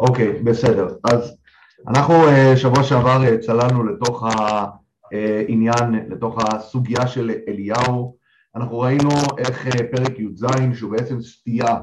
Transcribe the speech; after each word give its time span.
אוקיי, 0.00 0.32
בסדר. 0.42 0.88
אז 1.04 1.36
אנחנו 1.88 2.14
אה, 2.14 2.56
שבוע 2.56 2.82
שעבר 2.82 3.24
אה, 3.24 3.38
צללנו 3.38 3.84
לתוך 3.84 4.24
העניין, 5.12 6.08
לתוך 6.10 6.38
הסוגיה 6.44 7.06
של 7.06 7.30
אליהו. 7.48 8.16
אנחנו 8.56 8.78
ראינו 8.78 9.10
איך 9.38 9.66
אה, 9.66 9.86
פרק 9.90 10.18
י"ז, 10.18 10.44
שהוא 10.74 10.92
בעצם 10.92 11.20
סטייה 11.20 11.76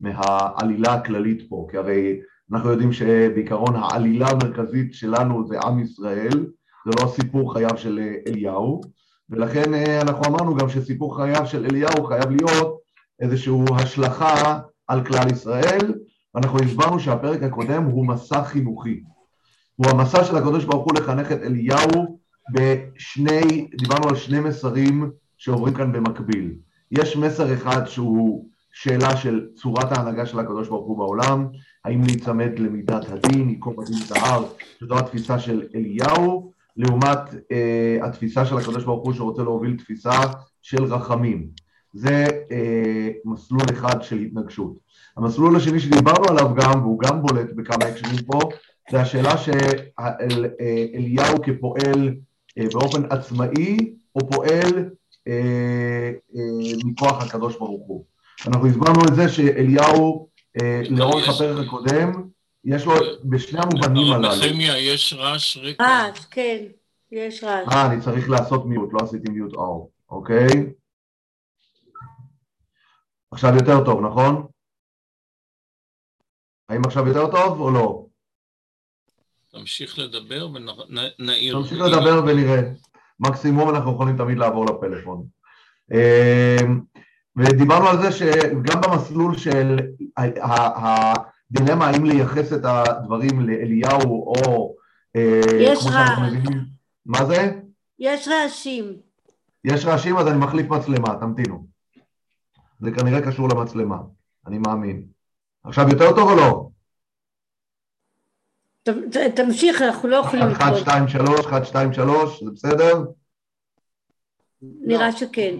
מהעלילה 0.00 0.94
הכללית 0.94 1.42
פה, 1.48 1.66
כי 1.70 1.76
הרי 1.76 2.20
אנחנו 2.52 2.70
יודעים 2.70 2.92
שבעיקרון 2.92 3.76
העלילה 3.76 4.28
המרכזית 4.28 4.94
שלנו 4.94 5.46
זה 5.46 5.60
עם 5.60 5.80
ישראל, 5.80 6.46
זה 6.86 6.90
לא 7.00 7.08
סיפור 7.08 7.54
חייו 7.54 7.76
של 7.76 8.00
אליהו, 8.28 8.80
ולכן 9.30 9.74
אנחנו 9.74 10.24
אמרנו 10.26 10.54
גם 10.54 10.68
שסיפור 10.68 11.16
חייו 11.16 11.46
של 11.46 11.64
אליהו 11.64 12.04
חייב 12.04 12.30
להיות 12.30 12.78
איזושהי 13.20 13.54
השלכה 13.78 14.58
על 14.88 15.04
כלל 15.04 15.30
ישראל, 15.32 15.92
ואנחנו 16.36 16.58
הסברנו 16.58 17.00
שהפרק 17.00 17.42
הקודם 17.42 17.84
הוא 17.84 18.06
מסע 18.06 18.44
חינוכי. 18.44 19.00
הוא 19.76 19.86
המסע 19.86 20.24
של 20.24 20.36
הקדוש 20.36 20.64
ברוך 20.64 20.84
הוא 20.84 20.94
לחנך 21.00 21.32
את 21.32 21.42
אליהו 21.42 22.18
בשני, 22.52 23.68
דיברנו 23.78 24.08
על 24.08 24.16
שני 24.16 24.40
מסרים 24.40 25.10
שעוברים 25.36 25.74
כאן 25.74 25.92
במקביל. 25.92 26.54
יש 26.90 27.16
מסר 27.16 27.54
אחד 27.54 27.86
שהוא 27.86 28.48
שאלה 28.72 29.16
של 29.16 29.46
צורת 29.54 29.92
ההנהגה 29.92 30.26
של 30.26 30.38
הקדוש 30.38 30.68
ברוך 30.68 30.86
הוא 30.86 30.98
בעולם, 30.98 31.46
האם 31.84 32.02
להיצמד 32.02 32.58
למידת 32.58 33.04
הדין, 33.08 33.48
ייקום 33.48 33.80
הדין 33.80 33.96
את 34.06 34.12
ההר, 34.12 34.44
שזו 34.80 34.98
התפיסה 34.98 35.38
של 35.38 35.62
אליהו, 35.74 36.52
לעומת 36.76 37.18
אה, 37.52 37.98
התפיסה 38.02 38.46
של 38.46 38.56
הקדוש 38.58 38.84
ברוך 38.84 39.04
הוא 39.04 39.14
שרוצה 39.14 39.42
להוביל 39.42 39.76
תפיסה 39.76 40.20
של 40.62 40.84
רחמים. 40.84 41.65
זה 41.96 42.26
אה, 42.50 43.08
מסלול 43.24 43.62
אחד 43.72 44.02
של 44.02 44.18
התנגשות. 44.18 44.72
המסלול 45.16 45.56
השני 45.56 45.80
שדיברנו 45.80 46.24
עליו 46.28 46.54
גם, 46.54 46.82
והוא 46.82 46.98
גם 46.98 47.22
בולט 47.22 47.52
בכמה 47.56 47.84
הקשרים 47.84 48.22
פה, 48.26 48.38
זה 48.90 49.00
השאלה 49.00 49.34
שאליהו 49.38 51.42
כפועל 51.42 52.14
אה, 52.58 52.64
באופן 52.72 53.02
עצמאי, 53.10 53.94
או 54.14 54.30
פועל 54.30 54.90
אה, 55.28 56.12
אה, 56.36 56.76
מכוח 56.84 57.22
הקדוש 57.22 57.58
ברוך 57.58 57.86
הוא. 57.86 58.04
אנחנו 58.46 58.66
הסברנו 58.66 59.00
את 59.08 59.14
זה 59.14 59.28
שאליהו, 59.28 60.28
לאורך 60.90 61.28
הפרק 61.28 61.66
הקודם, 61.66 62.12
יש 62.64 62.86
לו 62.86 62.92
בשני 63.24 63.60
המובנים 63.60 64.12
הללו. 64.12 64.28
נחמיה, 64.28 64.78
יש 64.78 65.14
רעש 65.18 65.56
רקע. 65.56 65.84
רעש, 65.84 66.24
כן, 66.30 66.64
יש 67.12 67.44
רעש. 67.44 67.68
אה, 67.68 67.86
אני 67.86 68.00
צריך 68.00 68.30
לעשות 68.30 68.66
מיוט, 68.66 68.90
לא 68.92 68.98
עשיתי 69.02 69.30
מיוט 69.30 69.54
אור, 69.54 69.90
אוקיי? 70.10 70.46
עכשיו 73.30 73.54
יותר 73.54 73.84
טוב, 73.84 74.00
נכון? 74.06 74.46
האם 76.68 76.80
עכשיו 76.84 77.06
יותר 77.08 77.30
טוב 77.30 77.60
או 77.60 77.70
לא? 77.70 78.06
תמשיך 79.50 79.98
לדבר 79.98 80.48
ונעיר. 80.54 81.58
תמשיך 81.58 81.80
לדבר 81.80 82.22
ונראה. 82.26 82.62
מקסימום 83.20 83.70
אנחנו 83.70 83.92
יכולים 83.92 84.16
תמיד 84.16 84.38
לעבור 84.38 84.64
לפלאפון. 84.64 85.26
אמ, 85.92 86.80
ודיברנו 87.36 87.88
על 87.88 88.02
זה 88.02 88.12
שגם 88.12 88.80
במסלול 88.80 89.38
של 89.38 89.78
הדילמה 90.16 91.86
האם 91.86 92.04
לייחס 92.04 92.52
את 92.52 92.60
הדברים 92.64 93.40
לאליהו 93.40 94.26
או... 94.26 94.74
אה, 95.16 95.40
יש 95.60 95.86
רעש. 95.86 96.32
מה 97.06 97.24
זה? 97.24 97.52
יש 97.98 98.28
רעשים. 98.28 98.96
יש 99.64 99.84
רעשים 99.84 100.16
אז 100.16 100.26
אני 100.28 100.38
מחליף 100.38 100.66
מצלמה, 100.68 101.16
תמתינו. 101.20 101.75
זה 102.80 102.90
כנראה 102.90 103.22
קשור 103.22 103.48
למצלמה, 103.48 103.98
אני 104.46 104.58
מאמין. 104.58 105.06
עכשיו 105.64 105.88
יותר 105.88 106.16
טוב 106.16 106.30
או 106.30 106.36
לא? 106.36 106.68
תמשיך, 109.34 109.82
אנחנו 109.82 110.08
לא 110.08 110.16
יכולים 110.16 110.46
לקרוא. 110.46 110.68
1, 110.68 110.76
2, 110.76 111.08
3, 111.08 111.46
1, 111.46 111.64
2, 111.66 111.92
3, 111.92 112.42
זה 112.44 112.50
בסדר? 112.50 113.04
נראה 114.62 115.12
שכן. 115.12 115.54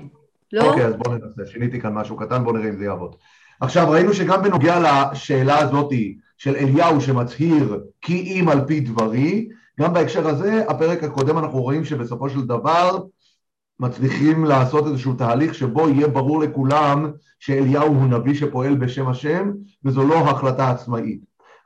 לא? 0.52 0.68
אוקיי, 0.68 0.86
אז 0.86 0.94
בואו 0.94 1.14
ננסה. 1.14 1.52
שיניתי 1.52 1.80
כאן 1.80 1.94
משהו 1.94 2.16
קטן, 2.16 2.44
בואו 2.44 2.56
נראה 2.56 2.68
אם 2.68 2.76
זה 2.76 2.84
יעבוד. 2.84 3.16
עכשיו, 3.60 3.90
ראינו 3.90 4.14
שגם 4.14 4.42
בנוגע 4.42 4.80
לשאלה 5.12 5.58
הזאת 5.58 5.92
של 6.36 6.56
אליהו 6.56 7.00
שמצהיר 7.00 7.84
כי 8.00 8.40
אם 8.40 8.48
על 8.48 8.66
פי 8.66 8.80
דברי, 8.80 9.48
גם 9.80 9.92
בהקשר 9.92 10.28
הזה, 10.28 10.64
הפרק 10.68 11.02
הקודם 11.04 11.38
אנחנו 11.38 11.62
רואים 11.62 11.84
שבסופו 11.84 12.30
של 12.30 12.40
דבר 12.40 12.98
מצליחים 13.80 14.44
לעשות 14.44 14.86
איזשהו 14.86 15.14
תהליך 15.14 15.54
שבו 15.54 15.88
יהיה 15.88 16.08
ברור 16.08 16.40
לכולם 16.40 17.12
שאליהו 17.40 17.94
הוא 17.94 18.06
נביא 18.06 18.34
שפועל 18.34 18.74
בשם 18.74 19.08
השם, 19.08 19.50
וזו 19.84 20.06
לא 20.06 20.14
החלטה 20.14 20.70
עצמאית. 20.70 21.20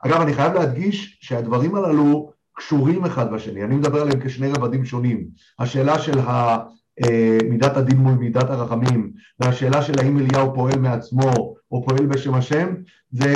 אגב, 0.05 0.21
אני 0.21 0.33
חייב 0.33 0.53
להדגיש 0.53 1.19
שהדברים 1.21 1.75
הללו 1.75 2.31
קשורים 2.53 3.05
אחד 3.05 3.33
בשני, 3.33 3.63
אני 3.63 3.75
מדבר 3.75 4.01
עליהם 4.01 4.19
כשני 4.19 4.51
רבדים 4.51 4.85
שונים. 4.85 5.25
השאלה 5.59 5.99
של 5.99 6.19
אה, 6.19 7.37
מידת 7.49 7.77
הדין 7.77 7.97
מול 7.97 8.13
מידת 8.13 8.49
הרחמים, 8.49 9.11
והשאלה 9.39 9.81
של 9.81 9.99
האם 9.99 10.19
אליהו 10.19 10.55
פועל 10.55 10.79
מעצמו 10.79 11.55
או 11.71 11.85
פועל 11.85 12.05
בשם 12.05 12.33
השם, 12.33 12.73
זה 13.11 13.35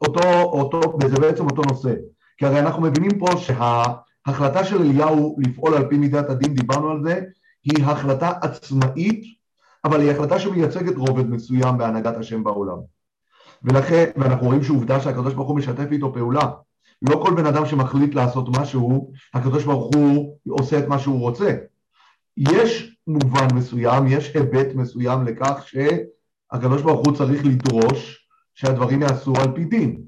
אותו, 0.00 0.42
אותו, 0.42 0.80
וזה 1.02 1.16
בעצם 1.16 1.44
אותו 1.44 1.62
נושא. 1.62 1.94
כי 2.38 2.46
הרי 2.46 2.60
אנחנו 2.60 2.82
מבינים 2.82 3.18
פה 3.18 3.26
שההחלטה 3.36 4.64
של 4.64 4.82
אליהו 4.82 5.36
לפעול 5.38 5.74
על 5.74 5.88
פי 5.88 5.98
מידת 5.98 6.30
הדין, 6.30 6.54
דיברנו 6.54 6.90
על 6.90 7.02
זה, 7.02 7.20
היא 7.66 7.84
החלטה 7.84 8.32
עצמאית, 8.42 9.24
אבל 9.84 10.00
היא 10.00 10.10
החלטה 10.10 10.38
שמייצגת 10.38 10.96
רובד 10.96 11.30
מסוים 11.30 11.78
בהנהגת 11.78 12.16
השם 12.16 12.44
בעולם. 12.44 12.78
ולכן, 13.62 14.10
ואנחנו 14.16 14.46
רואים 14.46 14.62
שעובדה 14.62 15.00
שהקדוש 15.00 15.34
ברוך 15.34 15.48
הוא 15.48 15.58
משתף 15.58 15.86
איתו 15.92 16.12
פעולה. 16.14 16.50
לא 17.02 17.22
כל 17.24 17.34
בן 17.34 17.46
אדם 17.46 17.66
שמחליט 17.66 18.14
לעשות 18.14 18.48
משהו, 18.58 19.12
הקדוש 19.34 19.64
ברוך 19.64 19.94
הוא 19.94 20.36
עושה 20.48 20.78
את 20.78 20.88
מה 20.88 20.98
שהוא 20.98 21.20
רוצה. 21.20 21.56
יש 22.36 22.96
מובן 23.06 23.46
מסוים, 23.54 24.06
יש 24.06 24.36
היבט 24.36 24.74
מסוים 24.74 25.24
לכך 25.24 25.64
שהקדוש 25.68 26.82
ברוך 26.82 27.06
הוא 27.06 27.16
צריך 27.16 27.44
לדרוש 27.44 28.28
שהדברים 28.54 29.02
יעשו 29.02 29.32
על 29.36 29.52
פי 29.54 29.64
דין. 29.64 30.02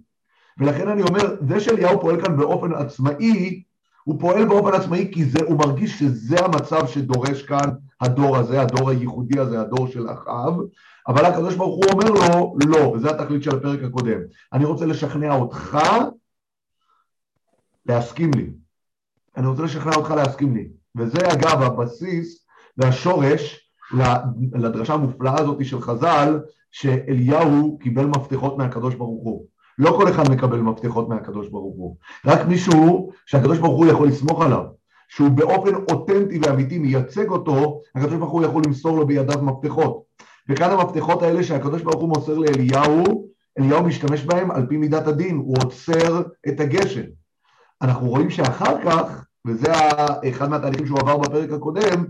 ולכן 0.58 0.88
אני 0.88 1.02
אומר, 1.02 1.36
זה 1.48 1.60
שאליהו 1.60 2.00
פועל 2.00 2.24
כאן 2.24 2.36
באופן 2.36 2.74
עצמאי, 2.74 3.62
הוא 4.08 4.20
פועל 4.20 4.48
באופן 4.48 4.74
עצמאי 4.74 5.10
כי 5.12 5.24
זה, 5.24 5.38
הוא 5.46 5.58
מרגיש 5.58 5.98
שזה 5.98 6.36
המצב 6.44 6.86
שדורש 6.86 7.42
כאן 7.42 7.70
הדור 8.00 8.36
הזה, 8.36 8.62
הדור 8.62 8.90
הייחודי 8.90 9.40
הזה, 9.40 9.60
הדור 9.60 9.88
של 9.88 10.10
אחאב, 10.10 10.54
אבל 11.08 11.24
הקדוש 11.24 11.54
ברוך 11.54 11.76
הוא 11.76 11.92
אומר 11.92 12.10
לו, 12.10 12.56
לא, 12.66 12.78
וזה 12.78 13.10
התכלית 13.10 13.42
של 13.42 13.56
הפרק 13.56 13.82
הקודם. 13.82 14.20
אני 14.52 14.64
רוצה 14.64 14.86
לשכנע 14.86 15.34
אותך 15.34 15.78
להסכים 17.86 18.30
לי. 18.36 18.50
אני 19.36 19.46
רוצה 19.46 19.62
לשכנע 19.62 19.94
אותך 19.96 20.10
להסכים 20.10 20.56
לי. 20.56 20.68
וזה 20.96 21.18
אגב 21.32 21.62
הבסיס 21.62 22.46
והשורש 22.76 23.70
לדרשה 24.54 24.94
המופלאה 24.94 25.40
הזאת 25.40 25.64
של 25.64 25.80
חז"ל, 25.80 26.40
שאליהו 26.70 27.78
קיבל 27.78 28.06
מפתחות 28.06 28.58
מהקדוש 28.58 28.94
ברוך 28.94 29.24
הוא. 29.24 29.46
לא 29.78 29.90
כל 29.90 30.08
אחד 30.08 30.30
מקבל 30.30 30.60
מפתחות 30.60 31.08
מהקדוש 31.08 31.48
ברוך 31.48 31.76
הוא, 31.76 31.96
רק 32.26 32.46
מישהו 32.46 33.10
שהקדוש 33.26 33.58
ברוך 33.58 33.78
הוא 33.78 33.86
יכול 33.86 34.08
לסמוך 34.08 34.42
עליו, 34.42 34.64
שהוא 35.08 35.28
באופן 35.28 35.74
אותנטי 35.74 36.38
ואמיתי 36.42 36.78
מייצג 36.78 37.28
אותו, 37.28 37.80
הקדוש 37.94 38.14
ברוך 38.14 38.32
הוא 38.32 38.44
יכול 38.44 38.62
למסור 38.66 38.98
לו 38.98 39.06
בידיו 39.06 39.42
מפתחות. 39.42 40.02
וכאן 40.48 40.70
המפתחות 40.70 41.22
האלה 41.22 41.42
שהקדוש 41.42 41.82
ברוך 41.82 42.00
הוא 42.00 42.08
מוסר 42.08 42.38
לאליהו, 42.38 43.28
אליהו 43.58 43.84
משתמש 43.84 44.24
בהם 44.24 44.50
על 44.50 44.66
פי 44.68 44.76
מידת 44.76 45.06
הדין, 45.06 45.36
הוא 45.36 45.56
עוצר 45.62 46.22
את 46.48 46.60
הגשם. 46.60 47.02
אנחנו 47.82 48.08
רואים 48.08 48.30
שאחר 48.30 48.84
כך, 48.84 49.24
וזה 49.46 49.72
אחד 50.28 50.50
מהתהליכים 50.50 50.86
שהוא 50.86 51.00
עבר 51.00 51.16
בפרק 51.16 51.50
הקודם, 51.52 52.04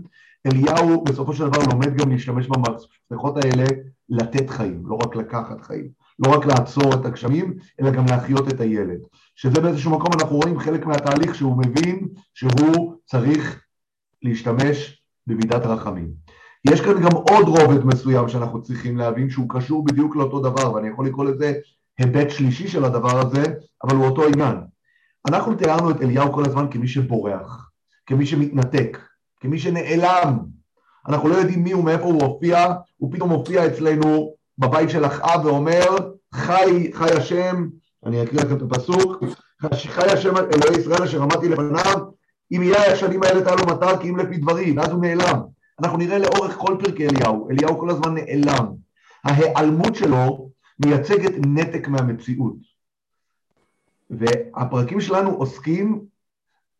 אליהו 0.45 1.03
בסופו 1.03 1.33
של 1.33 1.49
דבר 1.49 1.63
לומד 1.71 1.97
גם 1.97 2.11
להשתמש 2.11 2.47
במפתחות 2.47 3.37
האלה 3.37 3.65
לתת 4.09 4.49
חיים, 4.49 4.83
לא 4.85 4.95
רק 4.95 5.15
לקחת 5.15 5.61
חיים. 5.61 5.98
לא 6.19 6.31
רק 6.31 6.45
לעצור 6.45 6.93
את 6.93 7.05
הגשמים, 7.05 7.53
אלא 7.81 7.91
גם 7.91 8.05
להחיות 8.05 8.47
את 8.47 8.61
הילד. 8.61 8.99
שזה 9.35 9.61
באיזשהו 9.61 9.91
מקום 9.91 10.09
אנחנו 10.19 10.35
רואים 10.35 10.59
חלק 10.59 10.85
מהתהליך 10.85 11.35
שהוא 11.35 11.57
מבין 11.57 12.07
שהוא 12.33 12.95
צריך 13.05 13.61
להשתמש 14.23 15.03
במידת 15.27 15.65
רחמים. 15.65 16.11
יש 16.67 16.81
כאן 16.81 17.01
גם 17.01 17.11
עוד 17.11 17.47
רובד 17.47 17.85
מסוים 17.85 18.29
שאנחנו 18.29 18.61
צריכים 18.61 18.97
להבין 18.97 19.29
שהוא 19.29 19.45
קשור 19.49 19.85
בדיוק 19.85 20.15
לאותו 20.15 20.39
דבר, 20.39 20.73
ואני 20.73 20.87
יכול 20.87 21.07
לקרוא 21.07 21.25
לזה 21.25 21.53
היבט 21.97 22.29
שלישי 22.29 22.67
של 22.67 22.85
הדבר 22.85 23.19
הזה, 23.19 23.43
אבל 23.83 23.95
הוא 23.95 24.05
אותו 24.05 24.25
עניין. 24.25 24.55
אנחנו 25.29 25.55
תיארנו 25.55 25.91
את 25.91 26.01
אליהו 26.01 26.33
כל 26.33 26.45
הזמן 26.45 26.65
כמי 26.71 26.87
שבורח, 26.87 27.69
כמי 28.05 28.25
שמתנתק, 28.25 28.97
כמי 29.39 29.59
שנעלם. 29.59 30.39
אנחנו 31.07 31.29
לא 31.29 31.35
יודעים 31.35 31.63
מי 31.63 31.71
הוא, 31.71 31.83
מאיפה 31.83 32.03
הוא 32.03 32.23
הופיע, 32.23 32.73
הוא 32.97 33.13
פתאום 33.13 33.29
מופיע 33.29 33.67
אצלנו 33.67 34.33
בבית 34.59 34.89
של 34.89 35.05
אחאב 35.05 35.45
ואומר, 35.45 35.97
חי, 36.33 36.91
חי 36.93 37.11
השם, 37.11 37.67
אני 38.05 38.23
אקריא 38.23 38.41
לכם 38.41 38.57
את 38.57 38.61
הפסוק, 38.61 39.23
חי 39.75 40.11
השם 40.11 40.37
אלוהי 40.37 40.79
ישראל 40.79 41.03
אשר 41.03 41.21
עמדתי 41.21 41.49
לפניו, 41.49 41.97
אם 42.51 42.63
יהיה 42.63 42.91
השנים 42.93 43.23
האלה 43.23 43.41
תעלו 43.45 43.65
מטר 43.65 43.97
כי 43.97 44.09
אם 44.09 44.17
לפי 44.17 44.37
דברי, 44.37 44.71
ואז 44.77 44.89
הוא 44.91 45.01
נעלם. 45.01 45.41
אנחנו 45.79 45.97
נראה 45.97 46.17
לאורך 46.17 46.55
כל 46.57 46.77
פרקי 46.79 47.07
אליהו, 47.07 47.49
אליהו 47.51 47.79
כל 47.79 47.89
הזמן 47.89 48.15
נעלם. 48.15 48.65
ההיעלמות 49.23 49.95
שלו 49.95 50.49
מייצגת 50.85 51.31
נתק 51.47 51.87
מהמציאות. 51.87 52.55
והפרקים 54.09 55.01
שלנו 55.01 55.29
עוסקים 55.29 56.01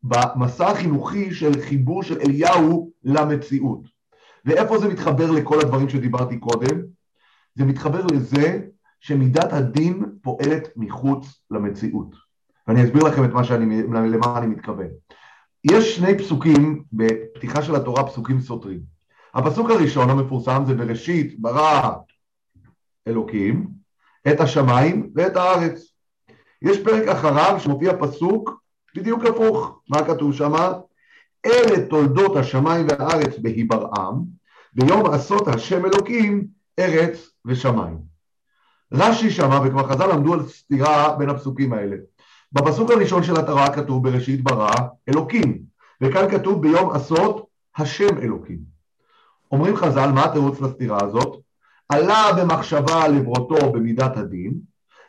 במסע 0.02 0.68
החינוכי 0.68 1.34
של 1.34 1.60
חיבור 1.60 2.02
של 2.02 2.20
אליהו 2.20 2.90
למציאות. 3.04 3.80
ואיפה 4.44 4.78
זה 4.78 4.88
מתחבר 4.88 5.30
לכל 5.30 5.60
הדברים 5.60 5.88
שדיברתי 5.88 6.38
קודם? 6.38 6.80
זה 7.60 7.66
מתחבר 7.66 8.06
לזה 8.06 8.60
שמידת 9.00 9.52
הדין 9.52 10.04
פועלת 10.22 10.68
מחוץ 10.76 11.40
למציאות. 11.50 12.14
ואני 12.66 12.84
אסביר 12.84 13.02
לכם 13.02 13.24
את 13.24 13.30
מה 13.30 13.44
שאני, 13.44 13.82
למה 13.82 14.38
אני 14.38 14.46
מתכוון. 14.46 14.86
יש 15.64 15.96
שני 15.96 16.18
פסוקים 16.18 16.84
בפתיחה 16.92 17.62
של 17.62 17.76
התורה, 17.76 18.06
פסוקים 18.06 18.40
סותרים. 18.40 18.80
הפסוק 19.34 19.70
הראשון 19.70 20.10
המפורסם 20.10 20.62
זה 20.66 20.74
בראשית 20.74 21.40
ברא 21.40 21.90
אלוקים 23.08 23.68
את 24.28 24.40
השמיים 24.40 25.10
ואת 25.14 25.36
הארץ. 25.36 25.94
יש 26.62 26.84
פרק 26.84 27.08
אחריו 27.08 27.56
שמופיע 27.58 27.92
פסוק 28.00 28.62
בדיוק 28.96 29.24
הפוך. 29.24 29.80
מה 29.88 30.04
כתוב 30.04 30.34
שם? 30.34 30.52
אלה 31.46 31.86
תולדות 31.88 32.36
השמיים 32.36 32.86
והארץ 32.88 33.38
בהיברעם, 33.38 34.24
ביום 34.72 35.06
עשות 35.06 35.48
השם 35.48 35.84
אלוקים 35.86 36.46
ארץ 36.78 37.29
ושמיים. 37.46 37.98
רש"י 38.92 39.30
שמה, 39.30 39.60
וכבר 39.64 39.88
חז"ל 39.88 40.12
למדו 40.12 40.34
על 40.34 40.48
סתירה 40.48 41.16
בין 41.16 41.30
הפסוקים 41.30 41.72
האלה. 41.72 41.96
בפסוק 42.52 42.90
הראשון 42.90 43.22
של 43.22 43.36
התורה 43.36 43.74
כתוב 43.74 44.02
בראשית 44.08 44.42
ברא 44.42 44.74
אלוקים, 45.08 45.62
וכאן 46.00 46.30
כתוב 46.30 46.62
ביום 46.62 46.90
עשות 46.90 47.46
השם 47.76 48.18
אלוקים. 48.22 48.58
אומרים 49.52 49.76
חז"ל, 49.76 50.10
מה 50.14 50.24
התירוץ 50.24 50.60
לסתירה 50.60 50.98
הזאת? 51.04 51.36
עלה 51.88 52.32
במחשבה 52.38 53.08
לברותו 53.08 53.72
במידת 53.72 54.16
הדין, 54.16 54.54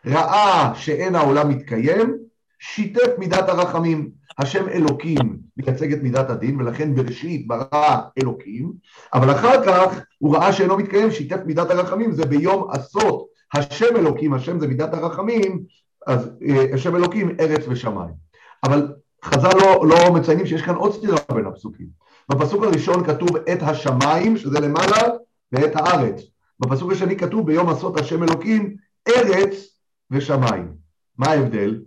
ראה 0.05 0.75
שאין 0.75 1.15
העולם 1.15 1.49
מתקיים, 1.49 2.17
שיתף 2.61 3.09
מידת 3.17 3.49
הרחמים. 3.49 4.09
השם 4.37 4.69
אלוקים 4.69 5.37
מייצג 5.57 5.93
את 5.93 6.03
מידת 6.03 6.29
הדין, 6.29 6.61
ולכן 6.61 6.95
בראשית 6.95 7.47
ברא 7.47 7.97
אלוקים, 8.21 8.73
אבל 9.13 9.31
אחר 9.31 9.65
כך 9.65 9.99
הוא 10.19 10.35
ראה 10.35 10.53
שאינו 10.53 10.77
מתקיים, 10.77 11.11
שיתף 11.11 11.39
מידת 11.45 11.71
הרחמים, 11.71 12.11
זה 12.11 12.25
ביום 12.25 12.71
עשות 12.71 13.27
השם 13.53 13.95
אלוקים, 13.95 14.33
השם 14.33 14.59
זה 14.59 14.67
מידת 14.67 14.93
הרחמים, 14.93 15.63
אז 16.07 16.29
אה, 16.49 16.65
השם 16.73 16.95
אלוקים 16.95 17.35
ארץ 17.39 17.63
ושמיים. 17.67 18.13
אבל 18.63 18.93
חז"ל 19.23 19.57
לא, 19.57 19.87
לא 19.87 20.13
מציינים 20.13 20.45
שיש 20.45 20.61
כאן 20.61 20.75
עוד 20.75 20.93
סתירה 20.93 21.17
בין 21.33 21.45
הפסוקים. 21.45 21.87
בפסוק 22.29 22.63
הראשון 22.63 23.03
כתוב 23.03 23.35
את 23.37 23.61
השמיים, 23.61 24.37
שזה 24.37 24.59
למעלה, 24.59 25.07
ואת 25.51 25.75
הארץ. 25.75 26.21
בפסוק 26.59 26.91
השני 26.91 27.17
כתוב 27.17 27.47
ביום 27.47 27.69
עשות 27.69 27.99
השם 27.99 28.23
אלוקים 28.23 28.75
ארץ 29.07 29.77
ושמיים. 30.11 30.67
מה 31.17 31.27
ההבדל? 31.27 31.81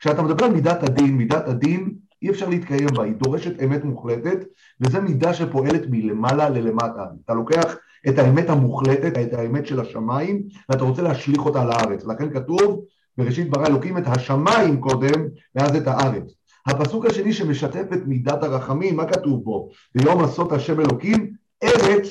כשאתה 0.00 0.22
מדבר 0.22 0.44
על 0.44 0.52
מידת 0.52 0.82
הדין, 0.82 1.16
מידת 1.16 1.48
הדין 1.48 1.94
אי 2.22 2.30
אפשר 2.30 2.48
להתקיים 2.48 2.88
בה, 2.96 3.04
היא 3.04 3.14
דורשת 3.14 3.62
אמת 3.62 3.84
מוחלטת, 3.84 4.38
וזו 4.80 5.02
מידה 5.02 5.34
שפועלת 5.34 5.82
מלמעלה 5.90 6.48
ללמטה. 6.48 7.04
אתה 7.24 7.34
לוקח 7.34 7.76
את 8.08 8.18
האמת 8.18 8.50
המוחלטת, 8.50 9.18
את 9.18 9.32
האמת 9.32 9.66
של 9.66 9.80
השמיים, 9.80 10.42
ואתה 10.68 10.84
רוצה 10.84 11.02
להשליך 11.02 11.46
אותה 11.46 11.64
לארץ. 11.64 12.04
לכן 12.06 12.30
כתוב, 12.30 12.84
בראשית 13.18 13.50
ברא 13.50 13.66
אלוקים 13.66 13.98
את 13.98 14.02
השמיים 14.06 14.80
קודם, 14.80 15.28
ואז 15.54 15.76
את 15.76 15.86
הארץ. 15.86 16.34
הפסוק 16.66 17.06
השני 17.06 17.32
שמשתף 17.32 17.84
את 17.92 18.06
מידת 18.06 18.42
הרחמים, 18.42 18.96
מה 18.96 19.04
כתוב 19.04 19.44
בו? 19.44 19.68
ביום 19.94 20.24
עשות 20.24 20.52
השם 20.52 20.80
אלוקים, 20.80 21.32
ארץ 21.62 22.06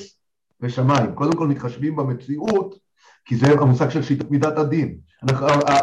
ושמיים. 0.60 1.14
קודם 1.14 1.32
כל 1.32 1.48
מתחשבים 1.48 1.96
במציאות, 1.96 2.74
כי 3.24 3.36
זה 3.36 3.46
המושג 3.52 3.88
של 3.88 4.02
שיתוף 4.02 4.30
מידת 4.30 4.58
הדין. 4.58 4.98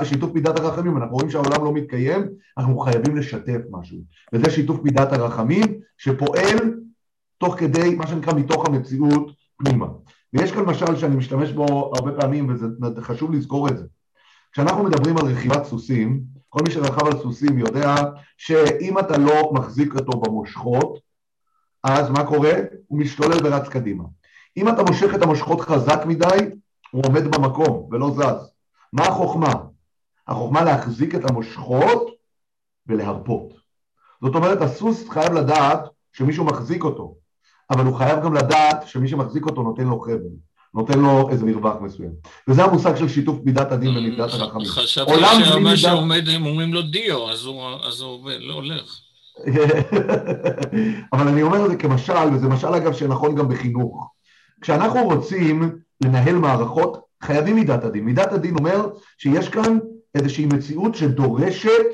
שיתוף 0.04 0.34
מידת 0.34 0.60
הרחמים, 0.60 0.98
אנחנו 0.98 1.16
רואים 1.16 1.30
שהעולם 1.30 1.64
לא 1.64 1.74
מתקיים, 1.74 2.28
אנחנו 2.58 2.80
חייבים 2.80 3.18
לשתף 3.18 3.60
משהו. 3.72 3.98
וזה 4.34 4.50
שיתוף 4.50 4.84
מידת 4.84 5.14
הרחמים 5.14 5.80
שפועל 5.98 6.74
תוך 7.38 7.56
כדי, 7.60 7.96
מה 7.96 8.08
שנקרא, 8.08 8.34
מתוך 8.34 8.66
המציאות 8.66 9.32
פנימה. 9.58 9.88
ויש 10.34 10.52
כאן 10.52 10.64
משל 10.64 10.96
שאני 10.96 11.16
משתמש 11.16 11.52
בו 11.52 11.92
הרבה 11.96 12.22
פעמים, 12.22 12.50
וזה 12.50 13.02
חשוב 13.02 13.32
לזכור 13.34 13.70
את 13.70 13.78
זה. 13.78 13.86
כשאנחנו 14.52 14.84
מדברים 14.84 15.18
על 15.18 15.26
רכיבת 15.26 15.66
סוסים, 15.66 16.22
כל 16.50 16.60
מי 16.68 16.72
שרכב 16.72 17.06
על 17.06 17.18
סוסים 17.18 17.60
יודע 17.60 17.96
שאם 18.38 19.00
אתה 19.00 19.18
לא 19.18 19.52
מחזיק 19.54 19.96
אותו 19.96 20.20
במושכות, 20.20 21.00
אז 21.84 22.10
מה 22.10 22.26
קורה? 22.26 22.54
הוא 22.88 23.00
משתולל 23.00 23.38
ורץ 23.44 23.68
קדימה. 23.68 24.04
אם 24.58 24.70
אתה 24.70 24.84
מושך 24.84 25.16
את 25.16 25.22
המושכות 25.22 25.62
חזק 25.62 26.00
מדי, 26.06 26.50
הוא 26.92 27.04
עומד 27.06 27.24
במקום 27.36 27.88
ולא 27.92 28.12
זז. 28.12 28.52
מה 28.94 29.04
החוכמה? 29.04 29.54
החוכמה 30.28 30.64
להחזיק 30.64 31.16
את 31.16 31.30
המושכות 31.30 32.12
ולהרפות. 32.88 33.54
זאת 34.22 34.36
אומרת, 34.36 34.62
הסוס 34.62 35.10
חייב 35.10 35.34
לדעת 35.34 35.80
שמישהו 36.14 36.46
מחזיק 36.46 36.84
אותו, 36.84 37.16
אבל 37.72 37.86
הוא 37.86 37.96
חייב 37.96 38.24
גם 38.24 38.34
לדעת 38.34 38.88
שמי 38.88 39.08
שמחזיק 39.08 39.46
אותו 39.46 39.64
נותן 39.64 39.84
לו 39.84 40.00
חבל, 40.00 40.36
נותן 40.74 41.00
לו 41.00 41.30
איזה 41.30 41.46
מרווח 41.46 41.76
מסוים. 41.82 42.12
וזה 42.48 42.64
המושג 42.64 42.96
של 42.96 43.10
שיתוף 43.10 43.40
מידת 43.46 43.72
הדין 43.72 43.98
ומידת 43.98 44.34
הרחמים. 44.34 44.68
חשבתי 44.68 45.12
שמה 45.46 45.78
שעומד 45.78 46.30
הם 46.30 46.46
אומרים 46.46 46.74
לו 46.74 46.82
דיו, 46.82 47.30
אז 47.30 47.46
הוא 48.02 48.32
לא 48.40 48.54
הולך. 48.54 49.00
אבל 51.14 51.28
אני 51.28 51.42
אומר 51.42 51.66
את 51.66 51.70
זה 51.70 51.76
כמשל, 51.76 52.34
וזה 52.34 52.48
משל 52.48 52.68
אגב 52.68 52.94
שנכון 52.94 53.36
גם 53.36 53.50
בחינוך. 53.50 54.14
כשאנחנו 54.62 55.04
רוצים 55.04 55.80
לנהל 56.04 56.36
מערכות, 56.36 57.02
חייבים 57.24 57.56
מידת 57.56 57.84
הדין. 57.84 58.06
מידת 58.06 58.34
הדין 58.34 58.56
אומר 58.60 58.90
שיש 59.18 59.50
כאן 59.50 59.78
איזושהי 60.16 60.46
מציאות 60.46 60.96
שדורשת 60.96 61.86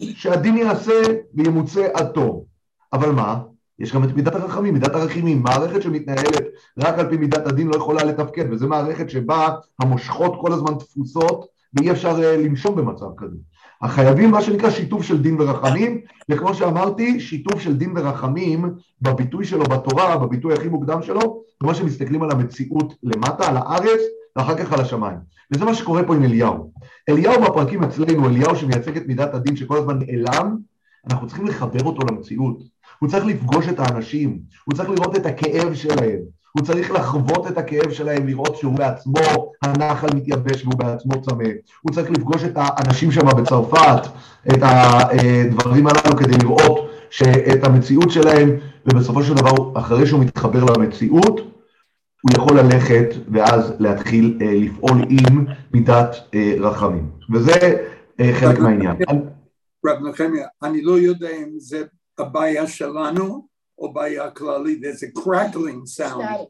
שהדין 0.00 0.56
יעשה 0.56 1.02
וימוצה 1.34 1.86
עד 1.94 2.06
תום. 2.06 2.44
אבל 2.92 3.10
מה? 3.10 3.40
יש 3.78 3.94
גם 3.94 4.04
את 4.04 4.08
מידת 4.16 4.34
הרחמים, 4.34 4.74
מידת 4.74 4.94
הרחימים. 4.94 5.42
מערכת 5.42 5.82
שמתנהלת 5.82 6.44
רק 6.78 6.98
על 6.98 7.08
פי 7.10 7.16
מידת 7.16 7.46
הדין 7.46 7.68
לא 7.68 7.76
יכולה 7.76 8.04
לתפקד, 8.04 8.52
וזו 8.52 8.68
מערכת 8.68 9.10
שבה 9.10 9.48
המושכות 9.80 10.32
כל 10.40 10.52
הזמן 10.52 10.74
תפוסות 10.78 11.46
ואי 11.74 11.90
אפשר 11.90 12.22
אה, 12.22 12.36
לנשום 12.36 12.76
במצב 12.76 13.06
כזה. 13.16 13.36
החייבים 13.82 14.30
מה 14.30 14.42
שנקרא 14.42 14.70
שיתוף 14.70 15.02
של 15.02 15.22
דין 15.22 15.40
ורחמים, 15.40 16.00
וכמו 16.30 16.54
שאמרתי, 16.54 17.20
שיתוף 17.20 17.60
של 17.60 17.76
דין 17.76 17.92
ורחמים 17.96 18.74
בביטוי 19.02 19.44
שלו 19.44 19.64
בתורה, 19.64 20.16
בביטוי 20.16 20.54
הכי 20.54 20.68
מוקדם 20.68 21.02
שלו, 21.02 21.42
כמו 21.60 21.74
שמסתכלים 21.74 22.22
על 22.22 22.30
המציאות 22.30 22.94
למטה, 23.02 23.48
על 23.48 23.56
הארץ, 23.56 24.00
ואחר 24.36 24.58
כך 24.58 24.72
על 24.72 24.80
השמיים. 24.80 25.18
וזה 25.52 25.64
מה 25.64 25.74
שקורה 25.74 26.04
פה 26.04 26.14
עם 26.14 26.24
אליהו. 26.24 26.72
אליהו 27.08 27.42
בפרקים 27.42 27.82
אצלנו, 27.84 28.28
אליהו 28.28 28.56
שמייצג 28.56 28.96
את 28.96 29.06
מידת 29.06 29.34
הדין 29.34 29.56
שכל 29.56 29.76
הזמן 29.76 29.98
נעלם, 29.98 30.56
אנחנו 31.10 31.26
צריכים 31.26 31.46
לחבר 31.46 31.84
אותו 31.84 32.02
למציאות. 32.10 32.62
הוא 32.98 33.08
צריך 33.08 33.24
לפגוש 33.24 33.68
את 33.68 33.78
האנשים, 33.78 34.38
הוא 34.64 34.74
צריך 34.74 34.90
לראות 34.90 35.16
את 35.16 35.26
הכאב 35.26 35.74
שלהם, 35.74 36.18
הוא 36.58 36.66
צריך 36.66 36.90
לחוות 36.90 37.46
את 37.46 37.58
הכאב 37.58 37.90
שלהם, 37.90 38.26
לראות 38.26 38.56
שהוא 38.56 38.74
בעצמו, 38.74 39.52
הנחל 39.62 40.06
מתייבש 40.14 40.64
והוא 40.64 40.78
בעצמו 40.78 41.22
צמא. 41.22 41.48
הוא 41.82 41.92
צריך 41.92 42.10
לפגוש 42.10 42.44
את 42.44 42.52
האנשים 42.56 43.12
שם 43.12 43.26
בצרפת, 43.26 44.06
את 44.48 44.62
הדברים 44.62 45.86
הללו 45.86 46.16
כדי 46.16 46.36
לראות 46.42 46.90
את 47.52 47.64
המציאות 47.64 48.10
שלהם, 48.10 48.50
ובסופו 48.86 49.22
של 49.22 49.34
דבר, 49.34 49.80
אחרי 49.80 50.06
שהוא 50.06 50.20
מתחבר 50.20 50.64
למציאות, 50.64 51.40
הוא 52.20 52.32
יכול 52.34 52.58
ללכת 52.58 53.08
ואז 53.32 53.72
להתחיל 53.78 54.38
אה, 54.40 54.54
לפעול 54.54 54.98
עם 55.08 55.46
מידת 55.74 56.16
אה, 56.34 56.54
רחמים. 56.58 57.10
וזה 57.32 57.76
אה, 58.20 58.30
חלק 58.40 58.58
מהעניין. 58.58 58.96
רב 59.86 59.98
נחמיה, 60.08 60.46
אני 60.62 60.82
לא 60.82 60.98
יודע 60.98 61.30
אם 61.30 61.48
זה 61.58 61.82
הבעיה 62.18 62.66
שלנו 62.66 63.48
או 63.78 63.92
בעיה 63.92 64.30
כללית, 64.30 64.80
there's 64.84 65.02
a 65.02 65.20
crackling 65.20 66.00
sound. 66.00 66.48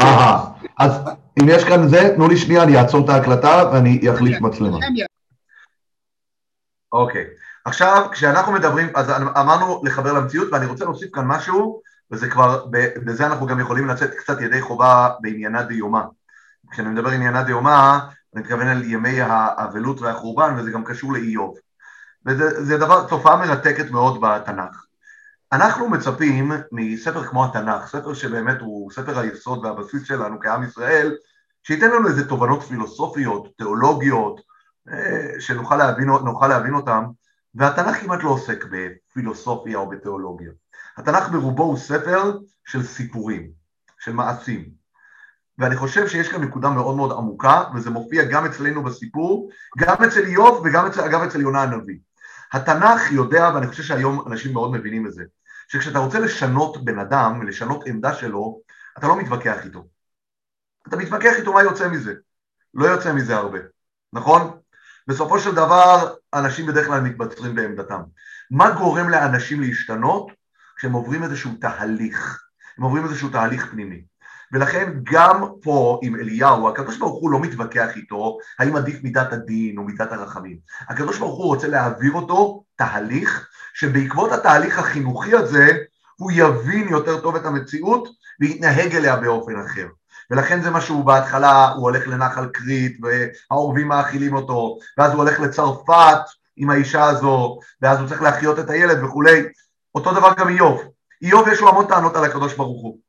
אהה, 0.00 0.50
אז 0.78 0.92
אם 1.40 1.48
יש 1.48 1.64
כאן 1.64 1.88
זה, 1.88 2.12
תנו 2.14 2.28
לי 2.28 2.36
שנייה, 2.36 2.62
אני 2.62 2.78
אעצור 2.78 3.04
את 3.04 3.08
ההקלטה 3.08 3.70
ואני 3.72 4.10
אחליף 4.14 4.40
מצלמה. 4.40 4.78
אוקיי, 6.92 7.24
עכשיו 7.64 8.06
כשאנחנו 8.12 8.52
מדברים, 8.52 8.88
אז 8.94 9.10
אמרנו 9.10 9.82
לחבר 9.84 10.12
למציאות 10.12 10.48
ואני 10.52 10.66
רוצה 10.66 10.84
להוסיף 10.84 11.14
כאן 11.14 11.24
משהו 11.26 11.80
וזה 12.10 12.30
כבר, 12.30 12.66
בזה 13.04 13.26
אנחנו 13.26 13.46
גם 13.46 13.60
יכולים 13.60 13.86
לצאת 13.86 14.10
קצת 14.14 14.40
ידי 14.40 14.60
חובה 14.60 15.10
בעניינה 15.20 15.62
דיומא. 15.62 16.00
כשאני 16.70 16.88
מדבר 16.88 17.10
עניינה 17.10 17.42
דיומא, 17.42 17.98
אני 18.34 18.42
מתכוון 18.42 18.66
על 18.66 18.84
ימי 18.84 19.20
האבלות 19.20 20.00
והחורבן, 20.00 20.54
וזה 20.58 20.70
גם 20.70 20.84
קשור 20.84 21.12
לאיוב. 21.12 21.54
וזה 22.26 22.78
דבר, 22.78 23.06
תופעה 23.08 23.36
מרתקת 23.36 23.90
מאוד 23.90 24.20
בתנ"ך. 24.20 24.83
אנחנו 25.52 25.88
מצפים 25.88 26.52
מספר 26.72 27.24
כמו 27.24 27.44
התנ"ך, 27.44 27.86
ספר 27.86 28.14
שבאמת 28.14 28.60
הוא 28.60 28.92
ספר 28.92 29.18
היסוד 29.18 29.64
והבסיס 29.64 30.02
שלנו 30.02 30.40
כעם 30.40 30.64
ישראל, 30.64 31.16
שייתן 31.62 31.90
לנו 31.90 32.08
איזה 32.08 32.28
תובנות 32.28 32.62
פילוסופיות, 32.62 33.48
תיאולוגיות, 33.56 34.40
אה, 34.88 35.40
שנוכל 35.40 35.76
להבין, 35.76 36.08
להבין 36.48 36.74
אותן, 36.74 37.04
והתנ"ך 37.54 38.00
כמעט 38.00 38.22
לא 38.22 38.28
עוסק 38.28 38.64
בפילוסופיה 38.70 39.78
או 39.78 39.88
בתיאולוגיה. 39.88 40.50
התנ"ך 40.96 41.28
ברובו 41.28 41.62
הוא 41.62 41.76
ספר 41.76 42.38
של 42.64 42.82
סיפורים, 42.82 43.50
של 43.98 44.12
מעשים. 44.12 44.84
ואני 45.58 45.76
חושב 45.76 46.08
שיש 46.08 46.28
כאן 46.28 46.44
נקודה 46.44 46.70
מאוד 46.70 46.96
מאוד 46.96 47.12
עמוקה, 47.12 47.64
וזה 47.74 47.90
מופיע 47.90 48.24
גם 48.24 48.46
אצלנו 48.46 48.82
בסיפור, 48.82 49.50
גם 49.78 49.96
אצל 50.06 50.24
איוב 50.24 50.62
וגם 50.64 50.86
אצל, 50.86 51.00
אגב 51.00 51.22
אצל 51.22 51.40
יונה 51.40 51.62
הנביא. 51.62 51.96
התנ"ך 52.54 53.12
יודע, 53.12 53.50
ואני 53.54 53.66
חושב 53.66 53.82
שהיום 53.82 54.32
אנשים 54.32 54.52
מאוד 54.52 54.72
מבינים 54.72 55.06
את 55.06 55.12
זה, 55.12 55.24
שכשאתה 55.68 55.98
רוצה 55.98 56.18
לשנות 56.18 56.84
בן 56.84 56.98
אדם, 56.98 57.46
לשנות 57.46 57.86
עמדה 57.86 58.14
שלו, 58.14 58.60
אתה 58.98 59.08
לא 59.08 59.16
מתווכח 59.18 59.64
איתו. 59.64 59.86
אתה 60.88 60.96
מתווכח 60.96 61.32
איתו 61.36 61.52
מה 61.52 61.62
יוצא 61.62 61.88
מזה. 61.88 62.14
לא 62.74 62.86
יוצא 62.86 63.12
מזה 63.12 63.36
הרבה, 63.36 63.58
נכון? 64.12 64.58
בסופו 65.06 65.38
של 65.38 65.54
דבר 65.54 66.14
אנשים 66.34 66.66
בדרך 66.66 66.86
כלל 66.86 67.00
מתבצרים 67.00 67.54
בעמדתם. 67.54 68.00
מה 68.50 68.70
גורם 68.70 69.08
לאנשים 69.08 69.60
להשתנות? 69.60 70.32
כשהם 70.76 70.92
עוברים 70.92 71.22
איזשהו 71.22 71.50
תהליך, 71.60 72.44
הם 72.78 72.84
עוברים 72.84 73.04
איזשהו 73.04 73.28
תהליך 73.28 73.70
פנימי. 73.70 74.04
ולכן 74.54 74.92
גם 75.02 75.44
פה 75.62 76.00
עם 76.02 76.16
אליהו, 76.16 76.68
הקדוש 76.68 76.98
ברוך 76.98 77.20
הוא 77.20 77.30
לא 77.30 77.40
מתווכח 77.40 77.96
איתו 77.96 78.38
האם 78.58 78.76
עדיף 78.76 79.02
מידת 79.02 79.32
הדין 79.32 79.78
או 79.78 79.82
מידת 79.82 80.12
הרחמים. 80.12 80.56
הקדוש 80.88 81.18
ברוך 81.18 81.38
הוא 81.38 81.46
רוצה 81.46 81.68
להעביר 81.68 82.12
אותו 82.12 82.64
תהליך, 82.76 83.48
שבעקבות 83.74 84.32
התהליך 84.32 84.78
החינוכי 84.78 85.34
הזה, 85.34 85.70
הוא 86.16 86.30
יבין 86.34 86.88
יותר 86.88 87.20
טוב 87.20 87.36
את 87.36 87.46
המציאות 87.46 88.08
ויתנהג 88.40 88.96
אליה 88.96 89.16
באופן 89.16 89.60
אחר. 89.66 89.86
ולכן 90.30 90.62
זה 90.62 90.70
מה 90.70 90.80
שהוא 90.80 91.04
בהתחלה, 91.04 91.68
הוא 91.68 91.82
הולך 91.82 92.08
לנחל 92.08 92.48
כרית 92.52 92.98
והעורבים 93.02 93.88
מאכילים 93.88 94.34
אותו, 94.34 94.78
ואז 94.98 95.12
הוא 95.12 95.22
הולך 95.22 95.40
לצרפת 95.40 96.20
עם 96.56 96.70
האישה 96.70 97.04
הזו, 97.04 97.58
ואז 97.82 97.98
הוא 97.98 98.08
צריך 98.08 98.22
להחיות 98.22 98.58
את 98.58 98.70
הילד 98.70 99.02
וכולי. 99.02 99.42
אותו 99.94 100.12
דבר 100.12 100.32
גם 100.38 100.48
איוב. 100.48 100.82
איוב 101.22 101.48
יש 101.48 101.60
לו 101.60 101.68
המון 101.68 101.86
טענות 101.86 102.16
על 102.16 102.24
הקדוש 102.24 102.54
ברוך 102.54 102.82
הוא. 102.82 103.03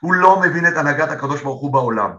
הוא 0.00 0.14
לא 0.14 0.40
מבין 0.40 0.66
את 0.66 0.76
הנהגת 0.76 1.10
הקדוש 1.10 1.42
ברוך 1.42 1.60
הוא 1.60 1.72
בעולם. 1.72 2.10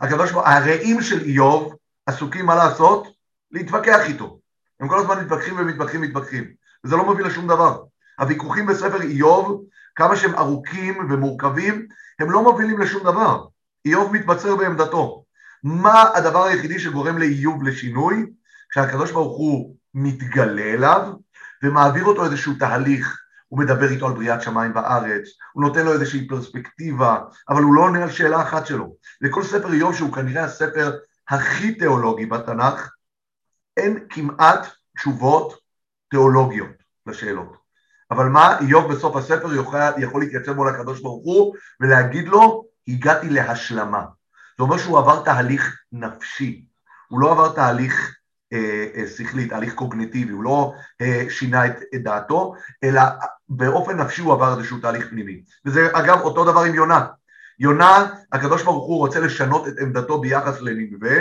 הקדוש 0.00 0.32
ברוך 0.32 0.46
הרעים 0.46 1.02
של 1.02 1.20
איוב 1.20 1.74
עסוקים 2.06 2.46
מה 2.46 2.54
לעשות? 2.54 3.06
להתווכח 3.50 4.00
איתו. 4.00 4.38
הם 4.80 4.88
כל 4.88 4.98
הזמן 4.98 5.24
מתווכחים 5.24 5.54
ומתווכחים 5.58 6.00
ומתווכחים, 6.02 6.44
וזה 6.84 6.96
לא 6.96 7.04
מוביל 7.04 7.26
לשום 7.26 7.46
דבר. 7.46 7.82
הוויכוחים 8.18 8.66
בספר 8.66 9.02
איוב, 9.02 9.64
כמה 9.94 10.16
שהם 10.16 10.34
ארוכים 10.34 11.10
ומורכבים, 11.10 11.86
הם 12.18 12.30
לא 12.30 12.42
מובילים 12.42 12.78
לשום 12.78 13.02
דבר. 13.02 13.46
איוב 13.84 14.12
מתבצר 14.12 14.56
בעמדתו. 14.56 15.24
מה 15.64 16.04
הדבר 16.14 16.44
היחידי 16.44 16.78
שגורם 16.78 17.18
לאיוב 17.18 17.62
לשינוי? 17.62 18.26
כשהקדוש 18.70 19.10
ברוך 19.12 19.36
הוא 19.36 19.76
מתגלה 19.94 20.62
אליו 20.62 21.12
ומעביר 21.62 22.04
אותו 22.04 22.24
איזשהו 22.24 22.54
תהליך 22.58 23.21
הוא 23.52 23.60
מדבר 23.60 23.90
איתו 23.90 24.06
על 24.06 24.12
בריאת 24.12 24.42
שמיים 24.42 24.72
וארץ, 24.74 25.28
הוא 25.52 25.62
נותן 25.62 25.84
לו 25.84 25.92
איזושהי 25.92 26.28
פרספקטיבה, 26.28 27.18
אבל 27.48 27.62
הוא 27.62 27.74
לא 27.74 27.80
עונה 27.82 28.02
על 28.02 28.10
שאלה 28.10 28.42
אחת 28.42 28.66
שלו. 28.66 28.96
לכל 29.20 29.42
ספר 29.42 29.72
איוב, 29.72 29.94
שהוא 29.94 30.12
כנראה 30.12 30.44
הספר 30.44 30.98
הכי 31.28 31.74
תיאולוגי 31.74 32.26
בתנ"ך, 32.26 32.90
אין 33.76 34.06
כמעט 34.08 34.66
תשובות 34.96 35.58
תיאולוגיות 36.10 36.82
לשאלות. 37.06 37.56
אבל 38.10 38.28
מה, 38.28 38.58
איוב 38.58 38.92
בסוף 38.92 39.16
הספר 39.16 39.54
יכול, 39.54 39.80
יכול 39.98 40.20
להתייצב 40.20 40.52
מול 40.52 40.68
הקדוש 40.68 41.00
ברוך 41.00 41.24
הוא 41.24 41.54
ולהגיד 41.80 42.28
לו, 42.28 42.64
הגעתי 42.88 43.28
להשלמה. 43.28 44.04
זה 44.58 44.64
אומר 44.64 44.78
שהוא 44.78 44.98
עבר 44.98 45.24
תהליך 45.24 45.82
נפשי, 45.92 46.64
הוא 47.08 47.20
לא 47.20 47.32
עבר 47.32 47.52
תהליך 47.52 48.16
שכלי, 49.16 49.48
תהליך 49.48 49.74
קוגניטיבי, 49.74 50.32
הוא 50.32 50.42
לא 50.42 50.74
אה, 51.00 51.24
שינה 51.28 51.66
את 51.66 51.94
דעתו, 51.94 52.54
אלא 52.84 53.02
באופן 53.48 54.00
נפשי 54.00 54.22
הוא 54.22 54.32
עבר 54.32 54.58
איזשהו 54.58 54.78
תהליך 54.78 55.08
פנימי. 55.10 55.42
וזה 55.66 55.88
אגב 55.92 56.20
אותו 56.20 56.44
דבר 56.44 56.60
עם 56.60 56.74
יונה. 56.74 57.06
יונה, 57.58 58.06
הקדוש 58.32 58.62
ברוך 58.62 58.86
הוא 58.86 58.98
רוצה 58.98 59.20
לשנות 59.20 59.68
את 59.68 59.78
עמדתו 59.80 60.20
ביחס 60.20 60.60
לנגבה, 60.60 61.14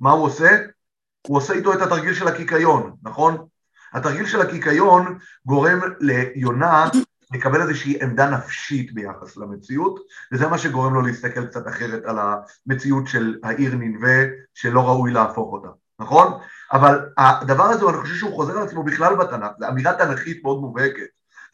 מה 0.00 0.10
הוא 0.10 0.24
עושה? 0.24 0.56
הוא 1.26 1.36
עושה 1.36 1.54
איתו 1.54 1.72
את 1.72 1.80
התרגיל 1.80 2.14
של 2.14 2.28
הקיקיון, 2.28 2.96
נכון? 3.02 3.46
התרגיל 3.92 4.26
של 4.26 4.40
הקיקיון 4.40 5.18
גורם 5.46 5.80
ליונה 6.00 6.88
לקבל 7.34 7.62
איזושהי 7.62 8.02
עמדה 8.02 8.30
נפשית 8.30 8.94
ביחס 8.94 9.36
למציאות, 9.36 10.00
וזה 10.32 10.48
מה 10.48 10.58
שגורם 10.58 10.94
לו 10.94 11.02
להסתכל 11.02 11.46
קצת 11.46 11.68
אחרת 11.68 12.04
על 12.04 12.16
המציאות 12.18 13.08
של 13.08 13.38
העיר 13.42 13.74
ננבה, 13.74 14.24
שלא 14.54 14.88
ראוי 14.88 15.10
להפוך 15.10 15.52
אותה, 15.52 15.68
נכון? 16.00 16.38
אבל 16.72 17.08
הדבר 17.18 17.64
הזה, 17.64 17.88
אני 17.88 17.96
חושב 17.96 18.14
שהוא 18.14 18.34
חוזר 18.34 18.58
על 18.58 18.62
עצמו 18.62 18.82
בכלל 18.82 19.14
בתנ"ך, 19.16 19.50
זו 19.58 19.68
אמירה 19.68 19.92
תנ"כית 19.92 20.44
מאוד 20.44 20.60
מובהקת. 20.60 21.06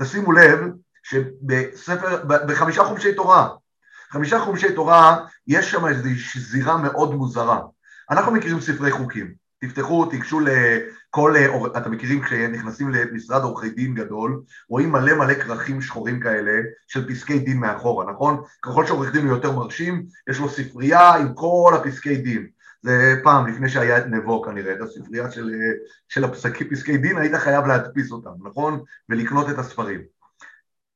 תשימו 0.02 0.32
לב 0.32 0.60
שבספר, 1.02 2.24
בחמישה 2.26 2.84
חומשי 2.84 3.14
תורה, 3.14 3.48
חמישה 4.10 4.40
חומשי 4.40 4.74
תורה, 4.74 5.26
יש 5.46 5.70
שם 5.70 5.86
איזושהי 5.86 6.40
זירה 6.40 6.76
מאוד 6.76 7.14
מוזרה. 7.14 7.60
אנחנו 8.10 8.32
מכירים 8.32 8.60
ספרי 8.60 8.90
חוקים. 8.90 9.34
תפתחו, 9.60 10.06
תיגשו 10.06 10.40
לכל, 10.40 11.34
אתם 11.76 11.90
מכירים 11.90 12.22
כשנכנסים 12.22 12.90
למשרד 12.90 13.42
עורכי 13.42 13.70
דין 13.70 13.94
גדול, 13.94 14.42
רואים 14.68 14.92
מלא 14.92 15.14
מלא 15.14 15.34
כרכים 15.34 15.82
שחורים 15.82 16.20
כאלה 16.20 16.52
של 16.86 17.08
פסקי 17.08 17.38
דין 17.38 17.56
מאחורה, 17.56 18.12
נכון? 18.12 18.42
ככל 18.62 18.86
שעורך 18.86 19.12
דין 19.12 19.26
הוא 19.26 19.36
יותר 19.36 19.52
מרשים, 19.52 20.06
יש 20.30 20.38
לו 20.38 20.48
ספרייה 20.48 21.14
עם 21.14 21.34
כל 21.34 21.72
הפסקי 21.76 22.16
דין. 22.16 22.46
זה 22.82 23.14
פעם, 23.22 23.46
לפני 23.46 23.68
שהיה 23.68 23.98
את 23.98 24.04
נבו 24.06 24.42
כנראה, 24.42 24.72
את 24.72 24.80
הספרייה 24.80 25.30
של, 25.30 25.50
של 26.08 26.24
הפסקי 26.24 26.70
פסקי 26.70 26.96
דין, 26.96 27.18
היית 27.18 27.34
חייב 27.34 27.66
להדפיס 27.66 28.12
אותם, 28.12 28.30
נכון? 28.42 28.82
ולקנות 29.08 29.50
את 29.50 29.58
הספרים. 29.58 30.00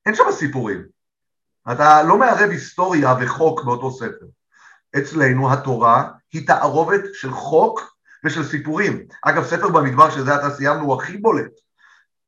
אין 0.07 0.14
שם 0.14 0.25
סיפורים. 0.33 0.85
אתה 1.73 2.03
לא 2.03 2.19
מערב 2.19 2.50
היסטוריה 2.50 3.14
וחוק 3.21 3.64
באותו 3.64 3.91
ספר. 3.91 4.26
אצלנו 4.99 5.53
התורה 5.53 6.09
היא 6.33 6.47
תערובת 6.47 7.00
של 7.12 7.31
חוק 7.31 7.97
ושל 8.25 8.45
סיפורים. 8.45 9.07
אגב, 9.23 9.45
ספר 9.45 9.69
במדבר 9.69 10.11
שזה 10.11 10.35
עתה 10.35 10.50
סיימנו 10.50 10.85
הוא 10.85 10.95
הכי 10.95 11.17
בולט. 11.17 11.50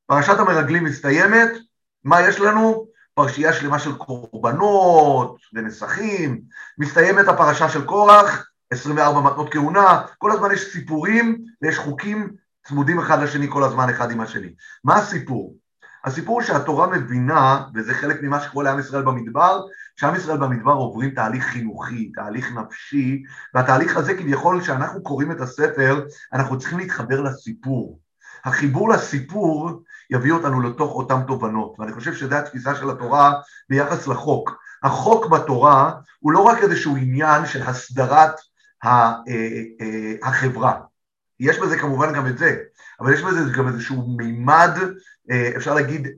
פרשת 0.07 0.39
המרגלים 0.39 0.85
מסתיימת, 0.85 1.51
מה 2.05 2.21
יש 2.21 2.41
לנו? 2.41 2.87
פרשייה 3.15 3.53
שלמה 3.53 3.79
של 3.79 3.95
קורבנות 3.95 5.37
ונסכים, 5.55 6.41
מסתיימת 6.79 7.29
הפרשה 7.29 7.69
של 7.69 7.85
קורח, 7.85 8.47
24 8.70 9.20
מתנות 9.20 9.52
כהונה, 9.52 10.02
כל 10.18 10.32
הזמן 10.32 10.52
יש 10.52 10.73
סיפורים 10.73 11.44
ויש 11.62 11.78
חוקים 11.78 12.32
צמודים 12.66 12.99
אחד 12.99 13.23
לשני 13.23 13.46
כל 13.50 13.64
הזמן 13.64 13.90
אחד 13.90 14.11
עם 14.11 14.20
השני. 14.20 14.54
מה 14.85 14.96
הסיפור? 14.96 15.56
הסיפור 16.04 16.42
שהתורה 16.42 16.87
מבינה, 16.87 17.64
וזה 17.75 17.94
חלק 17.94 18.23
ממה 18.23 18.40
שקורה 18.40 18.64
לעם 18.64 18.78
ישראל 18.78 19.02
במדבר, 19.02 19.61
שעם 19.96 20.14
ישראל 20.14 20.37
במדבר 20.37 20.73
עוברים 20.73 21.11
תהליך 21.11 21.44
חינוכי, 21.44 22.12
תהליך 22.14 22.52
נפשי, 22.52 23.23
והתהליך 23.54 23.96
הזה 23.96 24.14
כביכול 24.14 24.61
כשאנחנו 24.61 25.02
קוראים 25.02 25.32
את 25.32 25.40
הספר, 25.40 26.04
אנחנו 26.32 26.58
צריכים 26.58 26.78
להתחבר 26.78 27.20
לסיפור. 27.20 28.00
החיבור 28.44 28.88
לסיפור 28.88 29.82
יביא 30.11 30.32
אותנו 30.32 30.61
לתוך 30.61 30.92
אותן 30.92 31.23
תובנות, 31.26 31.76
ואני 31.78 31.92
חושב 31.92 32.14
שזו 32.14 32.35
התפיסה 32.35 32.75
של 32.75 32.90
התורה 32.90 33.32
ביחס 33.68 34.06
לחוק. 34.06 34.58
החוק 34.82 35.26
בתורה 35.26 35.92
הוא 36.20 36.32
לא 36.32 36.40
רק 36.40 36.58
איזשהו 36.58 36.96
עניין 36.96 37.46
של 37.46 37.62
הסדרת 37.62 38.35
החברה. 40.23 40.81
יש 41.40 41.59
בזה 41.59 41.78
כמובן 41.78 42.14
גם 42.14 42.26
את 42.26 42.38
זה, 42.38 42.57
אבל 43.00 43.12
יש 43.12 43.23
בזה 43.23 43.52
גם 43.57 43.69
איזשהו 43.69 44.16
מימד, 44.16 44.78
אה, 45.31 45.52
אפשר 45.57 45.75
להגיד, 45.75 46.09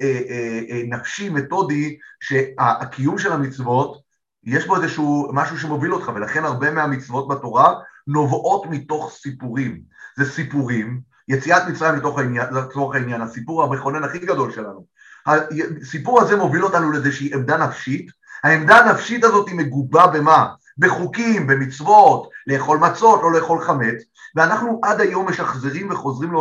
נפשי, 0.89 1.29
מתודי, 1.29 1.99
שהקיום 2.21 3.19
של 3.19 3.33
המצוות, 3.33 4.03
יש 4.45 4.67
בו 4.67 4.77
איזשהו 4.77 5.31
משהו 5.33 5.59
שמוביל 5.59 5.95
אותך, 5.95 6.13
ולכן 6.15 6.45
הרבה 6.45 6.71
מהמצוות 6.71 7.29
בתורה 7.29 7.75
נובעות 8.07 8.67
מתוך 8.67 9.17
סיפורים. 9.23 9.81
זה 10.17 10.33
סיפורים, 10.33 11.01
יציאת 11.29 11.63
מצרים 11.69 11.97
מתוך 11.97 12.19
העניין, 12.19 12.47
לצורך 12.55 12.97
העניין, 12.97 13.21
הסיפור 13.21 13.63
המכונן 13.63 14.05
הכי 14.05 14.19
גדול 14.19 14.53
שלנו. 14.53 14.87
הסיפור 15.27 16.21
הזה 16.21 16.37
מוביל 16.37 16.65
אותנו 16.65 16.91
לאיזושהי 16.91 17.35
עמדה 17.35 17.57
נפשית, 17.57 18.11
העמדה 18.45 18.77
הנפשית 18.77 19.25
הזאת 19.25 19.49
היא 19.49 19.57
מגובה 19.57 20.07
במה? 20.07 20.47
בחוקים, 20.79 21.47
במצוות, 21.47 22.31
לאכול 22.47 22.79
מצות, 22.79 23.21
לא 23.23 23.33
לאכול 23.33 23.65
חמץ, 23.65 24.03
ואנחנו 24.37 24.81
עד 24.83 25.01
היום 25.01 25.29
משחזרים 25.29 25.91
וחוזרים 25.91 26.33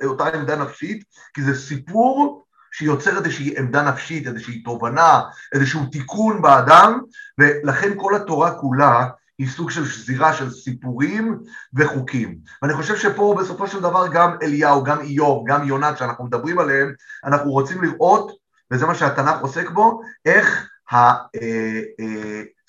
לאותה 0.00 0.28
עמדה 0.34 0.56
נפשית, 0.56 1.04
כי 1.34 1.42
זה 1.42 1.54
סיפור 1.54 2.44
שיוצר 2.72 3.18
איזושהי 3.18 3.58
עמדה 3.58 3.82
נפשית, 3.82 4.26
איזושהי 4.26 4.62
תובנה, 4.62 5.20
איזשהו 5.52 5.86
תיקון 5.86 6.42
באדם, 6.42 7.00
ולכן 7.38 7.92
כל 7.96 8.14
התורה 8.14 8.54
כולה 8.54 9.06
היא 9.38 9.48
סוג 9.48 9.70
של 9.70 9.86
שזירה 9.86 10.32
של 10.32 10.50
סיפורים 10.50 11.38
וחוקים. 11.74 12.38
ואני 12.62 12.74
חושב 12.74 12.96
שפה 12.96 13.36
בסופו 13.38 13.66
של 13.66 13.80
דבר 13.80 14.06
גם 14.08 14.36
אליהו, 14.42 14.84
גם 14.84 15.00
איוב, 15.00 15.44
גם 15.46 15.64
יונת 15.64 15.98
שאנחנו 15.98 16.24
מדברים 16.24 16.58
עליהם, 16.58 16.92
אנחנו 17.24 17.50
רוצים 17.50 17.82
לראות, 17.82 18.32
וזה 18.70 18.86
מה 18.86 18.94
שהתנ"ך 18.94 19.40
עוסק 19.40 19.70
בו, 19.70 20.00
איך 20.24 20.68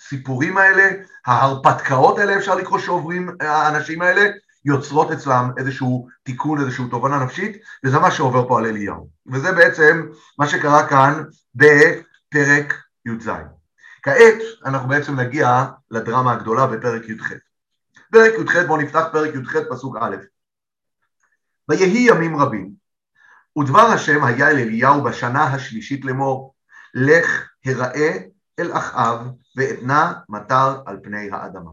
הסיפורים 0.05 0.57
האלה, 0.57 0.89
ההרפתקאות 1.25 2.19
האלה 2.19 2.38
אפשר 2.38 2.55
לקרוא 2.55 2.79
שעוברים 2.79 3.29
האנשים 3.39 4.01
האלה, 4.01 4.31
יוצרות 4.65 5.12
אצלם 5.12 5.51
איזשהו 5.57 6.07
תיקון, 6.24 6.60
איזושהי 6.60 6.89
תובנה 6.89 7.24
נפשית, 7.24 7.57
וזה 7.86 8.00
מה 8.00 8.12
שעובר 8.12 8.48
פה 8.48 8.60
על 8.60 8.65
אליהו. 8.65 9.10
וזה 9.27 9.51
בעצם 9.51 10.07
מה 10.39 10.48
שקרה 10.48 10.88
כאן 10.88 11.24
בפרק 11.55 12.81
י"ז. 13.05 13.29
כעת 14.03 14.39
אנחנו 14.65 14.89
בעצם 14.89 15.19
נגיע 15.19 15.65
לדרמה 15.91 16.31
הגדולה 16.31 16.67
בפרק 16.67 17.10
י"ח. 17.10 17.31
פרק 18.12 18.33
י"ח, 18.39 18.55
בואו 18.67 18.81
נפתח 18.81 19.03
פרק 19.12 19.36
י"ח 19.36 19.55
פסוק 19.69 19.98
א'. 20.01 20.15
ויהי 21.69 22.07
ימים 22.10 22.38
רבים, 22.38 22.72
ודבר 23.57 23.79
השם 23.79 24.24
היה 24.24 24.50
אל 24.50 24.57
אליהו 24.57 25.03
בשנה 25.03 25.43
השלישית 25.43 26.05
לאמור, 26.05 26.55
לך 26.93 27.50
הראה 27.65 28.17
אל 28.60 28.77
אחאב 28.77 29.27
ואתנה 29.55 30.13
מטר 30.29 30.81
על 30.86 31.00
פני 31.03 31.29
האדמה. 31.31 31.72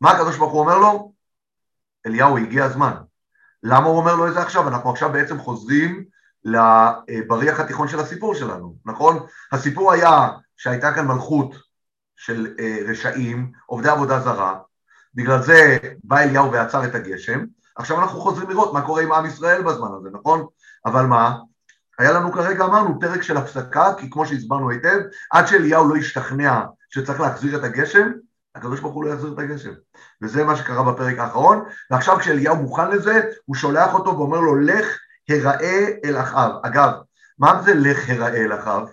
מה 0.00 0.10
הקדוש 0.10 0.36
ברוך 0.36 0.52
הוא 0.52 0.60
אומר 0.60 0.78
לו? 0.78 1.12
אליהו, 2.06 2.38
הגיע 2.38 2.64
הזמן. 2.64 2.92
למה 3.62 3.86
הוא 3.86 3.96
אומר 3.96 4.16
לו 4.16 4.28
את 4.28 4.34
זה 4.34 4.42
עכשיו? 4.42 4.68
אנחנו 4.68 4.90
עכשיו 4.90 5.12
בעצם 5.12 5.38
חוזרים 5.38 6.04
לבריח 6.44 7.60
התיכון 7.60 7.88
של 7.88 8.00
הסיפור 8.00 8.34
שלנו, 8.34 8.76
נכון? 8.84 9.26
הסיפור 9.52 9.92
היה 9.92 10.28
שהייתה 10.56 10.92
כאן 10.94 11.06
מלכות 11.06 11.54
של 12.16 12.54
אה, 12.58 12.78
רשעים, 12.88 13.52
עובדי 13.66 13.88
עבודה 13.88 14.20
זרה, 14.20 14.58
בגלל 15.14 15.42
זה 15.42 15.78
בא 16.04 16.18
אליהו 16.18 16.52
ועצר 16.52 16.84
את 16.84 16.94
הגשם, 16.94 17.44
עכשיו 17.76 18.00
אנחנו 18.00 18.20
חוזרים 18.20 18.50
לראות 18.50 18.72
מה 18.72 18.82
קורה 18.82 19.02
עם 19.02 19.12
עם 19.12 19.26
ישראל 19.26 19.62
בזמן 19.62 19.88
הזה, 19.98 20.08
נכון? 20.12 20.46
אבל 20.86 21.06
מה? 21.06 21.38
היה 21.98 22.12
לנו 22.12 22.32
כרגע, 22.32 22.64
אמרנו, 22.64 23.00
פרק 23.00 23.22
של 23.22 23.36
הפסקה, 23.36 23.94
כי 23.98 24.10
כמו 24.10 24.26
שהסברנו 24.26 24.70
היטב, 24.70 24.98
עד 25.30 25.46
שאליהו 25.46 25.88
לא 25.88 25.96
השתכנע 25.96 26.60
שצריך 26.94 27.20
להחזיר 27.20 27.58
את 27.58 27.64
הגשם, 27.64 28.12
הקדוש 28.54 28.80
ברוך 28.80 28.94
הוא 28.94 29.04
לא 29.04 29.10
יחזיר 29.10 29.32
את 29.32 29.38
הגשם. 29.38 29.72
וזה 30.22 30.44
מה 30.44 30.56
שקרה 30.56 30.92
בפרק 30.92 31.18
האחרון, 31.18 31.64
ועכשיו 31.90 32.18
כשאליהו 32.18 32.56
מוכן 32.56 32.90
לזה, 32.90 33.20
הוא 33.44 33.56
שולח 33.56 33.94
אותו 33.94 34.18
ואומר 34.18 34.40
לו, 34.40 34.60
לך 34.60 34.98
הראה 35.28 35.86
אל 36.04 36.20
אחאב. 36.20 36.50
אגב, 36.62 36.90
מה 37.38 37.62
זה 37.62 37.74
לך 37.74 38.10
הראה 38.10 38.36
אל 38.36 38.52
אחאב? 38.60 38.88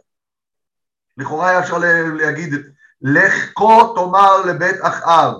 לכאורה 1.18 1.50
היה 1.50 1.60
אפשר 1.60 1.78
להגיד, 2.14 2.54
לך 3.02 3.34
כה 3.56 3.80
תאמר 3.96 4.46
לבית 4.46 4.76
אחאב. 4.82 5.34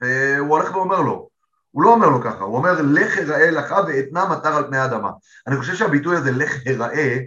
והוא 0.00 0.48
הולך 0.48 0.76
ואומר 0.76 1.00
לו, 1.00 1.28
הוא 1.70 1.82
לא 1.82 1.92
אומר 1.92 2.08
לו 2.08 2.22
ככה, 2.22 2.44
הוא 2.44 2.56
אומר 2.56 2.82
לך 2.82 3.18
הראה 3.18 3.50
לך 3.50 3.74
ואתנה 3.86 4.28
מטר 4.28 4.56
על 4.56 4.66
פני 4.66 4.78
האדמה. 4.78 5.10
אני 5.46 5.56
חושב 5.56 5.74
שהביטוי 5.74 6.16
הזה 6.16 6.32
לך 6.32 6.56
הראה, 6.66 7.18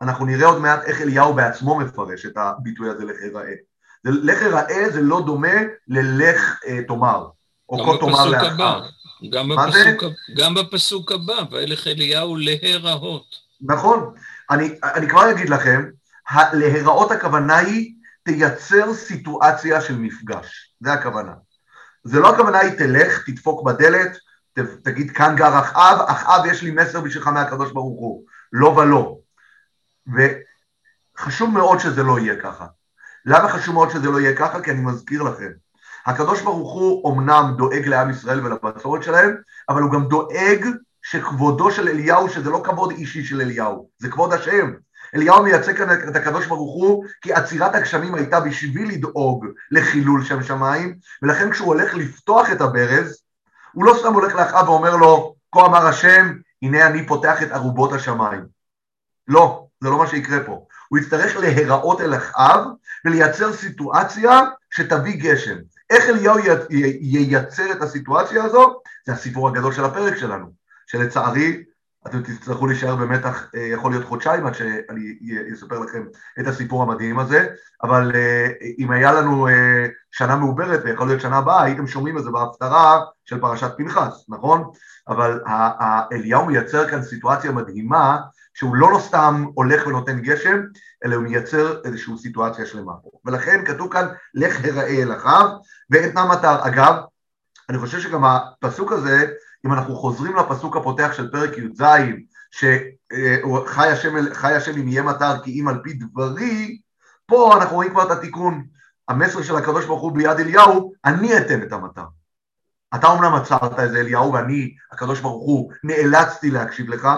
אנחנו 0.00 0.26
נראה 0.26 0.46
עוד 0.46 0.58
מעט 0.58 0.82
איך 0.84 1.00
אליהו 1.00 1.34
בעצמו 1.34 1.78
מפרש 1.78 2.26
את 2.26 2.36
הביטוי 2.36 2.90
הזה 2.90 3.04
לך 3.04 3.16
הראה. 3.22 3.54
לך 4.04 4.42
הראה 4.42 4.90
זה 4.90 5.00
לא 5.00 5.22
דומה 5.26 5.54
ללך 5.88 6.60
אה, 6.66 6.82
תאמר, 6.88 7.26
או 7.68 7.84
כה 7.84 8.06
תאמר 8.06 8.26
לאחר. 8.26 8.82
גם 9.30 9.48
בפסוק, 9.48 10.04
גם 10.36 10.54
בפסוק 10.54 11.12
הבא, 11.12 11.42
וילך 11.50 11.86
אליהו 11.86 12.36
להיראות. 12.36 13.36
נכון. 13.60 14.14
אני, 14.50 14.74
אני 14.82 15.08
כבר 15.08 15.30
אגיד 15.30 15.48
לכם, 15.48 15.84
להיראות 16.52 17.10
הכוונה 17.10 17.56
היא 17.56 17.94
תייצר 18.22 18.94
סיטואציה 18.94 19.80
של 19.80 19.96
מפגש, 19.96 20.74
זה 20.80 20.92
הכוונה. 20.92 21.32
זה 22.04 22.20
לא 22.20 22.34
הכוונה 22.34 22.58
היא 22.58 22.72
תלך, 22.78 23.22
תדפוק 23.26 23.66
בדלת, 23.66 24.16
ת, 24.52 24.58
תגיד 24.84 25.10
כאן 25.10 25.36
גר 25.36 25.58
אחאב, 25.58 26.00
אחאב 26.06 26.46
יש 26.46 26.62
לי 26.62 26.70
מסר 26.70 27.00
בשבילך 27.00 27.26
מהקדוש 27.26 27.72
ברוך 27.72 28.00
הוא, 28.00 28.24
לא 28.52 28.66
ולא. 28.66 29.16
וחשוב 31.16 31.50
מאוד 31.50 31.78
שזה 31.78 32.02
לא 32.02 32.18
יהיה 32.18 32.36
ככה. 32.42 32.66
למה 33.26 33.48
חשוב 33.48 33.74
מאוד 33.74 33.90
שזה 33.90 34.10
לא 34.10 34.20
יהיה 34.20 34.36
ככה? 34.36 34.60
כי 34.60 34.70
אני 34.70 34.80
מזכיר 34.80 35.22
לכם, 35.22 35.50
הקדוש 36.06 36.42
ברוך 36.42 36.72
הוא 36.72 37.12
אמנם 37.12 37.54
דואג 37.58 37.86
לעם 37.86 38.10
ישראל 38.10 38.46
ולבצורת 38.46 39.02
שלהם, 39.02 39.36
אבל 39.68 39.82
הוא 39.82 39.92
גם 39.92 40.08
דואג 40.08 40.66
שכבודו 41.02 41.70
של 41.70 41.88
אליהו, 41.88 42.28
שזה 42.28 42.50
לא 42.50 42.62
כבוד 42.64 42.90
אישי 42.90 43.24
של 43.24 43.40
אליהו, 43.40 43.88
זה 43.98 44.08
כבוד 44.08 44.32
השם. 44.32 44.72
אליהו 45.14 45.42
מייצג 45.42 45.76
כאן 45.76 46.08
את 46.08 46.16
הקדוש 46.16 46.46
ברוך 46.46 46.74
הוא 46.74 47.04
כי 47.22 47.32
עצירת 47.32 47.74
הגשמים 47.74 48.14
הייתה 48.14 48.40
בשביל 48.40 48.88
לדאוג 48.88 49.46
לחילול 49.70 50.24
שם 50.24 50.42
שמיים 50.42 50.96
ולכן 51.22 51.50
כשהוא 51.50 51.68
הולך 51.68 51.94
לפתוח 51.94 52.52
את 52.52 52.60
הברז 52.60 53.22
הוא 53.72 53.84
לא 53.84 53.94
סתם 53.98 54.14
הולך 54.14 54.34
לאחאב 54.34 54.68
ואומר 54.68 54.96
לו 54.96 55.34
כה 55.52 55.66
אמר 55.66 55.86
השם 55.86 56.32
הנה 56.62 56.86
אני 56.86 57.06
פותח 57.06 57.42
את 57.42 57.52
ארובות 57.52 57.92
השמיים 57.92 58.46
לא, 59.28 59.66
זה 59.80 59.90
לא 59.90 59.98
מה 59.98 60.06
שיקרה 60.06 60.44
פה 60.44 60.66
הוא 60.88 60.98
יצטרך 60.98 61.36
להיראות 61.36 62.00
אל 62.00 62.16
אחאב 62.16 62.64
ולייצר 63.04 63.52
סיטואציה 63.52 64.40
שתביא 64.70 65.20
גשם 65.22 65.56
איך 65.90 66.04
אליהו 66.08 66.38
ייצר 67.00 67.72
את 67.72 67.82
הסיטואציה 67.82 68.44
הזו? 68.44 68.80
זה 69.06 69.12
הסיפור 69.12 69.48
הגדול 69.48 69.72
של 69.72 69.84
הפרק 69.84 70.16
שלנו 70.16 70.46
שלצערי 70.86 71.64
אתם 72.06 72.22
תצטרכו 72.22 72.66
להישאר 72.66 72.96
במתח, 72.96 73.50
אה, 73.54 73.60
יכול 73.60 73.92
להיות 73.92 74.04
חודשיים 74.04 74.46
עד 74.46 74.54
שאני 74.54 75.16
אספר 75.54 75.78
לכם 75.78 76.04
את 76.40 76.46
הסיפור 76.46 76.82
המדהים 76.82 77.18
הזה, 77.18 77.46
אבל 77.82 78.12
אה, 78.14 78.48
אם 78.78 78.90
היה 78.90 79.12
לנו 79.12 79.48
אה, 79.48 79.86
שנה 80.10 80.36
מעוברת 80.36 80.80
ויכול 80.84 81.06
להיות 81.06 81.20
שנה 81.20 81.38
הבאה, 81.38 81.62
הייתם 81.62 81.86
שומעים 81.86 82.18
את 82.18 82.24
זה 82.24 82.30
בהפטרה 82.30 83.00
של 83.24 83.40
פרשת 83.40 83.70
פנחס, 83.76 84.24
נכון? 84.28 84.70
אבל 85.08 85.40
אליהו 86.12 86.46
מייצר 86.46 86.90
כאן 86.90 87.02
סיטואציה 87.02 87.52
מדהימה, 87.52 88.18
שהוא 88.60 88.76
לא, 88.76 88.92
לא 88.92 88.98
סתם 88.98 89.46
הולך 89.54 89.86
ונותן 89.86 90.20
גשם, 90.20 90.60
אלא 91.04 91.14
הוא 91.14 91.24
מייצר 91.24 91.80
איזושהי 91.84 92.18
סיטואציה 92.18 92.66
שלמה 92.66 92.92
פה. 93.02 93.10
ולכן 93.24 93.64
כתוב 93.64 93.92
כאן, 93.92 94.06
לך 94.34 94.64
הראה 94.64 95.02
אל 95.02 95.12
אחיו 95.12 95.48
ואתנה 95.90 96.26
מטר. 96.26 96.66
אגב, 96.66 96.94
אני 97.68 97.78
חושב 97.78 98.00
שגם 98.00 98.24
הפסוק 98.24 98.92
הזה, 98.92 99.26
אם 99.66 99.72
אנחנו 99.72 99.96
חוזרים 99.96 100.36
לפסוק 100.36 100.76
הפותח 100.76 101.12
של 101.12 101.30
פרק 101.30 101.58
י"ז, 101.58 101.82
שחי 102.50 103.88
השם, 103.88 104.34
חי 104.34 104.52
השם 104.52 104.76
אם 104.76 104.88
יהיה 104.88 105.02
מטר 105.02 105.42
כי 105.44 105.60
אם 105.60 105.68
על 105.68 105.80
פי 105.82 105.92
דברי, 105.92 106.80
פה 107.26 107.56
אנחנו 107.56 107.76
רואים 107.76 107.90
כבר 107.90 108.02
את 108.02 108.10
התיקון. 108.10 108.64
המסר 109.08 109.42
של 109.42 109.56
הקדוש 109.56 109.86
ברוך 109.86 110.02
הוא 110.02 110.12
ביד 110.12 110.40
אליהו, 110.40 110.92
אני 111.04 111.38
אתן 111.38 111.62
את 111.62 111.72
המטר. 111.72 112.04
אתה 112.94 113.06
אומנם 113.06 113.34
עצרת 113.34 113.78
איזה 113.78 114.00
אליהו 114.00 114.32
ואני, 114.32 114.74
הקדוש 114.92 115.20
ברוך 115.20 115.44
הוא, 115.44 115.72
נאלצתי 115.84 116.50
להקשיב 116.50 116.88
לך, 116.88 117.08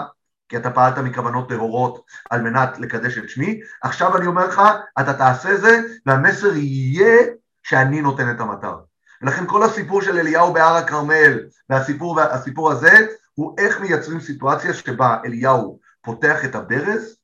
כי 0.53 0.57
אתה 0.57 0.71
פעלת 0.71 0.97
מכוונות 0.97 1.49
טהורות 1.49 2.05
על 2.29 2.41
מנת 2.41 2.79
לקדש 2.79 3.17
את 3.17 3.29
שמי, 3.29 3.59
עכשיו 3.81 4.17
אני 4.17 4.27
אומר 4.27 4.47
לך, 4.47 4.61
אתה 4.99 5.13
תעשה 5.13 5.57
זה, 5.57 5.79
והמסר 6.05 6.55
יהיה 6.55 7.17
שאני 7.63 8.01
נותן 8.01 8.31
את 8.31 8.39
המטר. 8.39 8.75
ולכן 9.21 9.47
כל 9.47 9.63
הסיפור 9.63 10.01
של 10.01 10.17
אליהו 10.17 10.53
בהר 10.53 10.75
הכרמל 10.75 11.39
והסיפור, 11.69 12.15
והסיפור 12.15 12.71
הזה 12.71 13.07
הוא 13.33 13.55
איך 13.57 13.81
מייצרים 13.81 14.19
סיטואציה 14.19 14.73
שבה 14.73 15.17
אליהו 15.25 15.79
פותח 16.01 16.45
את 16.45 16.55
הברז, 16.55 17.17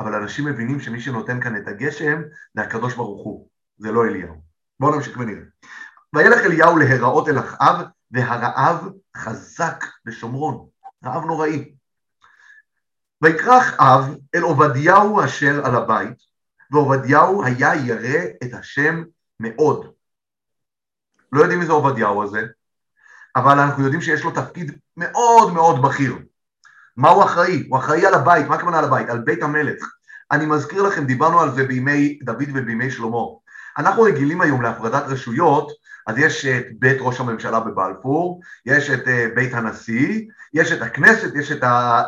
אבל 0.00 0.14
אנשים 0.14 0.44
מבינים 0.44 0.80
שמי 0.80 1.00
שנותן 1.00 1.40
כאן 1.40 1.56
את 1.56 1.68
הגשם 1.68 2.22
זה 2.54 2.62
הקדוש 2.62 2.94
ברוך 2.94 3.24
הוא, 3.24 3.48
זה 3.78 3.92
לא 3.92 4.04
אליהו. 4.04 4.34
בואו 4.80 4.94
נמשיך 4.94 5.18
ונראה. 5.18 5.42
וילך 6.14 6.44
אליהו 6.44 6.76
להיראות 6.76 7.28
אל 7.28 7.38
אחאב, 7.38 7.86
והרעב 8.10 8.88
חזק 9.16 9.84
בשומרון, 10.04 10.66
רעב 11.04 11.24
נוראי. 11.24 11.75
ויקרא 13.22 13.58
אחאב 13.58 14.16
אל 14.34 14.42
עובדיהו 14.42 15.24
אשר 15.24 15.66
על 15.66 15.74
הבית, 15.74 16.18
ועובדיהו 16.70 17.44
היה 17.44 17.74
ירא 17.74 18.24
את 18.44 18.54
השם 18.54 19.02
מאוד. 19.40 19.92
לא 21.32 21.40
יודעים 21.40 21.60
מי 21.60 21.66
זה 21.66 21.72
עובדיהו 21.72 22.22
הזה, 22.22 22.46
אבל 23.36 23.58
אנחנו 23.58 23.84
יודעים 23.84 24.02
שיש 24.02 24.24
לו 24.24 24.30
תפקיד 24.30 24.78
מאוד 24.96 25.52
מאוד 25.52 25.82
בכיר. 25.82 26.18
מה 26.96 27.08
הוא 27.08 27.24
אחראי? 27.24 27.66
הוא 27.68 27.78
אחראי 27.78 28.06
על 28.06 28.14
הבית, 28.14 28.46
מה 28.46 28.54
הכוונה 28.54 28.78
על 28.78 28.84
הבית? 28.84 29.08
על 29.08 29.18
בית 29.18 29.42
המלך. 29.42 29.84
אני 30.32 30.46
מזכיר 30.46 30.82
לכם, 30.82 31.06
דיברנו 31.06 31.40
על 31.40 31.50
זה 31.50 31.64
בימי 31.64 32.18
דוד 32.22 32.48
ובימי 32.54 32.90
שלמה. 32.90 33.18
אנחנו 33.78 34.02
רגילים 34.02 34.40
היום 34.40 34.62
להפרדת 34.62 35.02
רשויות, 35.06 35.72
אז 36.06 36.18
יש 36.18 36.46
את 36.46 36.66
בית 36.78 36.96
ראש 37.00 37.20
הממשלה 37.20 37.60
בבלפור, 37.60 38.40
יש 38.66 38.90
את 38.90 39.08
אה, 39.08 39.26
בית 39.34 39.54
הנשיא, 39.54 40.22
יש 40.54 40.72
את 40.72 40.82
הכנסת, 40.82 41.30
יש 41.34 41.52
את 41.52 41.60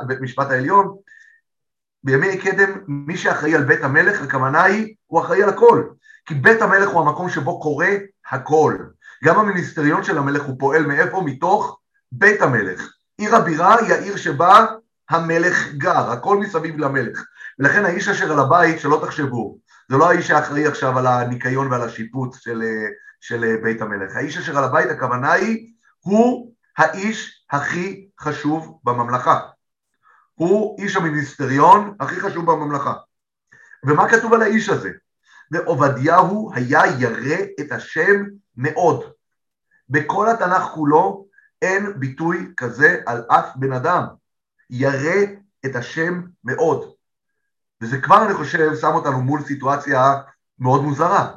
בית 0.06 0.20
משפט 0.20 0.50
העליון. 0.50 0.96
בימי 2.04 2.38
קדם, 2.38 2.70
מי 2.88 3.16
שאחראי 3.16 3.54
על 3.54 3.64
בית 3.64 3.84
המלך, 3.84 4.22
הכוונה 4.22 4.62
היא, 4.62 4.94
הוא 5.06 5.20
אחראי 5.20 5.42
על 5.42 5.48
הכל. 5.48 5.84
כי 6.26 6.34
בית 6.34 6.62
המלך 6.62 6.88
הוא 6.88 7.00
המקום 7.00 7.28
שבו 7.28 7.60
קורה 7.60 7.90
הכל. 8.30 8.76
גם 9.24 9.38
המיניסטריון 9.38 10.04
של 10.04 10.18
המלך 10.18 10.42
הוא 10.42 10.56
פועל 10.58 10.86
מאיפה? 10.86 11.22
מתוך 11.24 11.78
בית 12.12 12.42
המלך. 12.42 12.92
עיר 13.18 13.36
הבירה 13.36 13.78
היא 13.78 13.92
העיר 13.92 14.16
שבה 14.16 14.66
המלך 15.10 15.72
גר, 15.72 16.10
הכל 16.10 16.36
מסביב 16.36 16.78
למלך. 16.78 17.24
ולכן 17.58 17.84
האיש 17.84 18.08
אשר 18.08 18.32
על 18.32 18.38
הבית, 18.38 18.80
שלא 18.80 19.02
תחשבו, 19.06 19.58
זה 19.88 19.96
לא 19.96 20.10
האיש 20.10 20.28
שאחראי 20.28 20.66
עכשיו 20.66 20.98
על 20.98 21.06
הניקיון 21.06 21.72
ועל 21.72 21.82
השיפוץ 21.82 22.38
של, 22.38 22.62
של 23.20 23.56
בית 23.62 23.82
המלך. 23.82 24.16
האיש 24.16 24.36
אשר 24.36 24.58
על 24.58 24.64
הבית, 24.64 24.90
הכוונה 24.90 25.32
היא, 25.32 25.72
הוא 26.00 26.52
האיש 26.78 27.46
הכי 27.50 28.08
חשוב 28.20 28.80
בממלכה. 28.84 29.40
הוא 30.34 30.78
איש 30.80 30.96
המיניסטריון 30.96 31.96
הכי 32.00 32.20
חשוב 32.20 32.50
בממלכה. 32.50 32.94
ומה 33.84 34.08
כתוב 34.08 34.34
על 34.34 34.42
האיש 34.42 34.68
הזה? 34.68 34.90
ועובדיהו 35.50 36.50
היה 36.54 36.82
ירא 36.98 37.36
את 37.60 37.72
השם 37.72 38.24
מאוד. 38.56 39.04
בכל 39.88 40.28
התנ"ך 40.28 40.62
כולו 40.62 41.26
אין 41.62 41.92
ביטוי 42.00 42.52
כזה 42.56 43.00
על 43.06 43.24
אף 43.28 43.56
בן 43.56 43.72
אדם. 43.72 44.04
ירא 44.70 45.24
את 45.66 45.76
השם 45.76 46.22
מאוד. 46.44 46.94
וזה 47.82 48.00
כבר, 48.00 48.24
אני 48.24 48.34
חושב, 48.34 48.70
שם 48.80 48.94
אותנו 48.94 49.20
מול 49.20 49.42
סיטואציה 49.42 50.14
מאוד 50.58 50.82
מוזרה. 50.82 51.30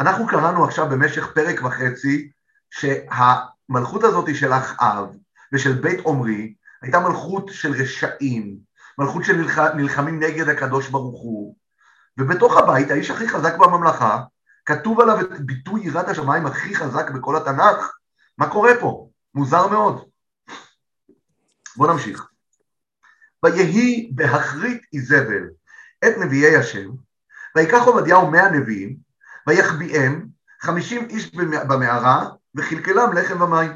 אנחנו 0.00 0.26
קראנו 0.26 0.64
עכשיו 0.64 0.88
במשך 0.88 1.32
פרק 1.34 1.64
וחצי 1.64 2.30
שהמלכות 2.70 4.04
הזאת 4.04 4.34
של 4.34 4.52
אחאב 4.52 5.16
ושל 5.52 5.72
בית 5.72 6.00
עומרי 6.00 6.54
הייתה 6.82 7.00
מלכות 7.00 7.48
של 7.48 7.72
רשעים, 7.72 8.56
מלכות 8.98 9.24
שנלחמים 9.24 10.22
נגד 10.22 10.48
הקדוש 10.48 10.88
ברוך 10.88 11.22
הוא, 11.22 11.56
ובתוך 12.18 12.56
הבית, 12.56 12.90
האיש 12.90 13.10
הכי 13.10 13.28
חזק 13.28 13.56
בממלכה, 13.56 14.22
כתוב 14.66 15.00
עליו 15.00 15.20
את 15.20 15.40
ביטוי 15.40 15.80
יראת 15.84 16.08
השמיים 16.08 16.46
הכי 16.46 16.74
חזק 16.74 17.10
בכל 17.10 17.36
התנ"ך. 17.36 17.96
מה 18.38 18.50
קורה 18.50 18.72
פה? 18.80 19.08
מוזר 19.34 19.68
מאוד. 19.68 20.04
בואו 21.76 21.92
נמשיך. 21.92 22.28
ויהי 23.44 24.10
בהכרית 24.14 24.82
איזבל 24.92 25.48
את 26.08 26.18
נביאי 26.18 26.56
השם, 26.56 26.90
ויקח 27.56 27.82
עובדיהו 27.82 28.30
מאה 28.30 28.50
נביאים, 28.50 28.96
ויחביאם 29.46 30.26
חמישים 30.60 31.08
איש 31.10 31.34
במערה, 31.68 32.26
וכלכלם 32.54 33.12
לחם 33.12 33.42
ומים. 33.42 33.72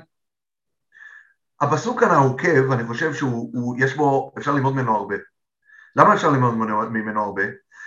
הפסוק 1.60 2.00
כאן 2.00 2.10
העוקב, 2.10 2.72
אני 2.72 2.86
חושב 2.86 3.14
שיש 3.14 3.96
בו, 3.96 4.32
אפשר 4.38 4.52
ללמוד 4.52 4.74
ממנו 4.74 4.96
הרבה. 4.96 5.14
למה 5.96 6.14
אפשר 6.14 6.30
ללמוד 6.30 6.54
ממנו 6.90 7.24
הרבה? 7.24 7.42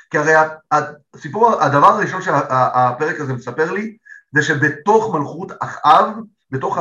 כי 0.09 0.17
הרי 0.17 0.33
הסיפור, 0.71 1.61
הדבר 1.61 1.87
הראשון 1.87 2.21
שהפרק 2.21 3.19
הזה 3.19 3.33
מספר 3.33 3.71
לי, 3.71 3.97
זה 4.35 4.41
שבתוך 4.41 5.15
מלכות 5.15 5.51
אחאב, 5.59 6.07
בתוך 6.51 6.77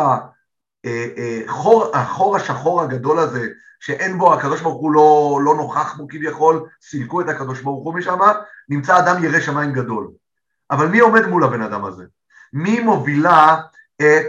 החור, 1.49 1.97
החור 1.97 2.37
השחור 2.37 2.83
הגדול 2.83 3.19
הזה, 3.19 3.47
שאין 3.81 4.19
בו, 4.19 4.35
הקדוש 4.35 4.61
ברוך 4.61 4.81
הוא 4.81 4.93
לא, 4.93 5.41
לא 5.45 5.55
נוכח 5.55 5.97
בו 5.97 6.09
כביכול, 6.09 6.69
סילקו 6.83 7.21
את 7.21 7.29
הקדוש 7.29 7.61
ברוך 7.61 7.85
הוא 7.85 7.95
משם, 7.95 8.19
נמצא 8.69 8.99
אדם 8.99 9.25
ירא 9.25 9.41
שמיים 9.41 9.73
גדול. 9.73 10.11
אבל 10.71 10.87
מי 10.87 10.99
עומד 10.99 11.27
מול 11.27 11.45
הבן 11.45 11.63
אדם 11.63 11.85
הזה? 11.85 12.05
מי 12.53 12.81
מובילה 12.81 13.61
את 13.97 14.27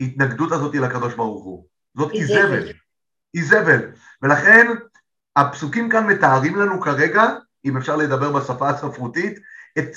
ההתנגדות 0.00 0.52
הזאת 0.52 0.74
לקדוש 0.74 1.14
ברוך 1.14 1.44
הוא? 1.44 1.64
זאת 1.96 2.12
איזבל. 2.12 2.68
איזבל. 3.34 3.90
ולכן 4.22 4.66
הפסוקים 5.36 5.88
כאן 5.88 6.06
מתארים 6.06 6.56
לנו 6.56 6.80
כרגע, 6.80 7.24
אם 7.64 7.76
אפשר 7.76 7.96
לדבר 7.96 8.32
בשפה 8.32 8.68
הספרותית, 8.68 9.38
את 9.78 9.88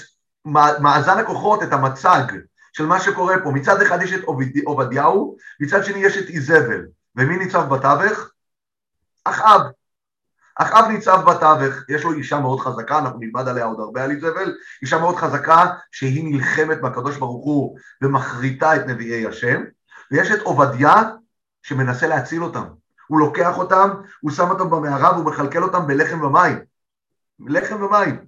מאזן 0.79 1.17
הכוחות, 1.17 1.63
את 1.63 1.73
המצג 1.73 2.23
של 2.73 2.85
מה 2.85 2.99
שקורה 2.99 3.35
פה. 3.43 3.51
מצד 3.51 3.81
אחד 3.81 4.01
יש 4.01 4.13
את 4.13 4.23
עובדיהו, 4.65 5.37
מצד 5.59 5.83
שני 5.83 5.99
יש 5.99 6.17
את 6.17 6.29
איזבל. 6.29 6.85
ומי 7.15 7.37
ניצב 7.37 7.75
בתווך? 7.75 8.31
אחאב. 9.23 9.61
אחאב 10.55 10.85
ניצב 10.87 11.21
בתווך, 11.25 11.75
יש 11.89 12.03
לו 12.03 12.13
אישה 12.13 12.39
מאוד 12.39 12.59
חזקה, 12.59 12.99
אנחנו 12.99 13.19
נלמד 13.19 13.47
עליה 13.47 13.65
עוד 13.65 13.79
הרבה 13.79 14.03
על 14.03 14.11
איזבל, 14.11 14.55
אישה 14.81 14.97
מאוד 14.97 15.15
חזקה 15.15 15.65
שהיא 15.91 16.33
נלחמת 16.33 16.81
בקדוש 16.81 17.17
ברוך 17.17 17.45
הוא 17.45 17.77
ומחריטה 18.01 18.75
את 18.75 18.85
נביאי 18.87 19.27
השם, 19.27 19.63
ויש 20.11 20.31
את 20.31 20.41
עובדיה 20.41 21.03
שמנסה 21.63 22.07
להציל 22.07 22.43
אותם. 22.43 22.63
הוא 23.07 23.19
לוקח 23.19 23.57
אותם, 23.57 23.89
הוא 24.21 24.31
שם 24.31 24.49
אותם 24.49 24.69
במערה 24.69 25.11
והוא 25.13 25.25
מכלכל 25.25 25.63
אותם 25.63 25.87
בלחם 25.87 26.21
ומים. 26.23 26.59
לחם 27.39 27.83
ומים. 27.83 28.25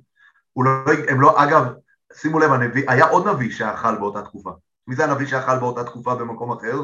לא, 0.58 0.71
הם 1.08 1.21
לא, 1.21 1.43
אגב, 1.43 1.73
שימו 2.15 2.39
לב, 2.39 2.52
הנביא, 2.52 2.84
היה 2.88 3.06
עוד 3.06 3.28
נביא 3.28 3.52
שאכל 3.52 3.95
באותה 3.95 4.21
תקופה. 4.21 4.52
מי 4.88 4.95
זה 4.95 5.04
הנביא 5.04 5.28
שאכל 5.28 5.60
באותה 5.60 5.84
תקופה 5.84 6.15
במקום 6.15 6.52
אחר? 6.52 6.80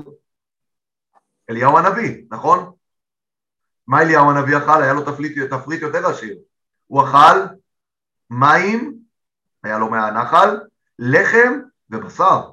אליהו 1.50 1.78
הנביא, 1.78 2.26
נכון? 2.32 2.72
מה 3.88 4.02
אליהו 4.02 4.32
הנביא 4.32 4.58
אכל? 4.58 4.84
היה 4.84 4.94
לו 4.94 5.12
תפריט, 5.12 5.54
תפריט 5.54 5.82
יותר 5.82 6.08
עשיר. 6.08 6.38
הוא 6.88 7.04
אכל 7.04 7.40
מים, 8.30 9.00
היה 9.64 9.78
לו 9.78 9.90
מהנחל, 9.90 10.60
לחם 11.00 11.60
ובשר. 11.90 12.52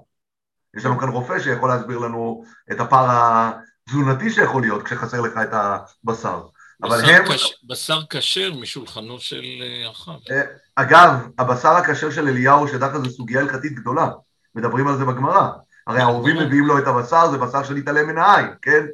יש 0.77 0.85
לנו 0.85 0.99
כאן 0.99 1.09
רופא 1.09 1.39
שיכול 1.39 1.69
להסביר 1.69 1.99
לנו 1.99 2.45
את 2.73 2.81
הפער 2.81 3.51
התזונתי 3.87 4.31
שיכול 4.31 4.63
להיות 4.63 4.83
כשחסר 4.83 5.21
לך 5.21 5.33
את 5.37 5.49
הבשר. 5.53 6.47
אבל 6.83 7.05
הם... 7.05 7.25
קש... 7.25 7.65
בשר 7.69 8.01
כשר 8.11 8.53
משולחנו 8.61 9.21
של 9.21 9.45
אה, 9.61 9.91
אחאב. 9.91 10.21
אה, 10.31 10.43
אגב, 10.75 11.29
הבשר 11.39 11.69
הכשר 11.69 12.11
של 12.11 12.29
אליהו, 12.29 12.69
שדווקא 12.69 12.99
זו 12.99 13.11
סוגיה 13.11 13.41
הלכתית 13.41 13.75
גדולה, 13.75 14.09
מדברים 14.55 14.89
על 14.89 14.97
זה 14.97 15.05
בגמרא. 15.05 15.49
הרי 15.87 16.01
העורבים 16.01 16.37
מביאים 16.37 16.67
לו 16.67 16.79
את 16.79 16.87
הבשר, 16.87 17.31
זה 17.31 17.39
בשר 17.39 17.65
שנתעלם 17.65 18.09
מן 18.09 18.19
העין, 18.19 18.47
כן? 18.63 18.87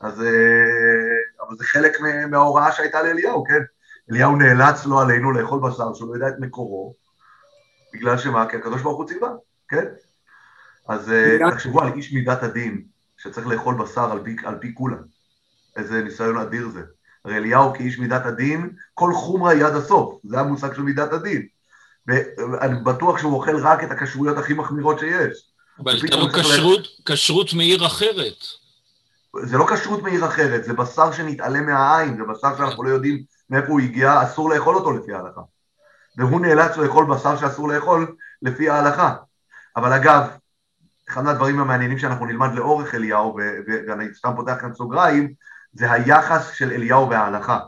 אז... 0.00 0.22
אה, 0.22 0.26
אבל 1.48 1.56
זה 1.56 1.64
חלק 1.64 1.92
מההוראה 2.30 2.72
שהייתה 2.72 3.02
לאליהו, 3.02 3.44
כן? 3.44 3.62
אליהו 4.10 4.36
נאלץ 4.36 4.86
לא 4.86 5.02
עלינו 5.02 5.32
לאכול 5.32 5.60
בשר 5.60 5.94
שהוא 5.94 6.08
לא 6.08 6.14
יודע 6.14 6.28
את 6.28 6.34
מקורו, 6.40 6.94
בגלל 7.94 8.18
שמה? 8.18 8.48
כי 8.48 8.56
הקדוש 8.56 8.82
ברוך 8.82 8.98
הוא 8.98 9.08
ציווה, 9.08 9.30
כן? 9.68 9.84
אז 10.88 11.12
תחשבו 11.50 11.80
על 11.80 11.92
איש 11.92 12.12
מידת 12.12 12.42
הדין, 12.42 12.82
שצריך 13.18 13.46
לאכול 13.46 13.74
בשר 13.74 14.12
על 14.12 14.20
פי, 14.24 14.36
על 14.44 14.58
פי 14.60 14.74
כולם. 14.74 15.19
איזה 15.76 16.02
ניסיון 16.02 16.38
אדיר 16.38 16.68
זה. 16.68 16.82
הרי 17.24 17.36
אליהו 17.36 17.74
כאיש 17.74 17.98
מידת 17.98 18.26
הדין, 18.26 18.70
כל 18.94 19.12
חומרה 19.14 19.52
היא 19.52 19.64
עד 19.64 19.74
הסוף, 19.74 20.14
זה 20.24 20.40
המושג 20.40 20.74
של 20.74 20.82
מידת 20.82 21.12
הדין. 21.12 21.46
ואני 22.06 22.80
בטוח 22.84 23.18
שהוא 23.18 23.34
אוכל 23.34 23.56
רק 23.56 23.84
את 23.84 23.90
הכשרויות 23.90 24.38
הכי 24.38 24.54
מחמירות 24.54 24.98
שיש. 24.98 25.50
אבל 25.78 25.92
הייתה 25.92 26.16
לו 26.16 26.32
כשרות, 26.32 26.86
כשרות 27.06 27.52
מעיר 27.54 27.86
אחרת. 27.86 28.44
זה 29.42 29.58
לא 29.58 29.66
כשרות 29.72 30.02
מעיר 30.02 30.26
אחרת, 30.26 30.64
זה 30.64 30.72
בשר 30.72 31.12
שנתעלם 31.12 31.66
מהעין, 31.66 32.16
זה 32.16 32.22
בשר 32.24 32.56
שאנחנו 32.56 32.84
לא 32.84 32.88
יודעים 32.88 33.22
מאיפה 33.50 33.68
הוא 33.68 33.80
הגיע, 33.80 34.22
אסור 34.22 34.50
לאכול 34.50 34.76
אותו 34.76 34.92
לפי 34.92 35.12
ההלכה. 35.12 35.40
והוא 36.16 36.40
נאלץ 36.40 36.76
לאכול 36.76 37.06
בשר 37.14 37.36
שאסור 37.36 37.68
לאכול 37.68 38.16
לפי 38.42 38.70
ההלכה. 38.70 39.14
אבל 39.76 39.92
אגב, 39.92 40.22
אחד 41.08 41.24
מהדברים 41.24 41.60
המעניינים 41.60 41.98
שאנחנו 41.98 42.26
נלמד 42.26 42.54
לאורך 42.54 42.94
אליהו, 42.94 43.36
ואני 43.86 44.04
סתם 44.14 44.32
פותח 44.36 44.54
כאן 44.60 44.74
סוגריים, 44.74 45.32
זה 45.72 45.92
היחס 45.92 46.50
של 46.50 46.72
אליהו 46.72 47.10
וההלכה. 47.10 47.60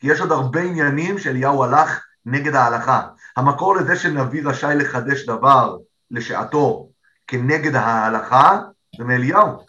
כי 0.00 0.12
יש 0.12 0.20
עוד 0.20 0.32
הרבה 0.32 0.60
עניינים 0.60 1.18
שאליהו 1.18 1.64
הלך 1.64 2.04
נגד 2.26 2.54
ההלכה. 2.54 3.08
המקור 3.36 3.76
לזה 3.76 3.96
שנביא 3.96 4.42
רשאי 4.44 4.74
לחדש 4.74 5.26
דבר 5.26 5.76
לשעתו 6.10 6.88
כנגד 7.26 7.74
ההלכה 7.74 8.60
זה 8.98 9.04
מאליהו, 9.04 9.66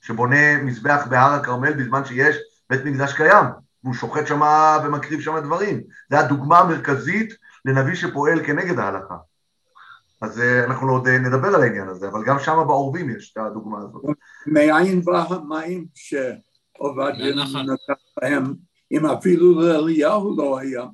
שבונה 0.00 0.62
מזבח 0.62 1.06
בהר 1.10 1.32
הכרמל 1.32 1.72
בזמן 1.72 2.04
שיש 2.04 2.36
בית 2.70 2.84
מקדש 2.84 3.12
קיים, 3.12 3.44
והוא 3.84 3.94
שוחט 3.94 4.26
שם 4.26 4.40
ומקריב 4.84 5.20
שם 5.20 5.38
דברים. 5.38 5.80
זו 6.10 6.16
הדוגמה 6.16 6.58
המרכזית 6.58 7.34
לנביא 7.64 7.94
שפועל 7.94 8.46
כנגד 8.46 8.78
ההלכה. 8.78 9.16
אז 10.22 10.40
אה, 10.40 10.64
אנחנו 10.64 10.92
עוד 10.92 11.08
אה, 11.08 11.18
נדבר 11.18 11.48
על 11.48 11.62
העניין 11.62 11.88
הזה, 11.88 12.08
אבל 12.08 12.24
גם 12.24 12.38
שם 12.38 12.64
בעורבים 12.66 13.10
יש 13.16 13.32
את 13.32 13.42
הדוגמה 13.46 13.78
הזאת. 13.78 14.02
מאין 14.46 15.04
בא 15.04 15.24
המים 15.28 15.84
שעובדיה 16.80 17.34
נתן 17.34 17.66
להם, 18.22 18.54
אם 18.92 19.06
אפילו 19.06 19.60
לאליהו 19.60 20.36
לא 20.36 20.58
היה. 20.58 20.84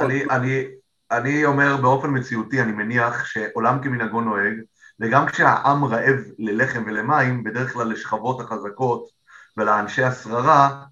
אני, 0.00 0.24
אני, 0.30 0.64
אני 1.10 1.44
אומר 1.44 1.76
באופן 1.76 2.18
מציאותי, 2.18 2.62
אני 2.62 2.72
מניח 2.72 3.24
שעולם 3.24 3.82
כמנהגו 3.82 4.20
נוהג, 4.20 4.54
וגם 5.00 5.26
כשהעם 5.26 5.84
רעב 5.84 6.18
ללחם 6.38 6.82
ולמים, 6.86 7.44
בדרך 7.44 7.72
כלל 7.72 7.88
לשכבות 7.88 8.40
החזקות 8.40 9.08
ולאנשי 9.56 10.02
השררה, 10.02 10.84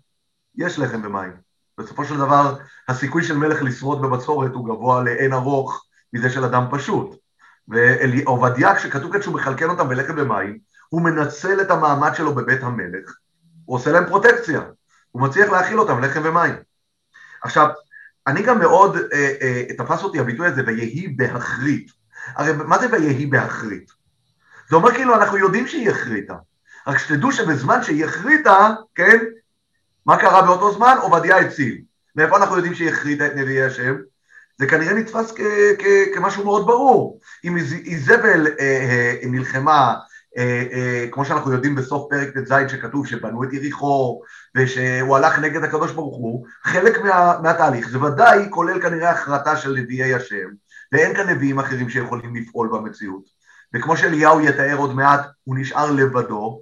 יש 0.56 0.78
לחם 0.78 1.00
ומים. 1.04 1.32
בסופו 1.78 2.04
של 2.04 2.16
דבר, 2.16 2.56
הסיכוי 2.88 3.24
של 3.24 3.36
מלך 3.36 3.62
לשרוד 3.62 4.02
בבצורת 4.02 4.52
הוא 4.52 4.64
גבוה 4.66 5.02
לאין 5.02 5.32
ארוך 5.32 5.86
מזה 6.12 6.30
של 6.30 6.44
אדם 6.44 6.64
פשוט. 6.70 7.16
ועובדיה, 7.68 8.76
כשכתוב 8.76 9.12
כאן 9.12 9.22
שהוא 9.22 9.34
מכלכל 9.34 9.70
אותם 9.70 9.88
בלחם 9.88 10.14
ומים, 10.16 10.58
הוא 10.88 11.02
מנצל 11.02 11.60
את 11.60 11.70
המעמד 11.70 12.10
שלו 12.14 12.34
בבית 12.34 12.62
המלך, 12.62 13.16
הוא 13.64 13.76
עושה 13.76 13.92
להם 13.92 14.06
פרוטקציה, 14.06 14.60
הוא 15.10 15.22
מצליח 15.22 15.50
להאכיל 15.50 15.80
אותם 15.80 16.04
לחם 16.04 16.20
ומים. 16.24 16.54
עכשיו, 17.42 17.68
אני 18.26 18.42
גם 18.42 18.58
מאוד, 18.58 18.96
אה, 19.12 19.32
אה, 19.42 19.64
תפס 19.78 20.02
אותי 20.02 20.20
הביטוי 20.20 20.46
הזה, 20.46 20.62
ויהי 20.66 21.08
בהכרית. 21.08 21.90
הרי 22.26 22.52
מה 22.52 22.78
זה 22.78 22.86
ויהי 22.92 23.26
בהכרית? 23.26 23.90
זה 24.70 24.76
אומר 24.76 24.94
כאילו 24.94 25.14
אנחנו 25.14 25.38
יודעים 25.38 25.66
שהיא 25.66 25.90
הכריתה, 25.90 26.34
רק 26.86 26.98
שתדעו 26.98 27.32
שבזמן 27.32 27.82
שהיא 27.82 28.04
הכריתה, 28.04 28.70
כן, 28.94 29.18
מה 30.06 30.16
קרה 30.16 30.42
באותו 30.42 30.72
זמן? 30.72 30.96
עובדיה 31.02 31.38
הציל. 31.38 31.82
מאיפה 32.16 32.36
אנחנו 32.36 32.56
יודעים 32.56 32.74
שהיא 32.74 32.88
הכריתה 32.88 33.26
את 33.26 33.32
נביאי 33.34 33.62
השם? 33.62 33.94
זה 34.58 34.66
כנראה 34.66 34.94
נתפס 34.94 35.32
כמשהו 36.14 36.44
מאוד 36.44 36.66
ברור. 36.66 37.20
אם 37.44 37.56
איזבל 37.86 38.46
אה, 38.46 38.52
אה, 38.60 39.16
נלחמה, 39.22 39.94
כמו 41.10 41.24
שאנחנו 41.24 41.52
יודעים 41.52 41.74
בסוף 41.74 42.10
פרק 42.10 42.28
ט"ז 42.28 42.54
שכתוב 42.68 43.06
שבנו 43.06 43.44
את 43.44 43.52
יריחו 43.52 44.20
ושהוא 44.56 45.16
הלך 45.16 45.38
נגד 45.38 45.64
הקדוש 45.64 45.92
ברוך 45.92 46.16
הוא, 46.16 46.46
חלק 46.62 46.98
מה, 47.00 47.38
מהתהליך 47.42 47.88
זה 47.88 48.02
ודאי 48.02 48.46
כולל 48.50 48.82
כנראה 48.82 49.10
החרטה 49.10 49.56
של 49.56 49.76
נביאי 49.78 50.14
השם, 50.14 50.48
ואין 50.92 51.14
כאן 51.14 51.28
נביאים 51.28 51.58
אחרים 51.58 51.88
שיכולים 51.88 52.36
לפעול 52.36 52.68
במציאות. 52.72 53.24
וכמו 53.74 53.96
שאליהו 53.96 54.40
יתאר 54.40 54.76
עוד 54.76 54.94
מעט, 54.94 55.26
הוא 55.44 55.56
נשאר 55.58 55.90
לבדו. 55.90 56.60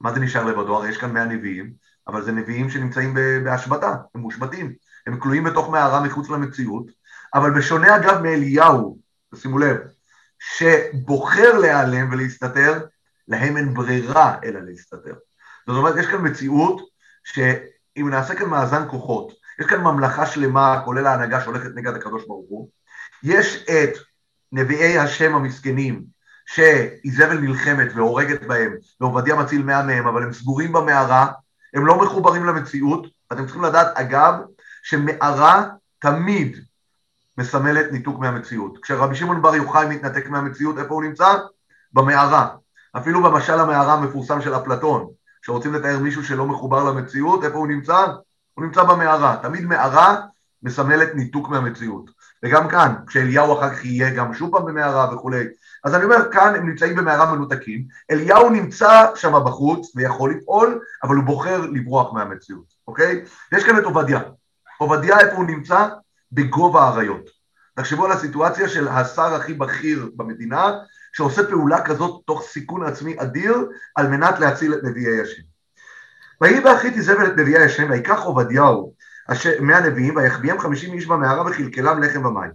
מה 0.00 0.12
זה 0.14 0.20
נשאר 0.20 0.44
לבדו? 0.44 0.76
הרי 0.76 0.88
יש 0.88 0.98
כאן 0.98 1.12
מאה 1.12 1.24
נביאים, 1.24 1.72
אבל 2.08 2.24
זה 2.24 2.32
נביאים 2.32 2.70
שנמצאים 2.70 3.16
בהשבתה, 3.44 3.94
הם 4.14 4.20
מושבתים. 4.20 4.72
הם 5.06 5.18
כלואים 5.20 5.44
בתוך 5.44 5.70
מערה 5.70 6.00
מחוץ 6.00 6.30
למציאות, 6.30 6.86
אבל 7.34 7.50
בשונה 7.50 7.96
אגב 7.96 8.22
מאליהו, 8.22 8.98
שימו 9.34 9.58
לב, 9.58 9.76
שבוחר 10.38 11.58
להיעלם 11.58 12.12
ולהסתתר, 12.12 12.78
להם 13.28 13.56
אין 13.56 13.74
ברירה 13.74 14.36
אלא 14.44 14.60
להסתתר. 14.60 15.14
זאת 15.66 15.76
אומרת, 15.76 15.94
יש 15.98 16.06
כאן 16.06 16.26
מציאות 16.26 16.80
שאם 17.24 18.08
נעשה 18.10 18.34
כאן 18.34 18.48
מאזן 18.48 18.88
כוחות, 18.88 19.32
יש 19.60 19.66
כאן 19.66 19.80
ממלכה 19.80 20.26
שלמה, 20.26 20.82
כולל 20.84 21.06
ההנהגה 21.06 21.40
שהולכת 21.40 21.70
נגד 21.74 21.94
הקדוש 21.94 22.26
ברוך 22.26 22.46
הוא, 22.48 22.68
יש 23.22 23.64
את 23.68 23.98
נביאי 24.52 24.98
השם 24.98 25.34
המסכנים, 25.34 26.04
שאיזבל 26.46 27.38
נלחמת 27.38 27.88
והורגת 27.94 28.42
בהם, 28.42 28.74
ועובדיה 29.00 29.34
מציל 29.34 29.62
מאה 29.62 29.82
מהם, 29.82 30.06
אבל 30.06 30.22
הם 30.22 30.32
סגורים 30.32 30.72
במערה, 30.72 31.26
הם 31.74 31.86
לא 31.86 32.02
מחוברים 32.02 32.44
למציאות, 32.44 33.06
אתם 33.32 33.44
צריכים 33.44 33.64
לדעת, 33.64 33.96
אגב, 33.96 34.34
שמערה 34.82 35.68
תמיד 35.98 36.56
מסמלת 37.38 37.92
ניתוק 37.92 38.18
מהמציאות. 38.18 38.78
כשרבי 38.82 39.14
שמעון 39.14 39.42
בר 39.42 39.54
יוחאי 39.54 39.86
מתנתק 39.88 40.26
מהמציאות, 40.28 40.78
איפה 40.78 40.94
הוא 40.94 41.02
נמצא? 41.02 41.34
במערה. 41.92 42.48
אפילו 42.96 43.22
במשל 43.22 43.60
המערה 43.60 43.94
המפורסם 43.94 44.40
של 44.40 44.56
אפלטון, 44.56 45.06
כשרוצים 45.42 45.74
לתאר 45.74 45.98
מישהו 45.98 46.24
שלא 46.24 46.46
מחובר 46.46 46.84
למציאות, 46.84 47.44
איפה 47.44 47.56
הוא 47.56 47.66
נמצא? 47.66 48.06
הוא 48.54 48.64
נמצא 48.64 48.82
במערה. 48.82 49.36
תמיד 49.42 49.64
מערה 49.64 50.16
מסמלת 50.62 51.14
ניתוק 51.14 51.48
מהמציאות. 51.48 52.10
וגם 52.42 52.68
כאן, 52.68 52.94
כשאליהו 53.06 53.58
אחר 53.58 53.74
כך 53.74 53.84
יהיה 53.84 54.10
גם 54.10 54.34
שוב 54.34 54.50
פעם 54.52 54.66
במערה 54.66 55.14
וכולי. 55.14 55.44
אז 55.84 55.94
אני 55.94 56.04
אומר, 56.04 56.32
כאן 56.32 56.54
הם 56.54 56.68
נמצאים 56.68 56.96
במערה 56.96 57.34
מנותקים, 57.34 57.84
אליהו 58.10 58.50
נמצא 58.50 59.06
שם 59.14 59.32
בחוץ 59.46 59.92
ויכול 59.96 60.34
לפעול, 60.34 60.80
אבל 61.02 61.16
הוא 61.16 61.24
בוחר 61.24 61.60
לברוח 61.60 62.12
מהמציאות, 62.12 62.74
אוקיי? 62.88 63.24
יש 63.52 63.64
כאן 63.64 63.78
את 63.78 63.84
עובדיה. 63.84 64.20
עובדיה, 64.78 65.20
איפה 65.20 65.36
הוא 65.36 65.44
נמצא? 65.44 65.88
בגובה 66.32 66.82
האריות. 66.82 67.30
תחשבו 67.76 68.04
על 68.04 68.12
הסיטואציה 68.12 68.68
של 68.68 68.88
השר 68.88 69.34
הכי 69.34 69.54
בכיר 69.54 70.10
במדינה, 70.16 70.72
שעושה 71.18 71.42
פעולה 71.46 71.84
כזאת 71.84 72.22
תוך 72.26 72.42
סיכון 72.42 72.86
עצמי 72.86 73.16
אדיר, 73.18 73.68
על 73.94 74.08
מנת 74.08 74.38
להציל 74.38 74.74
את 74.74 74.84
נביאי 74.84 75.20
השם. 75.20 75.42
ויהי 76.40 76.60
באחית 76.60 76.96
איזבל 76.96 77.26
את 77.26 77.32
נביאי 77.36 77.64
השם, 77.64 77.90
ויקח 77.90 78.22
עובדיהו 78.22 78.94
מהנביאים, 79.60 80.16
ויחביאם 80.16 80.58
חמישים 80.58 80.94
איש 80.94 81.06
במערה 81.06 81.50
וכלכלם 81.50 82.02
לחם 82.02 82.26
ומים. 82.26 82.50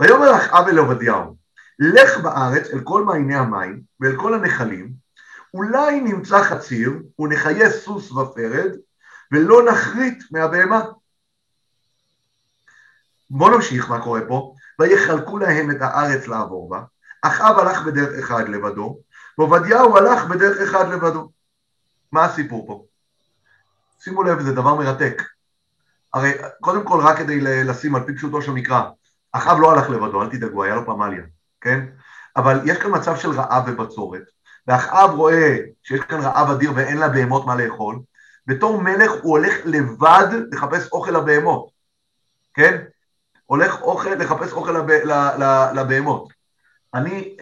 ויאמר 0.00 0.36
אחאב 0.36 0.68
אל 0.68 0.78
עובדיהו, 0.78 1.36
לך 1.78 2.18
בארץ 2.18 2.70
אל 2.72 2.80
כל 2.80 3.04
מעייני 3.04 3.36
המים 3.36 3.80
ואל 4.00 4.16
כל 4.16 4.34
הנחלים, 4.34 4.92
אולי 5.54 6.00
נמצא 6.00 6.42
חציר 6.42 6.92
ונחיה 7.18 7.70
סוס 7.70 8.12
ופרד, 8.12 8.70
ולא 9.32 9.64
נחריט 9.70 10.24
מהבהמה. 10.30 10.82
בואו 13.30 13.54
נמשיך 13.54 13.90
מה 13.90 14.02
קורה 14.02 14.20
פה. 14.28 14.54
ויחלקו 14.78 15.38
להם 15.38 15.70
את 15.70 15.76
הארץ 15.80 16.26
לעבור 16.26 16.70
בה. 16.70 16.93
אחאב 17.26 17.58
הלך 17.58 17.82
בדרך 17.82 18.18
אחד 18.18 18.48
לבדו, 18.48 18.98
ועובדיהו 19.38 19.96
הלך 19.96 20.24
בדרך 20.24 20.60
אחד 20.60 20.88
לבדו. 20.88 21.30
מה 22.12 22.24
הסיפור 22.24 22.66
פה? 22.66 22.84
שימו 24.00 24.22
לב, 24.22 24.40
זה 24.40 24.52
דבר 24.52 24.74
מרתק. 24.74 25.22
הרי 26.14 26.32
קודם 26.60 26.84
כל, 26.84 27.00
רק 27.02 27.18
כדי 27.18 27.40
לשים 27.40 27.94
על 27.94 28.02
פי 28.06 28.16
פשוטו 28.16 28.42
של 28.42 28.52
מקרא, 28.52 28.82
אחאב 29.32 29.58
לא 29.60 29.72
הלך 29.72 29.90
לבדו, 29.90 30.22
אל 30.22 30.30
תדאגו, 30.30 30.62
היה 30.62 30.74
לו 30.74 30.86
פמליה, 30.86 31.22
כן? 31.60 31.86
אבל 32.36 32.60
יש 32.64 32.78
כאן 32.78 32.90
מצב 32.94 33.16
של 33.16 33.30
רעב 33.30 33.64
ובצורת, 33.66 34.22
ואחאב 34.66 35.10
רואה 35.10 35.56
שיש 35.82 36.00
כאן 36.00 36.20
רעב 36.20 36.50
אדיר 36.50 36.72
ואין 36.74 36.98
לה 36.98 37.08
בהמות 37.08 37.46
מה 37.46 37.56
לאכול, 37.56 37.98
בתור 38.46 38.82
מלך 38.82 39.12
הוא 39.22 39.38
הולך 39.38 39.54
לבד 39.64 40.28
לחפש 40.52 40.92
אוכל 40.92 41.10
לבהמות, 41.10 41.70
כן? 42.54 42.84
הולך 43.46 43.82
אוכל, 43.82 44.10
לחפש 44.10 44.52
אוכל 44.52 44.72
לב, 44.72 44.86
לבהמות. 45.74 46.33
אני, 46.94 47.36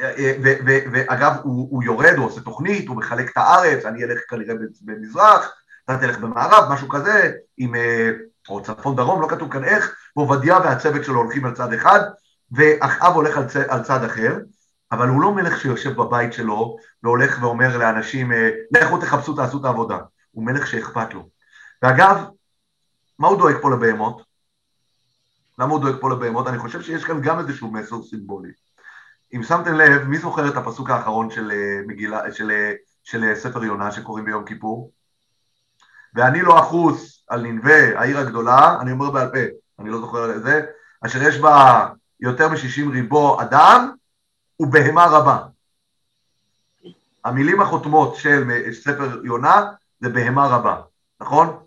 ואגב, 0.92 1.32
הוא, 1.42 1.84
יורד, 1.84 2.14
הוא 2.16 2.26
עושה 2.26 2.40
תוכנית, 2.40 2.88
הוא 2.88 2.96
מחלק 2.96 3.30
את 3.30 3.36
הארץ, 3.36 3.84
אני 3.84 4.04
אלך 4.04 4.20
כנראה 4.28 4.54
במזרח, 4.82 5.52
אתה 5.84 5.98
תלך 5.98 6.18
במערב, 6.18 6.72
משהו 6.72 6.88
כזה, 6.88 7.32
עם, 7.56 7.74
או 8.48 8.62
צפון 8.62 8.96
דרום, 8.96 9.22
לא 9.22 9.28
כתוב 9.28 9.52
כאן 9.52 9.64
איך, 9.64 9.94
ועובדיה 10.16 10.58
והצוות 10.58 11.04
שלו 11.04 11.20
הולכים 11.20 11.44
על 11.44 11.54
צד 11.54 11.72
אחד, 11.72 12.00
ואחאב 12.52 13.14
הולך 13.14 13.36
על, 13.36 13.46
צ, 13.48 13.56
על 13.56 13.82
צד 13.82 14.04
אחר, 14.04 14.38
אבל 14.92 15.08
הוא 15.08 15.22
לא 15.22 15.32
מלך 15.32 15.60
שיושב 15.60 15.96
בבית 15.96 16.32
שלו 16.32 16.76
והולך 17.02 17.38
ואומר 17.40 17.78
לאנשים, 17.78 18.32
לכו 18.70 18.98
תחפשו, 18.98 19.36
תעשו 19.36 19.60
את 19.60 19.64
העבודה. 19.64 19.98
הוא 20.30 20.44
מלך 20.44 20.66
שאכפת 20.66 21.14
לו. 21.14 21.28
ואגב, 21.82 22.24
מה 23.18 23.28
הוא 23.28 23.38
דואג 23.38 23.54
פה 23.62 23.70
לבהמות? 23.70 24.22
למה 25.58 25.72
הוא 25.72 25.80
דואג 25.80 25.94
פה 26.00 26.10
לבהמות? 26.10 26.46
אני 26.46 26.58
חושב 26.58 26.82
שיש 26.82 27.04
כאן 27.04 27.20
גם 27.22 27.38
איזשהו 27.38 27.72
מסר 27.72 28.02
סימבולי. 28.02 28.50
אם 29.34 29.42
שמתם 29.42 29.74
לב, 29.74 30.02
מי 30.02 30.18
זוכר 30.18 30.48
את 30.48 30.56
הפסוק 30.56 30.90
האחרון 30.90 31.30
של, 31.30 31.52
מגילה, 31.86 32.32
של, 32.32 32.52
של 33.04 33.34
ספר 33.34 33.64
יונה 33.64 33.92
שקוראים 33.92 34.24
ביום 34.24 34.44
כיפור? 34.44 34.90
ואני 36.14 36.42
לא 36.42 36.58
אחוס 36.58 37.24
על 37.28 37.42
ננבה, 37.42 38.00
העיר 38.00 38.18
הגדולה, 38.18 38.80
אני 38.80 38.92
אומר 38.92 39.10
בעל 39.10 39.28
פה, 39.28 39.38
אני 39.78 39.90
לא 39.90 40.00
זוכר 40.00 40.36
את 40.36 40.42
זה, 40.42 40.62
אשר 41.06 41.22
יש 41.22 41.38
בה 41.38 41.88
יותר 42.20 42.48
מ-60 42.48 42.92
ריבו 42.92 43.40
אדם 43.40 43.90
ובהמה 44.60 45.06
רבה. 45.06 45.38
המילים 47.24 47.60
החותמות 47.60 48.16
של 48.16 48.72
ספר 48.72 49.20
יונה 49.24 49.62
זה 50.00 50.08
בהמה 50.08 50.46
רבה, 50.46 50.80
נכון? 51.20 51.62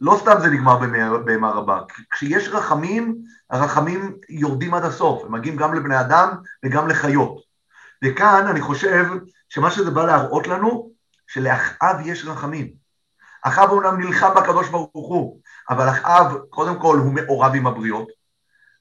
לא 0.00 0.16
סתם 0.20 0.34
זה 0.40 0.50
נגמר 0.50 0.78
בהמה 1.24 1.50
רבה, 1.50 1.80
כשיש 2.10 2.48
רחמים, 2.48 3.16
הרחמים 3.50 4.16
יורדים 4.28 4.74
עד 4.74 4.84
הסוף, 4.84 5.24
הם 5.24 5.32
מגיעים 5.32 5.56
גם 5.56 5.74
לבני 5.74 6.00
אדם 6.00 6.28
וגם 6.64 6.88
לחיות. 6.88 7.40
וכאן 8.04 8.46
אני 8.46 8.60
חושב 8.60 9.04
שמה 9.48 9.70
שזה 9.70 9.90
בא 9.90 10.06
להראות 10.06 10.46
לנו, 10.46 10.90
שלאחאב 11.26 11.96
יש 12.04 12.24
רחמים. 12.24 12.72
אחאב 13.42 13.70
אומנם 13.70 14.00
נלחם 14.00 14.34
בקדוש 14.36 14.68
ברוך 14.68 15.08
הוא, 15.08 15.40
אבל 15.70 15.88
אחאב, 15.88 16.34
קודם 16.50 16.80
כל 16.80 16.98
הוא 16.98 17.12
מעורב 17.12 17.52
עם 17.54 17.66
הבריות, 17.66 18.08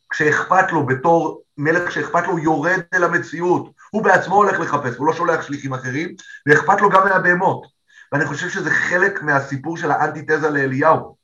כשאכפת 0.09 0.71
לו 0.71 0.85
בתור 0.85 1.41
מלך 1.57 1.91
שאכפת 1.91 2.23
לו, 2.23 2.31
הוא 2.31 2.39
יורד 2.39 2.79
אל 2.93 3.03
המציאות, 3.03 3.69
הוא 3.91 4.03
בעצמו 4.03 4.35
הולך 4.35 4.59
לחפש, 4.59 4.95
הוא 4.95 5.07
לא 5.07 5.13
שולח 5.13 5.41
שליחים 5.41 5.73
אחרים, 5.73 6.15
ואכפת 6.45 6.81
לו 6.81 6.89
גם 6.89 7.03
מהבהמות. 7.03 7.67
ואני 8.13 8.25
חושב 8.25 8.49
שזה 8.49 8.71
חלק 8.71 9.23
מהסיפור 9.23 9.77
של 9.77 9.91
האנטיתזה 9.91 10.49
לאליהו. 10.49 11.15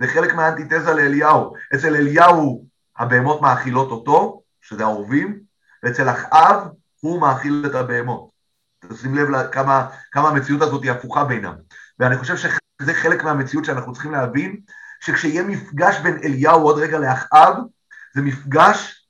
זה 0.00 0.08
חלק 0.08 0.34
מהאנטיתזה 0.34 0.94
לאליהו. 0.94 1.54
אצל 1.74 1.96
אליהו 1.96 2.66
הבהמות 2.98 3.42
מאכילות 3.42 3.90
אותו, 3.90 4.42
שזה 4.62 4.84
האורבים, 4.84 5.40
ואצל 5.82 6.10
אחאב 6.10 6.68
הוא 7.00 7.20
מאכיל 7.20 7.64
את 7.66 7.74
הבהמות. 7.74 8.30
תשים 8.88 9.14
לב 9.14 9.30
לכמה, 9.30 9.86
כמה 10.12 10.28
המציאות 10.28 10.62
הזאת 10.62 10.82
היא 10.82 10.90
הפוכה 10.90 11.24
בינם. 11.24 11.54
ואני 11.98 12.16
חושב 12.18 12.36
שזה 12.36 12.94
חלק 12.94 13.24
מהמציאות 13.24 13.64
שאנחנו 13.64 13.92
צריכים 13.92 14.12
להבין, 14.12 14.60
שכשיהיה 15.00 15.42
מפגש 15.42 15.98
בין 15.98 16.18
אליהו 16.24 16.62
עוד 16.62 16.78
רגע 16.78 16.98
לאחאב, 16.98 17.56
זה 18.14 18.22
מפגש 18.22 19.08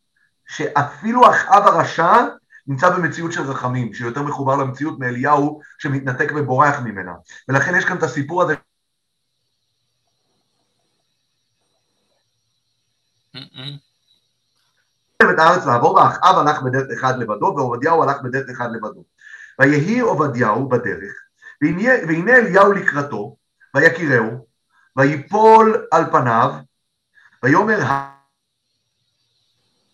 שאפילו 0.48 1.30
אחאב 1.30 1.66
הרשע 1.66 2.24
נמצא 2.66 2.90
במציאות 2.90 3.33
של 3.33 3.42
רחמים, 3.42 3.94
שיותר 3.94 4.22
מחובר 4.22 4.57
למציאות 4.57 4.98
מאליהו 4.98 5.61
שמתנתק 5.79 6.33
ובורח 6.37 6.81
ממנה. 6.81 7.12
ולכן 7.48 7.74
יש 7.79 7.85
כאן 7.85 7.96
את 7.96 8.03
הסיפור 8.03 8.42
הזה. 8.42 8.55
את 15.22 15.38
הארץ 15.38 15.66
לעבור, 15.66 15.94
ואחאב 15.94 16.38
הלך 16.38 16.62
בדרך 16.62 16.87
אחד 16.98 17.18
לבדו, 17.18 17.55
ועובדיהו 17.57 18.03
הלך 18.03 18.16
בדרך 18.22 18.50
אחד 18.50 18.68
לבדו. 18.72 19.05
ויהי 19.59 20.00
עובדיהו 20.00 20.68
בדרך, 20.68 21.12
והנה 21.62 22.37
אליהו 22.37 22.72
לקראתו, 22.72 23.37
ויקירהו, 23.74 24.46
ויפול 24.96 25.87
על 25.90 26.05
פניו, 26.11 26.55
ויאמר, 27.42 27.79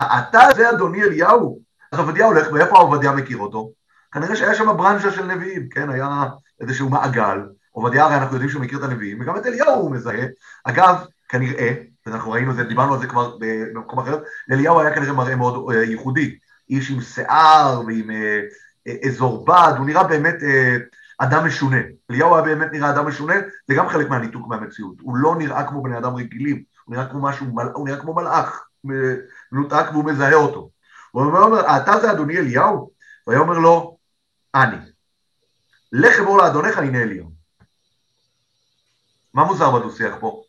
אתה 0.03 0.41
זה 0.57 0.71
אדוני 0.71 1.03
אליהו? 1.03 1.70
אז 1.93 1.99
עובדיה 1.99 2.27
הולך, 2.27 2.53
ואיפה 2.53 2.77
עובדיה 2.77 3.13
מכיר 3.13 3.39
אותו? 3.39 3.71
כנראה 4.13 4.37
שהיה 4.37 4.55
שם 4.55 4.77
ברנז'ה 4.77 5.11
של 5.11 5.25
נביאים, 5.25 5.69
כן? 5.69 5.91
היה 5.91 6.27
איזשהו 6.61 6.89
מעגל. 6.89 7.41
עובדיה 7.71 8.05
הרי 8.05 8.17
אנחנו 8.17 8.35
יודעים 8.35 8.51
שהוא 8.51 8.63
מכיר 8.63 8.79
את 8.79 8.85
הנביאים, 8.85 9.21
וגם 9.21 9.37
את 9.37 9.47
אליהו 9.47 9.75
הוא 9.75 9.91
מזהה. 9.91 10.27
אגב, 10.65 10.97
כנראה, 11.29 11.75
ואנחנו 12.07 12.33
ראינו 12.33 12.51
את 12.51 12.57
זה, 12.57 12.65
דיברנו 12.65 12.95
על 12.95 13.01
זה 13.01 13.07
כבר 13.07 13.37
במקום 13.41 13.99
אחר, 13.99 14.19
לאליהו 14.49 14.81
היה 14.81 14.95
כנראה 14.95 15.13
מראה 15.13 15.37
מאוד 15.37 15.75
ייחודי. 15.75 16.39
איש 16.71 16.91
עם 16.91 17.01
שיער 17.01 17.83
ועם 17.87 18.11
אזור 19.07 19.45
בד, 19.45 19.73
הוא 19.79 19.87
נראה 19.87 20.05
באמת 20.05 20.37
אדם 21.19 21.47
משונה. 21.47 21.77
אליהו 22.11 22.35
היה 22.35 22.45
באמת 22.45 22.73
נראה 22.73 22.91
אדם 22.91 23.07
משונה, 23.07 23.35
זה 23.69 23.75
גם 23.75 23.89
חלק 23.89 24.09
מהניתוק 24.09 24.49
מהמציאות. 24.49 24.95
הוא 25.01 25.17
לא 25.17 25.37
נראה 25.39 25.69
כמו 25.69 25.83
בני 25.83 25.99
אדם 25.99 26.15
רגילים, 26.15 26.63
הוא 26.85 26.95
נראה 26.95 27.07
כמו 27.07 27.23
משהו, 27.23 27.47
הוא 27.75 27.89
נראה 27.89 28.01
כמו 28.01 28.15
מלאך, 28.15 28.67
מנותק 28.85 29.85
והוא 29.93 30.05
מזהה 30.05 30.35
אותו. 30.35 30.71
הוא 31.11 31.25
אומר, 31.25 31.61
אתה 31.61 31.93
זה 32.01 32.13
אדוני 32.13 32.39
אליהו? 32.39 32.91
הוא 33.25 33.33
היה 33.33 33.41
אומר 33.41 33.59
לו, 33.59 33.99
אני. 34.55 34.77
לך 35.93 36.21
אמור 36.21 36.39
לאדונך, 36.39 36.79
הנה 36.79 37.03
אליהו. 37.03 37.31
מה 39.35 39.45
מוזר 39.45 39.71
בדו-שיח 39.71 40.15
פה? 40.21 40.43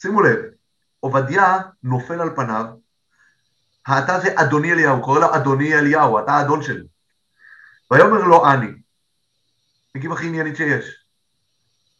שימו 0.00 0.22
לב, 0.22 0.38
עובדיה 1.00 1.58
נופל 1.82 2.20
על 2.20 2.36
פניו, 2.36 2.64
אתה 3.82 4.20
זה 4.20 4.28
אדוני 4.34 4.72
אליהו, 4.72 5.02
קורא 5.02 5.20
לו 5.20 5.34
אדוני 5.36 5.74
אליהו, 5.74 6.18
אתה 6.18 6.32
האדון 6.32 6.62
שלי. 6.62 6.84
ויאמר 7.90 8.24
לו 8.24 8.50
אני, 8.52 8.66
מגיב 9.94 10.12
הכי 10.12 10.26
עניינית 10.26 10.56
שיש, 10.56 11.04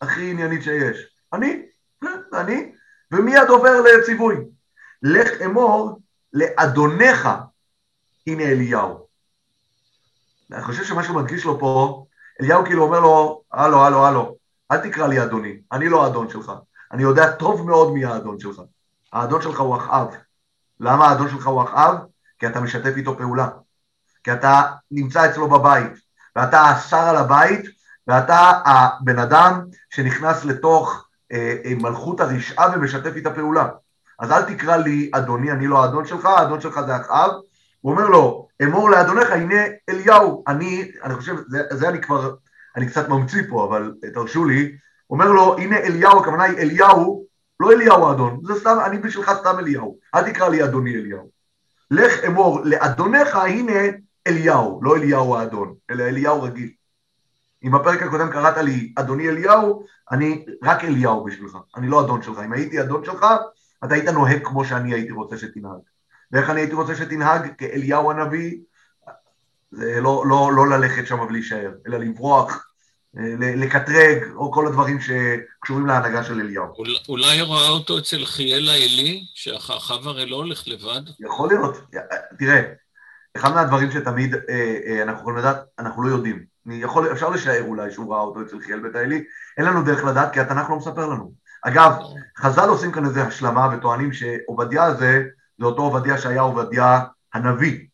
הכי 0.01 0.31
עניינית 0.31 0.63
שיש, 0.63 1.17
אני, 1.33 1.63
כן, 2.01 2.21
אני, 2.33 2.73
ומיד 3.13 3.49
עובר 3.49 3.81
לציווי, 3.81 4.37
לך 5.03 5.29
אמור 5.45 6.01
לאדונך, 6.33 7.29
הנה 8.27 8.43
אליהו. 8.43 9.07
אני 10.53 10.63
חושב 10.63 10.85
שמה 10.85 11.05
שהוא 11.05 11.17
מדגיש 11.17 11.45
לו 11.45 11.59
פה, 11.59 12.05
אליהו 12.41 12.65
כאילו 12.65 12.83
אומר 12.83 13.01
לו, 13.01 13.43
הלו, 13.53 13.85
הלו, 13.85 14.07
הלו, 14.07 14.37
אל 14.71 14.79
תקרא 14.79 15.07
לי 15.07 15.23
אדוני, 15.23 15.61
אני 15.73 15.89
לא 15.89 16.05
האדון 16.05 16.31
שלך. 16.31 16.53
אני 16.93 17.03
יודע 17.03 17.33
טוב 17.33 17.67
מאוד 17.67 17.93
מי 17.93 18.05
האדון 18.05 18.41
שלך. 18.41 18.61
האדון 19.13 19.43
שלך 19.43 19.61
הוא 19.61 19.77
אחאב. 19.77 20.09
למה 20.81 21.09
האדון 21.09 21.29
שלך 21.29 21.47
הוא 21.47 21.63
אחאב? 21.63 21.95
כי 22.39 22.47
אתה 22.47 22.61
משתף 22.61 22.93
איתו 22.97 23.19
פעולה. 23.19 23.49
כי 24.25 24.33
אתה 24.33 24.63
נמצא 24.91 25.31
אצלו 25.31 25.49
בבית, 25.49 25.93
ואתה 26.37 26.61
השר 26.61 26.97
על 26.97 27.17
הבית, 27.17 27.67
ואתה 28.07 28.53
הבן 28.65 29.19
אדם 29.19 29.61
שנכנס 29.91 30.45
לתוך 30.45 31.09
אה, 31.33 31.57
אה, 31.65 31.73
מלכות 31.81 32.21
הרשעה 32.21 32.67
ומשתף 32.75 33.17
איתה 33.17 33.35
פעולה. 33.35 33.69
אז 34.19 34.33
אל 34.33 34.43
תקרא 34.43 34.77
לי 34.77 35.11
אדוני, 35.15 35.53
אני 35.53 35.67
לא 35.67 35.83
האדון 35.83 36.07
שלך, 36.07 36.25
האדון 36.25 36.61
שלך 36.61 36.81
זה 36.87 36.97
אחאב. 36.97 37.31
הוא 37.81 37.93
אומר 37.93 38.09
לו, 38.09 38.49
אמור 38.63 38.91
לאדונך, 38.91 39.31
הנה 39.31 39.63
אליהו. 39.89 40.45
אני, 40.47 40.91
אני 41.05 41.15
חושב, 41.15 41.37
זה, 41.49 41.63
זה 41.71 41.89
אני 41.89 42.01
כבר, 42.01 42.35
אני 42.77 42.87
קצת 42.87 43.09
ממציא 43.09 43.43
פה, 43.49 43.65
אבל 43.65 43.95
תרשו 44.15 44.45
לי, 44.45 44.73
אומר 45.11 45.33
לו, 45.33 45.59
הנה 45.59 45.77
אליהו, 45.77 46.21
הכוונה 46.21 46.43
היא 46.43 46.59
אליהו, 46.59 47.25
לא 47.61 47.73
אליהו 47.73 48.09
האדון, 48.09 48.41
זה 48.45 48.61
סתם, 48.61 48.77
אני 48.87 48.99
בשבילך 48.99 49.33
סתם 49.41 49.59
אליהו, 49.59 49.99
אל 50.15 50.33
תקרא 50.33 50.49
לי 50.49 50.65
אדוני 50.65 50.95
אליהו. 50.95 51.31
לך 51.91 52.25
אמור 52.25 52.61
לאדונך, 52.65 53.37
הנה 53.37 53.81
אליהו, 54.27 54.81
לא 54.83 54.97
אליהו 54.97 55.37
האדון, 55.37 55.75
אלא 55.91 56.05
אליהו 56.05 56.43
רגיל. 56.43 56.71
אם 57.65 57.73
בפרק 57.73 58.03
הקודם 58.03 58.31
קראת 58.31 58.57
לי 58.57 58.93
אדוני 58.97 59.29
אליהו, 59.29 59.85
אני 60.11 60.45
רק 60.65 60.85
אליהו 60.85 61.25
בשבילך, 61.25 61.57
אני 61.77 61.89
לא 61.89 62.01
אדון 62.05 62.23
שלך. 62.23 62.39
אם 62.45 62.53
הייתי 62.53 62.81
אדון 62.81 63.05
שלך, 63.05 63.27
אתה 63.85 63.95
היית 63.95 64.09
נוהג 64.09 64.45
כמו 64.45 64.65
שאני 64.65 64.95
הייתי 64.95 65.13
רוצה 65.13 65.39
שתנהג. 65.39 65.81
ואיך 66.33 66.51
אני 66.51 66.61
הייתי 66.61 66.75
רוצה 66.75 66.97
שתנהג? 66.97 67.49
כאליהו 67.59 68.11
הנביא, 68.11 68.57
זה 69.71 70.01
לא, 70.01 70.25
לא, 70.29 70.51
לא 70.57 70.69
ללכת 70.69 71.07
שם 71.07 71.21
ולהישאר, 71.21 71.71
אלא 71.87 71.99
לברוח 71.99 72.69
לקטרג, 73.41 74.23
או 74.35 74.53
כל 74.53 74.67
הדברים 74.67 74.99
שקשורים 75.01 75.87
להנהגה 75.87 76.25
של 76.25 76.41
אליהו. 76.41 76.67
אולי 77.09 77.43
ראה 77.43 77.69
אותו 77.69 77.99
אצל 77.99 78.25
חיאל 78.25 78.69
האלי, 78.69 79.25
שאחאב 79.35 80.09
הרי 80.09 80.27
לא 80.27 80.37
הולך 80.37 80.69
לבד? 80.69 81.01
יכול 81.21 81.49
להיות. 81.49 81.77
תראה, 82.39 82.63
אחד 83.37 83.55
מהדברים 83.55 83.91
שתמיד 83.91 84.35
אה, 84.35 84.79
אה, 84.87 85.03
אנחנו 85.03 85.21
יכולים 85.21 85.39
לדעת, 85.39 85.57
אנחנו 85.79 86.03
לא 86.03 86.09
יודעים. 86.09 86.45
יכול, 86.67 87.13
אפשר 87.13 87.31
לשער 87.31 87.63
אולי 87.63 87.91
שהוא 87.91 88.15
ראה 88.15 88.21
אותו 88.21 88.43
אצל 88.43 88.61
חיאל 88.61 88.81
בית 88.81 88.95
האלי, 88.95 89.25
אין 89.59 89.67
לנו 89.67 89.83
דרך 89.83 90.05
לדעת 90.05 90.33
כי 90.33 90.41
התנ"ך 90.41 90.71
לא 90.71 90.77
מספר 90.77 91.07
לנו. 91.07 91.33
אגב, 91.65 91.93
חז"ל 92.39 92.69
עושים 92.69 92.93
כאן 92.93 93.05
איזו 93.05 93.21
השלמה 93.21 93.69
וטוענים 93.73 94.13
שעובדיה 94.13 94.85
הזה, 94.85 95.25
זה 95.59 95.67
אותו 95.67 95.83
עובדיה 95.83 96.19
שהיה 96.19 96.41
עובדיה 96.41 97.01
הנביא. 97.35 97.87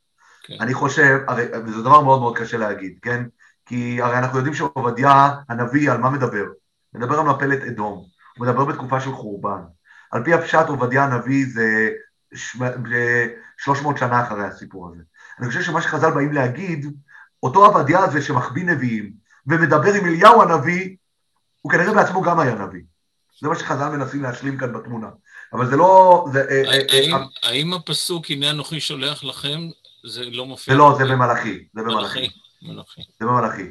כן. 0.44 0.54
אני 0.60 0.74
חושב, 0.74 1.18
הרי, 1.28 1.44
וזה 1.66 1.80
דבר 1.80 2.00
מאוד 2.00 2.20
מאוד 2.20 2.38
קשה 2.38 2.56
להגיד, 2.56 2.98
כן? 3.02 3.24
כי 3.66 4.02
הרי 4.02 4.18
אנחנו 4.18 4.38
יודעים 4.38 4.54
שעובדיה 4.54 5.34
הנביא 5.48 5.90
על 5.90 5.98
מה 5.98 6.10
מדבר? 6.10 6.44
מדבר 6.94 7.18
על 7.18 7.26
מפלת 7.26 7.62
אדום, 7.62 8.04
הוא 8.38 8.46
מדבר 8.46 8.64
בתקופה 8.64 9.00
של 9.00 9.12
חורבן. 9.12 9.60
על 10.10 10.24
פי 10.24 10.34
הפשט 10.34 10.68
עובדיה 10.68 11.04
הנביא 11.04 11.46
זה 11.52 11.90
300 13.56 13.98
שנה 13.98 14.22
אחרי 14.22 14.44
הסיפור 14.44 14.88
הזה. 14.88 15.02
אני 15.38 15.48
חושב 15.48 15.62
שמה 15.62 15.82
שחז"ל 15.82 16.10
באים 16.10 16.32
להגיד, 16.32 16.86
אותו 17.42 17.66
עובדיה 17.66 17.98
הזה 17.98 18.22
שמחביא 18.22 18.64
נביאים 18.64 19.12
ומדבר 19.46 19.94
עם 19.94 20.06
אליהו 20.06 20.42
הנביא, 20.42 20.96
הוא 21.60 21.72
כנראה 21.72 21.94
בעצמו 21.94 22.22
גם 22.22 22.40
היה 22.40 22.54
נביא. 22.54 22.82
זה 23.42 23.48
מה 23.48 23.56
שחז"ל 23.56 23.88
מנסים 23.88 24.22
להשלים 24.22 24.58
כאן 24.58 24.72
בתמונה. 24.72 25.08
אבל 25.52 25.66
זה 25.70 25.76
לא... 25.76 26.24
זה, 26.32 26.44
אה, 26.50 26.62
אה, 26.66 26.80
האם, 26.92 27.14
אה, 27.14 27.24
האם 27.42 27.74
הפסוק, 27.74 28.30
הנה 28.30 28.50
אנוכי 28.50 28.80
שולח 28.80 29.24
לכם, 29.24 29.68
זה 30.06 30.24
לא 30.24 30.46
מופיע? 30.46 30.74
זה 30.74 30.78
לא, 30.78 30.94
זה 30.98 31.04
במלאכי. 31.04 31.64
זה 31.74 31.82
במלאכי. 31.82 32.30
מלאכי. 32.62 33.02
זה 33.20 33.26
במלאכי. 33.26 33.70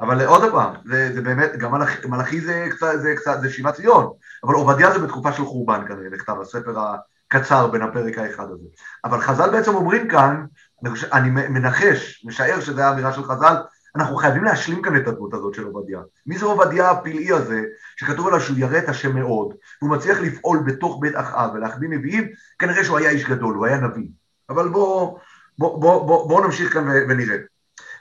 אבל 0.00 0.26
עוד 0.26 0.52
פעם, 0.52 0.74
זה, 0.84 1.10
זה 1.14 1.20
באמת, 1.20 1.56
גם 1.58 1.72
מלאכי, 1.72 2.06
מלאכי 2.06 2.40
זה 2.40 2.68
קצת, 2.70 2.92
זה 3.02 3.14
קצת, 3.16 3.38
זה 3.40 3.50
שיבת 3.50 3.74
ציון, 3.74 4.12
אבל 4.44 4.54
עובדיה 4.54 4.92
זה 4.92 4.98
בתקופה 4.98 5.32
של 5.32 5.44
חורבן 5.44 5.88
כנראה, 5.88 6.10
נכתב 6.10 6.34
הספר 6.40 6.74
הקצר 6.78 7.66
בין 7.66 7.82
הפרק 7.82 8.18
האחד 8.18 8.44
הזה. 8.50 8.68
אבל 9.04 9.20
חז"ל 9.20 9.50
בעצם 9.50 9.74
אומרים 9.74 10.08
כאן, 10.08 10.44
אני, 10.82 10.90
חושב, 10.90 11.06
אני 11.12 11.30
מנחש, 11.30 12.24
משער 12.24 12.60
שזו 12.60 12.82
האמירה 12.82 13.12
של 13.12 13.24
חז"ל, 13.24 13.56
אנחנו 13.96 14.16
חייבים 14.16 14.44
להשלים 14.44 14.82
כאן 14.82 14.96
את 14.96 15.08
הדמות 15.08 15.34
הזאת 15.34 15.54
של 15.54 15.64
עובדיה. 15.64 16.00
מי 16.26 16.38
זה 16.38 16.44
עובדיה 16.44 16.90
הפלאי 16.90 17.32
הזה, 17.32 17.60
שכתוב 17.96 18.26
עליו 18.26 18.40
שהוא 18.40 18.58
ירא 18.58 18.78
את 18.78 18.88
השם 18.88 19.16
מאוד, 19.16 19.54
והוא 19.82 19.90
מצליח 19.90 20.20
לפעול 20.20 20.58
בתוך 20.66 20.98
בית 21.00 21.16
אחאב 21.16 21.50
ולהחביא 21.54 21.88
נביאים, 21.88 22.28
כנראה 22.58 22.84
שהוא 22.84 22.98
היה 22.98 23.10
איש 23.10 23.24
גדול, 23.24 23.54
הוא 23.54 23.66
היה 23.66 23.76
נביא. 23.76 24.08
אבל 24.48 24.68
בואו 24.68 25.18
בוא, 25.58 25.80
בוא, 25.80 26.06
בוא, 26.06 26.28
בוא 26.28 26.44
נמשיך 26.44 26.72
כאן 26.72 26.88
ונראה. 27.08 27.36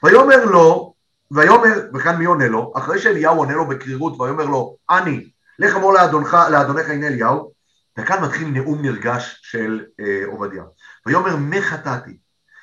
ויאמר 0.04 0.45
לו, 0.45 0.93
ויאמר, 1.32 1.89
וכאן 1.93 2.15
מי 2.15 2.25
עונה 2.25 2.47
לו? 2.47 2.73
אחרי 2.75 2.99
שאליהו 2.99 3.38
עונה 3.38 3.54
לו 3.54 3.67
בקרירות, 3.67 4.19
ויאמר 4.19 4.45
לו, 4.45 4.77
אני, 4.89 5.30
לך 5.60 5.75
אמור 5.75 5.93
לאדונך, 5.93 6.38
לאדונך 6.51 6.89
הנה 6.89 7.08
אליהו, 7.08 7.51
וכאן 7.99 8.23
מתחיל 8.23 8.47
נאום 8.47 8.82
נרגש 8.82 9.39
של 9.43 9.86
אה, 9.99 10.21
עובדיה. 10.25 10.63
ויאמר, 11.06 11.36
מה 11.36 11.62
חטאתי? 11.62 12.17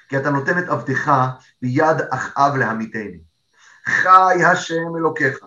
כי 0.09 0.19
אתה 0.19 0.31
נותן 0.31 0.59
את 0.59 0.69
עבדך 0.69 1.13
ביד 1.63 1.97
אחאב 2.11 2.57
להמיתני. 2.57 3.19
חי 3.85 4.45
השם 4.45 4.97
אלוקיך, 4.99 5.39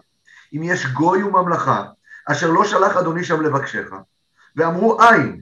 אם 0.54 0.64
יש 0.64 0.86
גוי 0.86 1.24
וממלכה, 1.24 1.86
אשר 2.26 2.50
לא 2.50 2.66
שלח 2.66 2.98
אדוני 2.98 3.24
שם 3.24 3.42
לבקשך, 3.42 3.88
ואמרו 4.56 5.04
אין, 5.04 5.42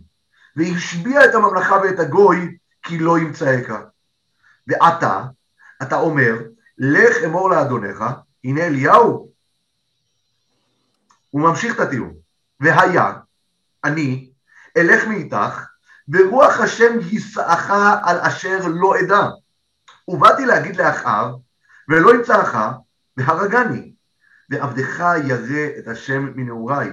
והשביע 0.55 1.25
את 1.25 1.35
הממלכה 1.35 1.75
ואת 1.75 1.99
הגוי, 1.99 2.57
כי 2.83 2.99
לא 2.99 3.19
ימצאך. 3.19 3.71
ועתה, 4.67 5.23
אתה 5.81 5.95
אומר, 5.95 6.33
לך 6.77 7.17
אמור 7.25 7.49
לאדונך, 7.49 8.03
הנה 8.43 8.61
אליהו. 8.61 9.31
הוא 11.29 11.41
ממשיך 11.41 11.75
את 11.75 11.79
הטיעון. 11.79 12.13
והיה, 12.59 13.13
אני, 13.83 14.31
אלך 14.77 15.07
מאיתך, 15.07 15.68
ורוח 16.11 16.59
השם 16.59 16.97
יישאך 17.11 17.71
על 18.03 18.17
אשר 18.19 18.59
לא 18.67 18.99
אדע. 18.99 19.27
ובאתי 20.07 20.45
להגיד 20.45 20.75
לאחאב, 20.75 21.35
ולא 21.89 22.15
ימצאך, 22.15 22.57
והרגני, 23.17 23.91
ועבדך 24.49 25.03
ירא 25.23 25.67
את 25.79 25.87
השם 25.87 26.31
מנעוריי. 26.35 26.89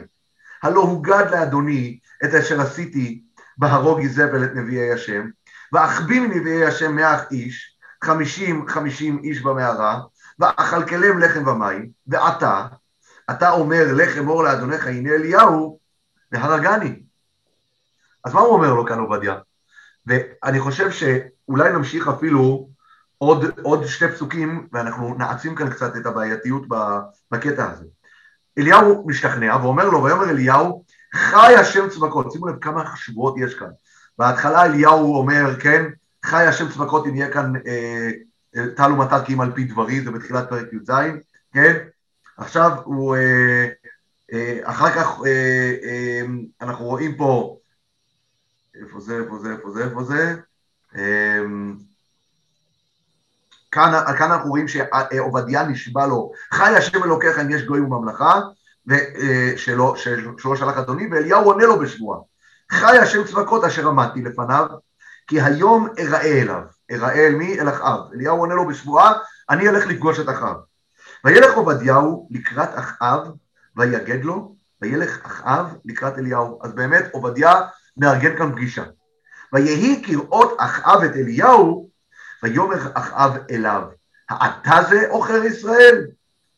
הלא 0.63 0.81
הוגד 0.81 1.25
לאדוני 1.31 1.99
את 2.25 2.35
אשר 2.35 2.61
עשיתי 2.61 3.23
בהרוג 3.59 4.01
איזבל 4.01 4.45
את 4.45 4.51
נביאי 4.55 4.93
השם, 4.93 5.27
ואחביא 5.73 6.21
מנביאי 6.21 6.65
השם 6.65 6.97
מאה 6.97 7.23
איש, 7.31 7.79
חמישים 8.05 8.69
חמישים 8.69 9.21
איש 9.25 9.41
במערה, 9.41 10.01
ואכלכלם 10.39 11.19
לחם 11.19 11.49
ומים, 11.49 11.91
ועתה, 12.07 12.67
אתה 13.31 13.51
אומר 13.51 13.85
לך 13.95 14.19
אמור 14.19 14.45
לאדונך 14.45 14.87
הנה 14.87 15.11
אליהו, 15.11 15.79
והרגני. 16.33 17.06
אז 18.27 18.35
מה 18.35 18.41
הוא 18.41 18.55
אומר 18.55 18.75
לו 18.75 18.87
כאן 18.87 18.99
עובדיה? 18.99 19.35
ואני 20.07 20.61
חושב 20.61 20.91
שאולי 20.91 21.73
נמשיך 21.73 22.09
אפילו 22.09 22.69
עוד, 23.19 23.45
עוד 23.63 23.87
שתי 23.87 24.09
פסוקים, 24.09 24.67
ואנחנו 24.73 25.15
נעצים 25.19 25.55
כאן 25.55 25.71
קצת 25.71 25.97
את 25.97 26.07
הבעייתיות 26.07 26.63
בקטע 27.31 27.71
הזה. 27.71 27.85
אליהו 28.59 29.05
משתכנע 29.07 29.57
ואומר 29.63 29.89
לו, 29.89 30.03
ויאמר 30.03 30.31
אליהו, 30.31 30.85
חי 31.15 31.55
השם 31.55 31.89
צבקות, 31.89 32.33
שימו 32.33 32.47
לב 32.47 32.59
כמה 32.61 32.97
שבועות 32.97 33.35
יש 33.39 33.55
כאן. 33.55 33.71
בהתחלה 34.19 34.65
אליהו 34.65 35.17
אומר, 35.17 35.61
כן, 35.61 35.85
חי 36.25 36.47
השם 36.47 36.69
צבקות 36.69 37.07
אם 37.07 37.17
יהיה 37.17 37.33
כאן 37.33 37.53
אה, 37.67 38.11
אה, 38.57 38.67
טל 38.77 38.93
ומטר 38.93 39.25
כי 39.25 39.35
אם 39.35 39.41
על 39.41 39.53
פי 39.53 39.65
דברי, 39.65 40.01
זה 40.01 40.11
בתחילת 40.11 40.49
פרק 40.49 40.73
י"ז, 40.73 40.91
כן? 41.53 41.77
עכשיו 42.37 42.71
הוא, 42.85 43.17
אה, 43.17 43.69
אה, 44.33 44.59
אחר 44.63 44.91
כך 44.91 45.21
אה, 45.27 45.75
אה, 45.85 46.23
אנחנו 46.61 46.85
רואים 46.85 47.17
פה, 47.17 47.57
איפה 48.83 49.01
זה, 49.01 49.19
איפה 49.19 49.39
זה, 49.39 49.53
איפה 49.53 49.71
זה, 49.71 49.85
איפה 49.85 50.05
זה, 50.05 50.37
אה, 50.97 51.41
כאן, 53.71 53.93
כאן 54.19 54.33
אנחנו 54.33 54.51
רואים 54.51 54.67
שעובדיה 54.69 55.63
נשבע 55.63 56.07
לו, 56.07 56.33
חי 56.55 56.77
השם 56.77 57.05
אלוקיך 57.05 57.39
אם 57.39 57.51
יש 57.51 57.63
גוי 57.63 57.81
וממלכה, 57.81 58.41
אה, 58.91 59.53
שלא 59.57 59.95
שלח 60.57 60.79
אדוני, 60.79 61.09
ואליהו 61.11 61.45
עונה 61.45 61.65
לו 61.65 61.79
בשבועה. 61.79 62.19
חי 62.73 62.99
השם 62.99 63.25
צבקות 63.25 63.65
אשר 63.65 63.89
עמדתי 63.89 64.23
לפניו, 64.23 64.67
כי 65.27 65.41
היום 65.41 65.89
אראה 65.99 66.43
אליו. 66.43 66.63
אראה 66.91 67.27
אל 67.27 67.35
מי? 67.35 67.61
אל 67.61 67.69
אחאב. 67.69 68.01
אליהו 68.15 68.39
עונה 68.39 68.55
לו 68.55 68.67
בשבועה, 68.67 69.13
אני 69.51 69.69
אלך 69.69 69.87
לפגוש 69.87 70.21
את 70.21 70.29
אחאב. 70.29 70.57
וילך 71.25 71.55
עובדיהו 71.55 72.29
לקראת 72.31 72.69
אחאב, 72.75 73.29
ויגד 73.77 74.25
לו, 74.25 74.55
וילך 74.83 75.27
אחאב 75.27 75.75
לקראת 75.85 76.19
אליהו. 76.19 76.59
אז 76.63 76.73
באמת 76.73 77.05
עובדיה 77.13 77.53
נארגן 77.97 78.39
כאן 78.39 78.53
פגישה. 78.53 78.85
ויהי 79.53 80.03
כראות 80.07 80.57
אחאב 80.59 81.03
את 81.03 81.17
אליהו, 81.17 81.91
ויאמר 82.43 82.91
אחאב 82.95 83.37
אליו, 83.51 83.83
האתה 84.29 84.79
זה 84.91 85.09
עוכר 85.11 85.45
ישראל? 85.45 86.07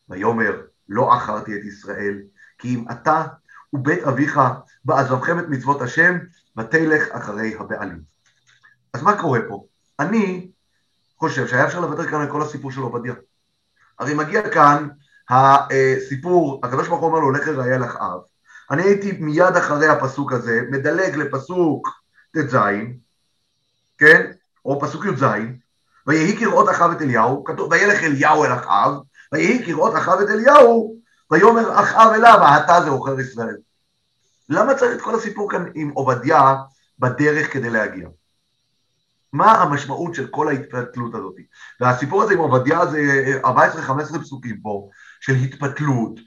ויאמר, 0.09 0.61
לא 0.89 1.15
עכרתי 1.15 1.57
את 1.57 1.65
ישראל, 1.65 2.19
כי 2.59 2.75
אם 2.75 2.85
אתה 2.91 3.25
ובית 3.73 4.03
אביך 4.05 4.41
בעזבכם 4.85 5.39
את 5.39 5.45
מצוות 5.49 5.83
השם, 5.83 6.19
ותלך 6.57 7.09
אחרי 7.11 7.57
הבעלים. 7.59 8.01
אז 8.95 9.03
מה 9.03 9.21
קורה 9.21 9.41
פה? 9.49 9.65
אני 10.01 10.51
חושב 11.19 11.47
שהיה 11.47 11.67
אפשר 11.67 11.81
לוותר 11.81 12.07
כאן 12.11 12.21
על 12.21 12.31
כל 12.31 12.43
הסיפור 12.43 12.73
של 12.73 12.81
עובדיה. 12.81 13.15
הרי 13.99 14.15
מגיע 14.15 14.51
כאן 14.51 14.89
הסיפור, 15.31 16.61
הוא 16.89 16.99
אומר 17.01 17.19
לו, 17.19 17.31
לך 17.31 17.49
לראיה 17.49 17.79
לאחאב. 17.79 18.21
אני 18.71 18.83
הייתי 18.83 19.13
מיד 19.13 19.57
אחרי 19.57 19.89
הפסוק 19.89 20.33
הזה, 20.33 20.61
מדלג 20.71 21.17
לפסוק 21.17 21.89
ט"ז, 22.33 22.57
כן? 23.99 24.31
או 24.65 24.81
פסוק 24.81 25.05
י"ז, 25.05 25.25
ויהי 26.07 26.37
כראות 26.37 26.71
אחאב 26.71 26.91
את 26.91 27.03
אליהו, 27.03 27.45
כתוב, 27.45 27.73
וילך 27.73 28.03
אליהו 28.03 28.45
אל 28.45 28.53
אחאב, 28.53 28.93
ויהי 29.33 29.65
כראות 29.67 29.97
אחאב 29.97 30.21
את 30.21 30.29
אליהו, 30.29 30.97
ויאמר 31.31 31.81
אחאב 31.81 32.13
אליו, 32.15 32.39
אתה 32.65 32.81
זה 32.85 32.91
עוכר 32.91 33.21
ישראל. 33.21 33.57
למה 34.49 34.75
צריך 34.75 34.97
את 34.97 35.01
כל 35.01 35.15
הסיפור 35.15 35.51
כאן 35.51 35.65
עם 35.75 35.89
עובדיה 35.89 36.55
בדרך 36.99 37.53
כדי 37.53 37.71
להגיע? 37.71 38.09
מה 39.33 39.53
המשמעות 39.53 40.15
של 40.15 40.27
כל 40.27 40.49
ההתפתלות 40.49 41.15
הזאת? 41.15 41.35
והסיפור 41.81 42.23
הזה 42.23 42.33
עם 42.33 42.39
עובדיה 42.39 42.87
זה 42.87 43.01
14-15 43.45 43.49
פסוקים 44.21 44.61
פה, 44.63 44.89
של 45.21 45.35
התפתלות, 45.35 46.21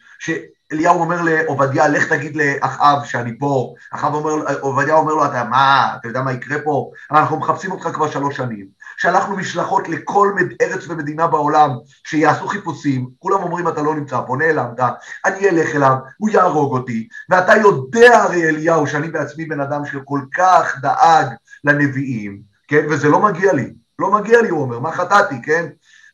שאליהו 0.72 1.00
אומר 1.00 1.22
לעובדיה, 1.22 1.88
לך 1.88 2.14
תגיד 2.14 2.36
לאחאב 2.36 3.06
שאני 3.06 3.38
פה, 3.38 3.74
אחאב 3.92 4.14
אומר, 4.14 4.60
עובדיה 4.60 4.96
אומר 4.96 5.14
לו, 5.14 5.26
אתה 5.26 5.44
מה, 5.44 5.96
אתה 6.00 6.08
יודע 6.08 6.22
מה 6.22 6.34
יקרה 6.34 6.58
פה? 6.64 6.92
אנחנו 7.12 7.38
מחפשים 7.38 7.72
אותך 7.72 7.90
כבר 7.94 8.12
שלוש 8.12 8.38
שנים. 8.38 8.68
שלחנו 8.98 9.38
משלחות 9.38 9.90
לכל 9.90 10.32
ארץ 10.62 10.88
ומדינה 10.88 11.28
בעולם 11.28 11.72
שיעשו 12.08 12.48
חיפושים, 12.48 13.10
כולם 13.20 13.44
אומרים 13.44 13.68
אתה 13.68 13.82
לא 13.82 13.96
נמצא 13.96 14.22
פה, 14.28 14.38
נעלמת, 14.38 14.80
אני 15.26 15.50
אלך 15.50 15.76
אליו, 15.76 15.96
הוא 16.18 16.30
יהרוג 16.30 16.74
אותי, 16.74 17.08
ואתה 17.30 17.56
יודע 17.56 18.24
הרי 18.24 18.50
אליהו 18.50 18.88
שאני 18.88 19.08
בעצמי 19.08 19.46
בן 19.46 19.60
אדם 19.60 19.86
שכל 19.86 20.20
כך 20.34 20.76
דאג 20.82 21.28
לנביאים, 21.64 22.40
כן, 22.68 22.86
וזה 22.90 23.10
לא 23.10 23.20
מגיע 23.20 23.54
לי, 23.54 23.74
לא 24.00 24.12
מגיע 24.12 24.42
לי, 24.42 24.50
הוא 24.50 24.62
אומר, 24.62 24.80
מה 24.80 24.92
חטאתי, 24.92 25.42
כן? 25.42 25.66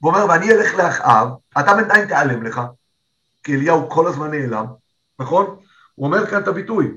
הוא 0.01 0.11
אומר, 0.11 0.25
ואני 0.29 0.51
אלך 0.51 0.75
לאחאב, 0.75 1.27
אתה 1.59 1.73
בינתיים 1.73 2.05
תיעלם 2.05 2.43
לך, 2.43 2.61
כי 3.43 3.55
אליהו 3.55 3.89
כל 3.89 4.07
הזמן 4.07 4.31
נעלם, 4.31 4.65
נכון? 5.19 5.59
הוא 5.95 6.05
אומר 6.05 6.27
כאן 6.27 6.41
את 6.41 6.47
הביטוי, 6.47 6.91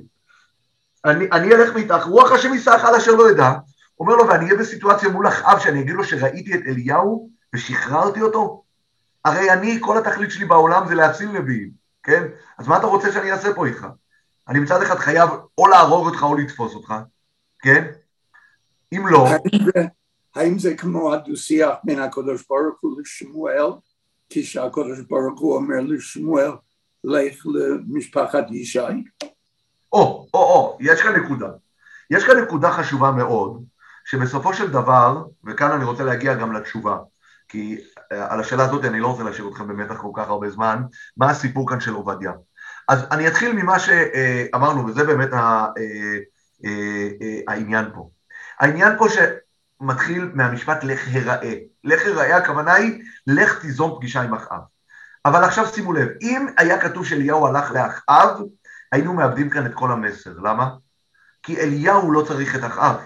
אני, 1.04 1.24
אני 1.32 1.54
אלך 1.54 1.74
מאיתך, 1.74 2.06
רוח 2.06 2.32
השם 2.32 2.52
יישאך 2.52 2.84
על 2.84 2.94
אשר 2.94 3.12
לא 3.12 3.30
ידע, 3.30 3.52
אומר 4.00 4.16
לו, 4.16 4.28
ואני 4.28 4.44
אהיה 4.44 4.58
בסיטואציה 4.58 5.08
מול 5.08 5.28
אחאב, 5.28 5.58
שאני 5.58 5.80
אגיד 5.80 5.94
לו 5.94 6.04
שראיתי 6.04 6.54
את 6.54 6.60
אליהו 6.66 7.30
ושחררתי 7.54 8.22
אותו? 8.22 8.64
הרי 9.24 9.52
אני, 9.52 9.78
כל 9.80 9.98
התכלית 9.98 10.30
שלי 10.30 10.44
בעולם 10.44 10.88
זה 10.88 10.94
להציל 10.94 11.28
נביאים, 11.28 11.70
כן? 12.02 12.26
אז 12.58 12.68
מה 12.68 12.78
אתה 12.78 12.86
רוצה 12.86 13.12
שאני 13.12 13.32
אעשה 13.32 13.54
פה 13.54 13.66
איתך? 13.66 13.86
אני 14.48 14.60
מצד 14.60 14.82
אחד 14.82 14.94
חייב 14.94 15.30
או 15.58 15.66
להרוג 15.66 16.06
אותך 16.06 16.22
או 16.22 16.34
לתפוס 16.34 16.74
אותך, 16.74 16.94
כן? 17.58 17.84
אם 18.92 19.06
לא... 19.06 19.28
האם 20.34 20.58
זה 20.58 20.74
כמו 20.74 21.12
הדו-שיח 21.12 21.70
בין 21.84 21.98
הקדוש 21.98 22.44
ברוך 22.48 22.80
הוא 22.80 23.00
לשמואל, 23.00 23.72
כשהקדוש 24.30 25.00
ברוך 25.00 25.40
הוא 25.40 25.56
אומר 25.56 25.80
לשמואל, 25.80 26.50
לך 27.04 27.46
למשפחת 27.54 28.44
ישי? 28.50 28.78
או, 29.92 30.26
או, 30.34 30.40
או, 30.40 30.78
יש 30.80 31.02
כאן 31.02 31.16
נקודה. 31.16 31.48
יש 32.10 32.24
כאן 32.24 32.38
נקודה 32.38 32.70
חשובה 32.70 33.10
מאוד, 33.10 33.64
שבסופו 34.04 34.54
של 34.54 34.70
דבר, 34.70 35.24
וכאן 35.46 35.70
אני 35.70 35.84
רוצה 35.84 36.04
להגיע 36.04 36.34
גם 36.34 36.52
לתשובה, 36.52 36.98
כי 37.48 37.76
על 38.10 38.40
השאלה 38.40 38.64
הזאת 38.64 38.84
אני 38.84 39.00
לא 39.00 39.06
רוצה 39.06 39.22
להשאיר 39.22 39.48
אתכם 39.48 39.68
במתח 39.68 39.96
כל 40.00 40.10
כך 40.14 40.28
הרבה 40.28 40.50
זמן, 40.50 40.82
מה 41.16 41.30
הסיפור 41.30 41.68
כאן 41.68 41.80
של 41.80 41.92
עובדיה. 41.92 42.32
אז 42.88 43.04
אני 43.10 43.28
אתחיל 43.28 43.52
ממה 43.52 43.78
שאמרנו, 43.78 44.86
וזה 44.86 45.04
באמת 45.04 45.30
העניין 47.48 47.84
פה. 47.94 48.10
העניין 48.60 48.98
פה 48.98 49.06
שמתחיל 49.08 50.30
מהמשפט 50.34 50.84
לך 50.84 51.08
הראה. 51.12 51.54
לך 51.84 52.06
הראה, 52.06 52.36
הכוונה 52.36 52.74
היא, 52.74 53.02
לך 53.26 53.60
תיזום 53.60 53.96
פגישה 53.96 54.22
עם 54.22 54.34
אחאב. 54.34 54.60
אבל 55.24 55.44
עכשיו 55.44 55.66
שימו 55.66 55.92
לב, 55.92 56.08
אם 56.20 56.46
היה 56.56 56.80
כתוב 56.80 57.06
שאליהו 57.06 57.46
הלך 57.46 57.70
לאחאב, 57.70 58.40
היינו 58.92 59.12
מאבדים 59.12 59.50
כאן 59.50 59.66
את 59.66 59.74
כל 59.74 59.92
המסר. 59.92 60.32
למה? 60.42 60.70
כי 61.42 61.60
אליהו 61.60 62.12
לא 62.12 62.22
צריך 62.22 62.56
את 62.56 62.64
אחאב. 62.64 62.96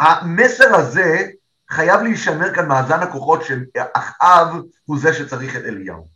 המסר 0.00 0.74
הזה 0.74 1.26
חייב 1.70 2.00
להישמר 2.00 2.54
כאן 2.54 2.68
מאזן 2.68 3.00
הכוחות 3.00 3.42
שאחאב 3.42 4.48
הוא 4.84 4.98
זה 4.98 5.14
שצריך 5.14 5.56
את 5.56 5.62
אליהו. 5.64 6.08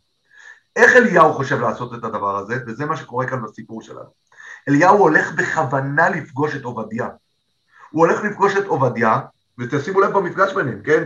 איך 0.75 0.95
אליהו 0.95 1.33
חושב 1.33 1.59
לעשות 1.59 1.93
את 1.93 2.03
הדבר 2.03 2.37
הזה? 2.37 2.55
וזה 2.67 2.85
מה 2.85 2.97
שקורה 2.97 3.27
כאן 3.27 3.41
בסיפור 3.41 3.81
שלנו. 3.81 4.09
אליהו 4.69 4.97
הולך 4.97 5.31
בכוונה 5.31 6.09
לפגוש 6.09 6.55
את 6.55 6.63
עובדיה. 6.63 7.07
הוא 7.89 8.07
הולך 8.07 8.23
לפגוש 8.23 8.57
את 8.57 8.65
עובדיה, 8.65 9.19
ותשימו 9.59 10.01
לב 10.01 10.11
במפגש 10.11 10.53
ביניהם, 10.53 10.81
כן? 10.83 11.03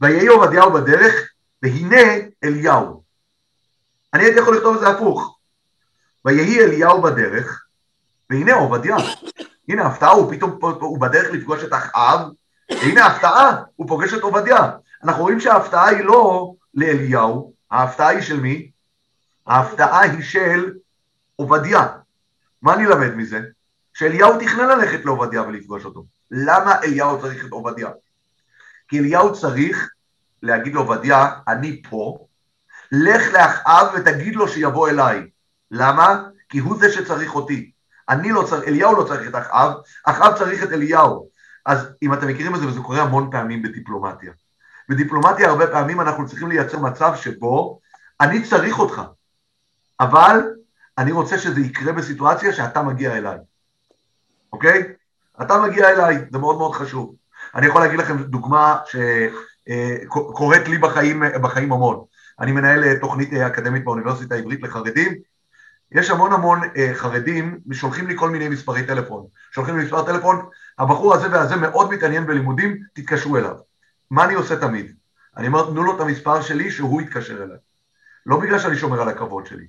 ויהי 0.00 0.26
עובדיהו 0.26 0.72
בדרך, 0.72 1.14
והנה 1.62 2.02
אליהו. 2.44 3.02
אני 4.14 4.24
הייתי 4.24 4.38
יכול 4.38 4.56
לכתוב 4.56 4.74
את 4.74 4.80
זה 4.80 4.88
הפוך. 4.88 5.38
ויהי 6.24 6.60
אליהו 6.60 7.02
בדרך, 7.02 7.64
והנה 8.30 8.54
עובדיה. 8.54 8.96
הנה 9.68 9.86
הפתעה, 9.86 10.10
הוא 10.10 10.32
פתאום, 10.32 10.58
הוא 10.80 11.00
בדרך 11.00 11.32
לפגוש 11.32 11.64
את 11.64 11.72
אחאב, 11.72 12.20
והנה 12.70 13.06
הפתעה, 13.06 13.62
הוא 13.76 13.88
פוגש 13.88 14.14
את 14.14 14.22
עובדיה. 14.22 14.70
אנחנו 15.04 15.22
רואים 15.22 15.40
שההפתעה 15.40 15.88
היא 15.88 16.04
לא 16.04 16.52
לאליהו, 16.74 17.52
ההפתעה 17.70 18.08
היא 18.08 18.20
של 18.20 18.40
מי? 18.40 18.70
ההפתעה 19.46 20.00
היא 20.00 20.22
של 20.22 20.72
עובדיה. 21.36 21.86
מה 22.62 22.74
אני 22.74 22.86
למד 22.86 23.14
מזה? 23.14 23.40
שאליהו 23.94 24.40
תכנן 24.40 24.68
ללכת 24.68 25.04
לעובדיה 25.04 25.42
ולפגוש 25.42 25.84
אותו. 25.84 26.04
למה 26.30 26.82
אליהו 26.82 27.20
צריך 27.20 27.44
את 27.44 27.50
עובדיה? 27.50 27.90
כי 28.88 28.98
אליהו 28.98 29.32
צריך 29.32 29.90
להגיד 30.42 30.74
לעובדיה, 30.74 31.30
אני 31.48 31.82
פה, 31.90 32.26
לך 32.92 33.32
לאחאב 33.32 33.86
ותגיד 33.94 34.36
לו 34.36 34.48
שיבוא 34.48 34.88
אליי. 34.88 35.30
למה? 35.70 36.22
כי 36.48 36.58
הוא 36.58 36.78
זה 36.78 36.92
שצריך 36.92 37.34
אותי. 37.34 37.70
אני 38.08 38.32
לא 38.32 38.42
צריך, 38.42 38.68
אליהו 38.68 38.96
לא 38.96 39.04
צריך 39.04 39.28
את 39.28 39.34
אחאב, 39.34 39.72
אחאב 40.04 40.38
צריך 40.38 40.62
את 40.62 40.72
אליהו. 40.72 41.28
אז 41.66 41.88
אם 42.02 42.12
אתם 42.12 42.28
מכירים 42.28 42.54
את 42.54 42.60
זה, 42.60 42.66
וזה 42.66 42.80
קורה 42.80 43.02
המון 43.02 43.30
פעמים 43.30 43.62
בדיפלומטיה. 43.62 44.32
בדיפלומטיה 44.88 45.48
הרבה 45.48 45.66
פעמים 45.66 46.00
אנחנו 46.00 46.28
צריכים 46.28 46.48
לייצר 46.48 46.78
מצב 46.78 47.12
שבו 47.16 47.80
אני 48.20 48.42
צריך 48.42 48.78
אותך, 48.78 49.02
אבל 50.00 50.40
אני 50.98 51.12
רוצה 51.12 51.38
שזה 51.38 51.60
יקרה 51.60 51.92
בסיטואציה 51.92 52.52
שאתה 52.52 52.82
מגיע 52.82 53.16
אליי, 53.16 53.38
אוקיי? 54.52 54.82
אתה 55.42 55.58
מגיע 55.58 55.90
אליי, 55.90 56.18
זה 56.30 56.38
מאוד 56.38 56.56
מאוד 56.56 56.74
חשוב. 56.74 57.14
אני 57.56 57.66
יכול 57.66 57.80
להגיד 57.80 57.98
לכם 57.98 58.22
דוגמה 58.22 58.76
שקורית 60.06 60.68
לי 60.68 60.78
בחיים, 60.78 61.22
בחיים 61.42 61.72
המון. 61.72 62.04
אני 62.40 62.52
מנהל 62.52 62.98
תוכנית 62.98 63.32
אקדמית 63.32 63.84
באוניברסיטה 63.84 64.34
העברית 64.34 64.62
לחרדים, 64.62 65.14
יש 65.92 66.10
המון 66.10 66.32
המון 66.32 66.60
אה, 66.76 66.90
חרדים, 66.94 67.58
שולחים 67.72 68.06
לי 68.06 68.18
כל 68.18 68.30
מיני 68.30 68.48
מספרי 68.48 68.86
טלפון. 68.86 69.26
שולחים 69.52 69.78
לי 69.78 69.84
מספר 69.84 70.06
טלפון, 70.06 70.48
הבחור 70.78 71.14
הזה 71.14 71.30
והזה 71.30 71.56
מאוד 71.56 71.90
מתעניין 71.90 72.26
בלימודים, 72.26 72.78
תתקשרו 72.94 73.36
אליו. 73.36 73.56
מה 74.10 74.24
אני 74.24 74.34
עושה 74.34 74.56
תמיד? 74.56 74.92
אני 75.36 75.46
אומר, 75.46 75.70
תנו 75.70 75.82
לו 75.82 75.96
את 75.96 76.00
המספר 76.00 76.42
שלי 76.42 76.70
שהוא 76.70 77.02
יתקשר 77.02 77.42
אליי. 77.42 77.56
לא 78.26 78.40
בגלל 78.40 78.58
שאני 78.58 78.76
שומר 78.76 79.02
על 79.02 79.08
הכבוד 79.08 79.46
שלי, 79.46 79.66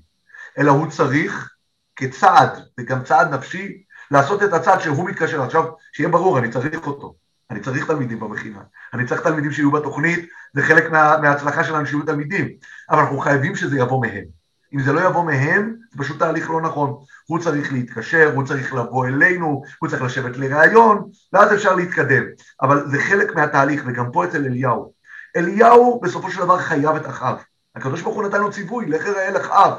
אלא 0.58 0.72
הוא 0.72 0.92
צריך 0.92 1.54
כצעד, 1.96 2.60
וגם 2.80 3.04
צעד 3.04 3.34
נפשי, 3.34 3.84
לעשות 4.12 4.44
את 4.44 4.54
הצעד 4.54 4.82
שהוא 4.82 5.10
מתקשר. 5.10 5.44
עכשיו, 5.44 5.64
שיהיה 5.94 6.10
ברור, 6.10 6.40
אני 6.40 6.52
צריך 6.52 6.88
אותו. 6.88 7.16
אני 7.52 7.60
צריך 7.60 7.86
תלמידים 7.88 8.20
במכינה. 8.20 8.60
אני 8.94 9.06
צריך 9.06 9.22
תלמידים 9.22 9.52
שיהיו 9.52 9.72
בתוכנית, 9.72 10.30
זה 10.54 10.62
חלק 10.62 10.92
מה, 10.92 11.18
מההצלחה 11.22 11.64
שלנו 11.64 11.86
שיהיו 11.86 12.04
תלמידים. 12.04 12.48
אבל 12.90 13.00
אנחנו 13.00 13.18
חייבים 13.20 13.56
שזה 13.56 13.78
יבוא 13.80 14.02
מהם. 14.02 14.24
אם 14.74 14.80
זה 14.80 14.94
לא 14.94 15.02
יבוא 15.02 15.24
מהם, 15.24 15.76
זה 15.92 15.98
פשוט 15.98 16.20
תהליך 16.20 16.50
לא 16.50 16.62
נכון. 16.62 16.98
הוא 17.28 17.40
צריך 17.40 17.74
להתקשר, 17.74 18.32
הוא 18.36 18.46
צריך 18.46 18.74
לבוא 18.74 19.08
אלינו, 19.08 19.64
הוא 19.80 19.90
צריך 19.90 20.02
לשבת 20.02 20.38
לראיון, 20.38 21.10
ואז 21.34 21.54
אפשר 21.54 21.76
להתקדם. 21.76 22.24
אבל 22.62 22.90
זה 22.90 23.00
חלק 23.00 23.36
מהתהליך, 23.36 23.84
וגם 23.86 24.12
פה 24.12 24.26
אצל 24.26 24.46
אליהו. 24.46 24.94
אליהו 25.36 26.00
בסופו 26.04 26.32
של 26.32 26.40
דבר 26.40 26.60
חייב 26.60 26.96
את 26.96 27.08
אחאב. 27.08 27.38
הקדוש 27.76 28.02
ברוך 28.02 28.16
הוא 28.16 28.24
נתן 28.24 28.42
לו 28.42 28.52
ציווי, 28.52 28.86
לך 28.86 29.08
אראה 29.08 29.32
לאחאב. 29.32 29.74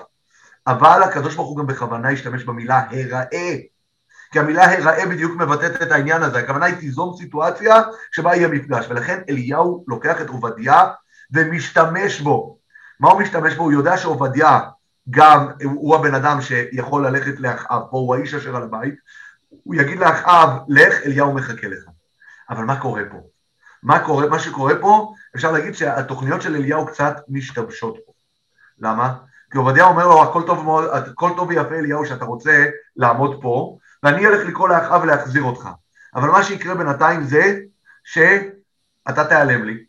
אבל 0.66 1.03
הקדוש 1.03 1.35
ברוך 1.35 1.49
הוא 1.49 1.59
גם 1.59 1.66
בכוונה 1.66 2.11
השתמש 2.11 2.45
במילה 2.45 2.83
הראה. 2.91 3.57
כי 4.31 4.39
המילה 4.39 4.72
הראה 4.72 5.07
בדיוק 5.07 5.37
מבטאת 5.37 5.83
את 5.83 5.93
העניין 5.93 6.22
הזה, 6.22 6.39
הכוונה 6.39 6.66
היא 6.66 6.74
תיזום 6.74 7.16
סיטואציה 7.16 7.83
שבה 8.12 8.35
יהיה 8.35 8.49
מפגש, 8.49 8.87
ולכן 8.89 9.20
אליהו 9.29 9.85
לוקח 9.89 10.20
את 10.20 10.29
עובדיה 10.29 10.87
ומשתמש 11.33 12.20
בו. 12.20 12.59
מה 13.01 13.11
הוא 13.11 13.20
משתמש 13.20 13.55
בו? 13.55 13.62
הוא 13.62 13.72
יודע 13.72 13.97
שעובדיה 13.97 14.61
גם 15.11 15.49
הוא 15.62 15.97
הבן 15.97 16.14
אדם 16.14 16.41
שיכול 16.41 17.07
ללכת 17.07 17.41
לאחאב, 17.41 17.83
פה 17.91 17.97
הוא 17.97 18.14
האיש 18.14 18.35
אשר 18.35 18.57
על 18.57 18.62
הבית, 18.62 18.95
הוא 19.49 19.74
יגיד 19.74 19.99
לאחאב, 19.99 20.51
לך, 20.68 20.95
אליהו 21.05 21.35
מחכה 21.35 21.68
לך. 21.68 21.85
אבל 22.51 22.64
מה 22.64 22.81
קורה 22.81 23.03
פה? 23.11 23.16
מה 23.83 23.99
קורה, 23.99 24.29
מה 24.29 24.39
שקורה 24.39 24.74
פה, 24.81 25.12
אפשר 25.37 25.53
להגיד 25.53 25.74
שהתוכניות 25.74 26.43
של 26.43 26.55
אליהו 26.55 26.87
קצת 26.87 27.16
משתבשות 27.29 27.99
פה. 28.07 28.12
למה? 28.79 29.14
כי 29.51 29.59
עובדיה 29.59 29.85
אומר 29.85 30.07
לו, 30.07 30.22
הכל 30.22 30.43
טוב, 30.47 30.81
הכל 30.93 31.31
טוב 31.37 31.49
ויפה 31.49 31.74
אליהו 31.74 32.07
שאתה 32.07 32.24
רוצה 32.24 32.66
לעמוד 32.97 33.43
פה, 33.43 33.79
ואני 34.03 34.27
אלך 34.27 34.49
לקרוא 34.49 34.69
לאחאב 34.69 35.03
ולהחזיר 35.03 35.43
אותך. 35.43 35.69
אבל 36.15 36.29
מה 36.29 36.43
שיקרה 36.43 36.75
בינתיים 36.75 37.25
זה 37.25 37.59
שאתה 38.05 39.25
תיעלם 39.29 39.65
לי. 39.65 39.85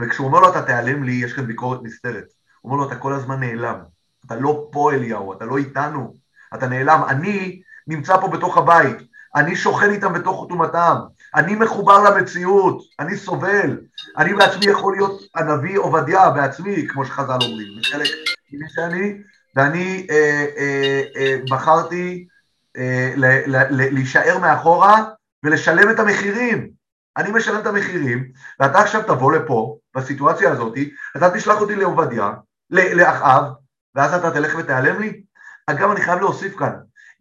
וכשהוא 0.00 0.26
אומר 0.26 0.40
לו 0.40 0.50
אתה 0.50 0.62
תיעלם 0.62 1.02
לי, 1.02 1.12
יש 1.12 1.32
כאן 1.32 1.46
ביקורת 1.46 1.80
נסתרת. 1.82 2.24
הוא 2.60 2.72
אומר 2.72 2.82
לו 2.84 2.88
אתה 2.88 2.96
כל 2.96 3.12
הזמן 3.12 3.40
נעלם. 3.40 3.78
אתה 4.26 4.36
לא 4.36 4.68
פה 4.72 4.92
אליהו, 4.92 5.32
אתה 5.32 5.44
לא 5.44 5.58
איתנו, 5.58 6.14
אתה 6.54 6.66
נעלם. 6.66 7.02
אני 7.08 7.62
נמצא 7.86 8.16
פה 8.20 8.28
בתוך 8.28 8.56
הבית, 8.56 8.96
אני 9.36 9.56
שוכן 9.56 9.90
איתם 9.90 10.12
בתוך 10.12 10.44
חתומתם, 10.44 10.96
אני 11.34 11.54
מחובר 11.54 12.02
למציאות, 12.02 12.82
אני 13.00 13.16
סובל, 13.16 13.78
אני 14.18 14.34
בעצמי 14.34 14.66
יכול 14.66 14.96
להיות 14.96 15.22
הנביא 15.34 15.78
עובדיה 15.78 16.30
בעצמי, 16.30 16.88
כמו 16.88 17.06
שחז"ל 17.06 17.38
אומרים, 17.42 17.82
חלק 17.82 18.08
ממי 18.52 18.68
שאני, 18.68 19.18
ואני 19.56 20.06
אה, 20.10 20.46
אה, 20.56 21.02
אה, 21.16 21.36
בחרתי 21.50 22.26
להישאר 23.70 24.38
מאחורה 24.38 25.04
ולשלם 25.44 25.90
את 25.90 25.98
המחירים. 25.98 26.70
אני 27.16 27.30
משלם 27.32 27.60
את 27.60 27.66
המחירים, 27.66 28.32
ואתה 28.60 28.78
עכשיו 28.78 29.02
תבוא 29.02 29.32
לפה, 29.32 29.78
בסיטואציה 29.96 30.52
הזאת, 30.52 30.74
אתה 31.16 31.30
תשלח 31.30 31.60
אותי 31.60 31.76
לעובדיה, 31.76 32.32
לאחאב, 32.70 33.44
ואז 33.94 34.14
אתה 34.14 34.30
תלך 34.30 34.54
ותיעלם 34.58 35.00
לי? 35.00 35.22
אגב, 35.66 35.90
אני 35.90 36.00
חייב 36.00 36.18
להוסיף 36.20 36.56
כאן, 36.56 36.72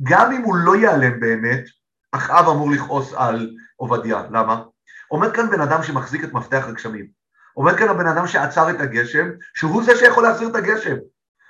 גם 0.03 0.31
אם 0.31 0.41
הוא 0.41 0.55
לא 0.55 0.75
ייעלם 0.75 1.19
באמת, 1.19 1.63
אחאב 2.11 2.49
אמור 2.49 2.71
לכעוס 2.71 3.13
על 3.13 3.51
עובדיה. 3.75 4.23
למה? 4.31 4.63
עומד 5.07 5.31
כאן 5.31 5.49
בן 5.49 5.61
אדם 5.61 5.83
שמחזיק 5.83 6.23
את 6.23 6.33
מפתח 6.33 6.65
הגשמים. 6.67 7.07
עומד 7.53 7.75
כאן 7.75 7.89
הבן 7.89 8.07
אדם 8.07 8.27
שעצר 8.27 8.69
את 8.69 8.79
הגשם, 8.79 9.29
שהוא 9.53 9.83
זה 9.83 9.95
שיכול 9.95 10.23
להחזיר 10.23 10.47
את 10.47 10.55
הגשם. 10.55 10.95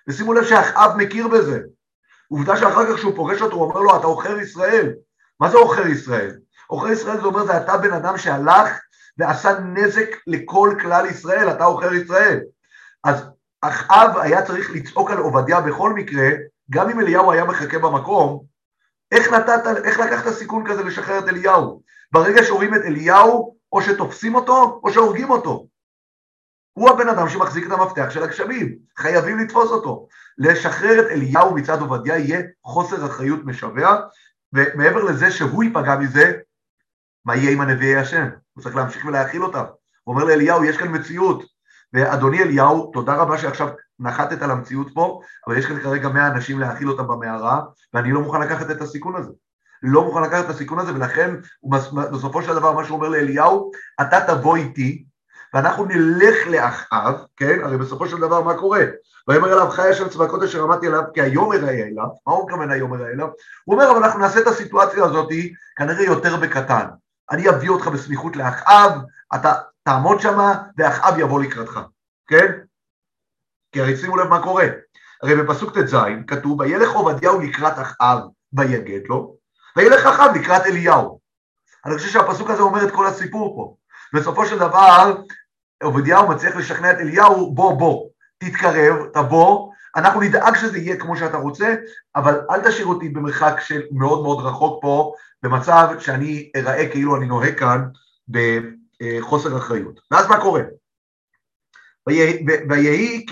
ושימו 0.07 0.33
לב 0.33 0.43
שאחאב 0.43 0.91
מכיר 0.97 1.27
בזה. 1.27 1.59
עובדה 2.33 2.57
שאחר 2.57 2.85
כך 2.85 2.95
כשהוא 2.95 3.15
פוגש 3.15 3.41
אותו, 3.41 3.55
הוא 3.55 3.63
אומר 3.63 3.81
לו, 3.81 3.97
אתה 3.97 4.07
עוכר 4.07 4.39
ישראל. 4.39 4.93
מה 5.39 5.49
זה 5.49 5.57
עוכר 5.57 5.87
ישראל? 5.87 6.35
עוכר 6.67 6.87
ישראל 6.87 7.21
זה 7.21 7.25
אומר, 7.25 7.45
זה 7.45 7.57
אתה 7.57 7.77
בן 7.77 7.93
אדם 7.93 8.17
שהלך 8.17 8.79
ועשה 9.17 9.59
נזק 9.59 10.09
לכל 10.27 10.75
כלל 10.81 11.05
ישראל, 11.05 11.49
אתה 11.49 11.63
עוכר 11.63 11.93
ישראל. 11.93 12.39
אז 13.03 13.23
אחאב 13.61 14.17
היה 14.17 14.41
צריך 14.41 14.71
לצעוק 14.71 15.11
על 15.11 15.17
עובדיה 15.17 15.61
בכל 15.61 15.93
מקרה, 15.93 16.29
גם 16.71 16.89
אם 16.89 16.99
אליהו 16.99 17.31
היה 17.31 17.45
מחכה 17.45 17.79
במקום, 17.79 18.43
איך 19.11 19.33
נתת, 19.33 19.67
איך 19.83 19.99
לקחת 19.99 20.31
סיכון 20.31 20.67
כזה 20.67 20.83
לשחרר 20.83 21.19
את 21.19 21.27
אליהו? 21.27 21.81
ברגע 22.11 22.43
שרואים 22.43 22.75
את 22.75 22.81
אליהו, 22.85 23.55
או 23.71 23.81
שתופסים 23.81 24.35
אותו, 24.35 24.81
או 24.83 24.93
שהורגים 24.93 25.29
אותו. 25.29 25.65
הוא 26.73 26.89
הבן 26.89 27.09
אדם 27.09 27.29
שמחזיק 27.29 27.67
את 27.67 27.71
המפתח 27.71 28.09
של 28.09 28.23
הגשמים, 28.23 28.75
חייבים 28.97 29.39
לתפוס 29.39 29.71
אותו. 29.71 30.07
לשחרר 30.37 30.99
את 30.99 31.05
אליהו 31.11 31.55
מצד 31.55 31.81
עובדיה 31.81 32.17
יהיה 32.17 32.41
חוסר 32.63 33.05
אחריות 33.05 33.39
משווע, 33.45 33.97
ומעבר 34.53 35.03
לזה 35.03 35.31
שהוא 35.31 35.63
ייפגע 35.63 35.95
מזה, 35.95 36.33
מה 37.25 37.35
יהיה 37.35 37.51
עם 37.51 37.61
הנביאי 37.61 37.95
השם? 37.95 38.27
הוא 38.53 38.63
צריך 38.63 38.75
להמשיך 38.75 39.05
ולהאכיל 39.05 39.43
אותם. 39.43 39.63
הוא 40.03 40.15
אומר 40.15 40.25
לאליהו, 40.25 40.63
יש 40.63 40.77
כאן 40.77 40.95
מציאות, 40.95 41.43
ואדוני 41.93 42.43
אליהו, 42.43 42.91
תודה 42.93 43.15
רבה 43.15 43.37
שעכשיו 43.37 43.67
נחתת 43.99 44.41
על 44.41 44.51
המציאות 44.51 44.87
פה, 44.93 45.21
אבל 45.47 45.57
יש 45.57 45.65
כאן 45.65 45.79
כרגע 45.79 46.09
100 46.09 46.27
אנשים 46.27 46.59
להאכיל 46.59 46.89
אותם 46.89 47.07
במערה, 47.07 47.61
ואני 47.93 48.11
לא 48.11 48.21
מוכן 48.21 48.41
לקחת 48.41 48.71
את 48.71 48.81
הסיכון 48.81 49.15
הזה. 49.15 49.31
לא 49.83 50.03
מוכן 50.03 50.23
לקחת 50.23 50.45
את 50.45 50.49
הסיכון 50.49 50.79
הזה, 50.79 50.95
ולכן 50.95 51.35
בסופו 52.11 52.41
של 52.41 52.55
דבר 52.55 52.71
מה 52.71 52.85
שהוא 52.85 52.97
אומר 52.97 53.09
לאליהו, 53.09 53.71
אתה 54.01 54.19
תבוא 54.27 54.55
איתי, 54.55 55.05
ואנחנו 55.53 55.85
נלך 55.85 56.47
לאחאב, 56.47 57.25
כן? 57.37 57.59
הרי 57.63 57.77
בסופו 57.77 58.07
של 58.07 58.17
דבר 58.17 58.41
מה 58.41 58.57
קורה? 58.57 58.83
ויאמר 59.27 59.53
אליו 59.53 59.69
חי 59.69 59.89
השם 59.89 60.09
צבקות 60.09 60.43
אשר 60.43 60.63
אמרתי 60.63 60.87
אליו 60.87 61.03
כי 61.13 61.21
היום 61.21 61.53
אראה 61.53 61.73
אליו, 61.73 62.07
מה 62.27 62.33
הוא 62.33 62.45
מתכוון 62.45 62.71
היום 62.71 62.93
אראה 62.93 63.07
אליו? 63.07 63.27
הוא 63.63 63.75
אומר 63.75 63.91
אבל 63.91 64.03
אנחנו 64.03 64.19
נעשה 64.19 64.39
את 64.39 64.47
הסיטואציה 64.47 65.03
הזאת 65.03 65.29
כנראה 65.75 66.03
יותר 66.03 66.37
בקטן, 66.37 66.85
אני 67.31 67.49
אביא 67.49 67.69
אותך 67.69 67.87
בסמיכות 67.87 68.35
לאחאב, 68.35 68.91
אתה 69.35 69.53
תעמוד 69.83 70.19
שמה 70.19 70.53
ואחאב 70.77 71.19
יבוא 71.19 71.43
לקראתך, 71.43 71.79
כן? 72.27 72.51
כי 73.71 73.81
הרי 73.81 73.97
שימו 73.97 74.17
לב 74.17 74.27
מה 74.27 74.43
קורה, 74.43 74.65
הרי 75.23 75.35
בפסוק 75.35 75.77
ט"ז 75.77 75.95
כתוב 76.27 76.59
וילך 76.59 76.91
עובדיהו 76.91 77.39
לקראת 77.39 77.73
אחאב 77.79 78.19
ויגד 78.53 79.07
לו, 79.07 79.35
וילך 79.77 80.05
אחאב 80.05 80.35
לקראת 80.35 80.65
אליהו. 80.65 81.19
אני 81.85 81.97
חושב 81.97 82.09
שהפסוק 82.09 82.49
הזה 82.49 82.61
אומר 82.61 82.87
את 82.87 82.91
כל 82.91 83.07
הסיפור 83.07 83.55
פה. 83.55 83.75
בסופו 84.13 84.45
של 84.45 84.59
דבר 84.59 85.15
עובדיהו 85.83 86.29
מצליח 86.29 86.55
לשכנע 86.55 86.91
את 86.91 86.97
אליהו 86.99 87.53
בוא 87.53 87.79
בוא, 87.79 88.09
תתקרב, 88.37 88.95
תבוא, 89.13 89.71
אנחנו 89.95 90.21
נדאג 90.21 90.55
שזה 90.55 90.77
יהיה 90.77 90.97
כמו 90.97 91.17
שאתה 91.17 91.37
רוצה, 91.37 91.75
אבל 92.15 92.41
אל 92.51 92.69
תשאיר 92.69 92.85
אותי 92.85 93.09
במרחק 93.09 93.55
של 93.59 93.81
מאוד 93.91 94.23
מאוד 94.23 94.45
רחוק 94.45 94.81
פה, 94.81 95.13
במצב 95.43 95.87
שאני 95.99 96.51
אראה 96.55 96.89
כאילו 96.89 97.15
אני 97.15 97.25
נוהג 97.25 97.59
כאן 97.59 97.85
בחוסר 98.29 99.57
אחריות. 99.57 99.99
ואז 100.11 100.27
מה 100.27 100.41
קורה? 100.41 100.61
ויהי, 102.07 103.25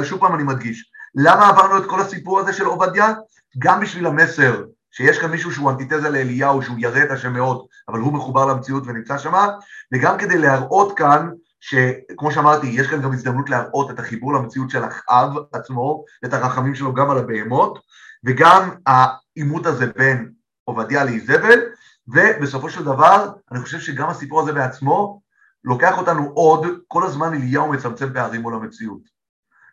ושוב 0.00 0.20
פעם 0.20 0.34
אני 0.34 0.42
מדגיש, 0.42 0.90
למה 1.14 1.48
עברנו 1.48 1.78
את 1.78 1.90
כל 1.90 2.00
הסיפור 2.00 2.40
הזה 2.40 2.52
של 2.52 2.64
עובדיה? 2.64 3.12
גם 3.58 3.80
בשביל 3.80 4.06
המסר 4.06 4.64
שיש 4.90 5.18
כאן 5.18 5.30
מישהו 5.30 5.52
שהוא 5.52 5.70
אנטיתזה 5.70 6.10
לאליהו, 6.10 6.62
שהוא 6.62 6.76
ירא 6.78 7.02
את 7.02 7.10
השם 7.10 7.32
מאוד, 7.32 7.66
אבל 7.88 7.98
הוא 7.98 8.12
מחובר 8.12 8.46
למציאות 8.46 8.82
ונמצא 8.86 9.18
שמה, 9.18 9.48
וגם 9.94 10.18
כדי 10.18 10.38
להראות 10.38 10.98
כאן 10.98 11.30
שכמו 11.64 12.32
שאמרתי, 12.32 12.66
יש 12.66 12.86
כאן 12.86 13.02
גם 13.02 13.12
הזדמנות 13.12 13.50
להראות 13.50 13.90
את 13.90 13.98
החיבור 13.98 14.34
למציאות 14.34 14.70
של 14.70 14.84
אחאב 14.84 15.36
עצמו, 15.52 16.04
את 16.24 16.32
הרחמים 16.32 16.74
שלו 16.74 16.94
גם 16.94 17.10
על 17.10 17.18
הבהמות, 17.18 17.78
וגם 18.24 18.70
העימות 18.86 19.66
הזה 19.66 19.86
בין 19.86 20.32
עובדיה 20.64 21.04
לאיזבל, 21.04 21.60
ובסופו 22.08 22.70
של 22.70 22.84
דבר, 22.84 23.32
אני 23.52 23.60
חושב 23.60 23.80
שגם 23.80 24.08
הסיפור 24.08 24.40
הזה 24.40 24.52
בעצמו 24.52 25.20
לוקח 25.64 25.98
אותנו 25.98 26.30
עוד, 26.34 26.66
כל 26.88 27.06
הזמן 27.06 27.34
אליהו 27.34 27.68
מצמצם 27.68 28.12
פערים 28.14 28.40
מול 28.40 28.54
המציאות. 28.54 29.00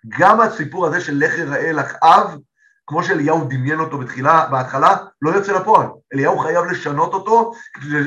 גם 0.08 0.42
הסיפור 0.42 0.86
הזה 0.86 1.02
של 1.02 1.14
לך 1.18 1.38
יראה 1.38 1.82
אחאב, 1.82 2.38
כמו 2.88 3.04
שאליהו 3.04 3.48
דמיין 3.50 3.80
אותו 3.80 3.98
בתחילה, 3.98 4.48
בהתחלה, 4.52 4.98
לא 5.22 5.32
יוצא 5.32 5.60
לפועל. 5.60 5.88
אליהו 6.14 6.40
חייב 6.40 6.66
לשנות 6.66 7.14
אותו 7.14 7.52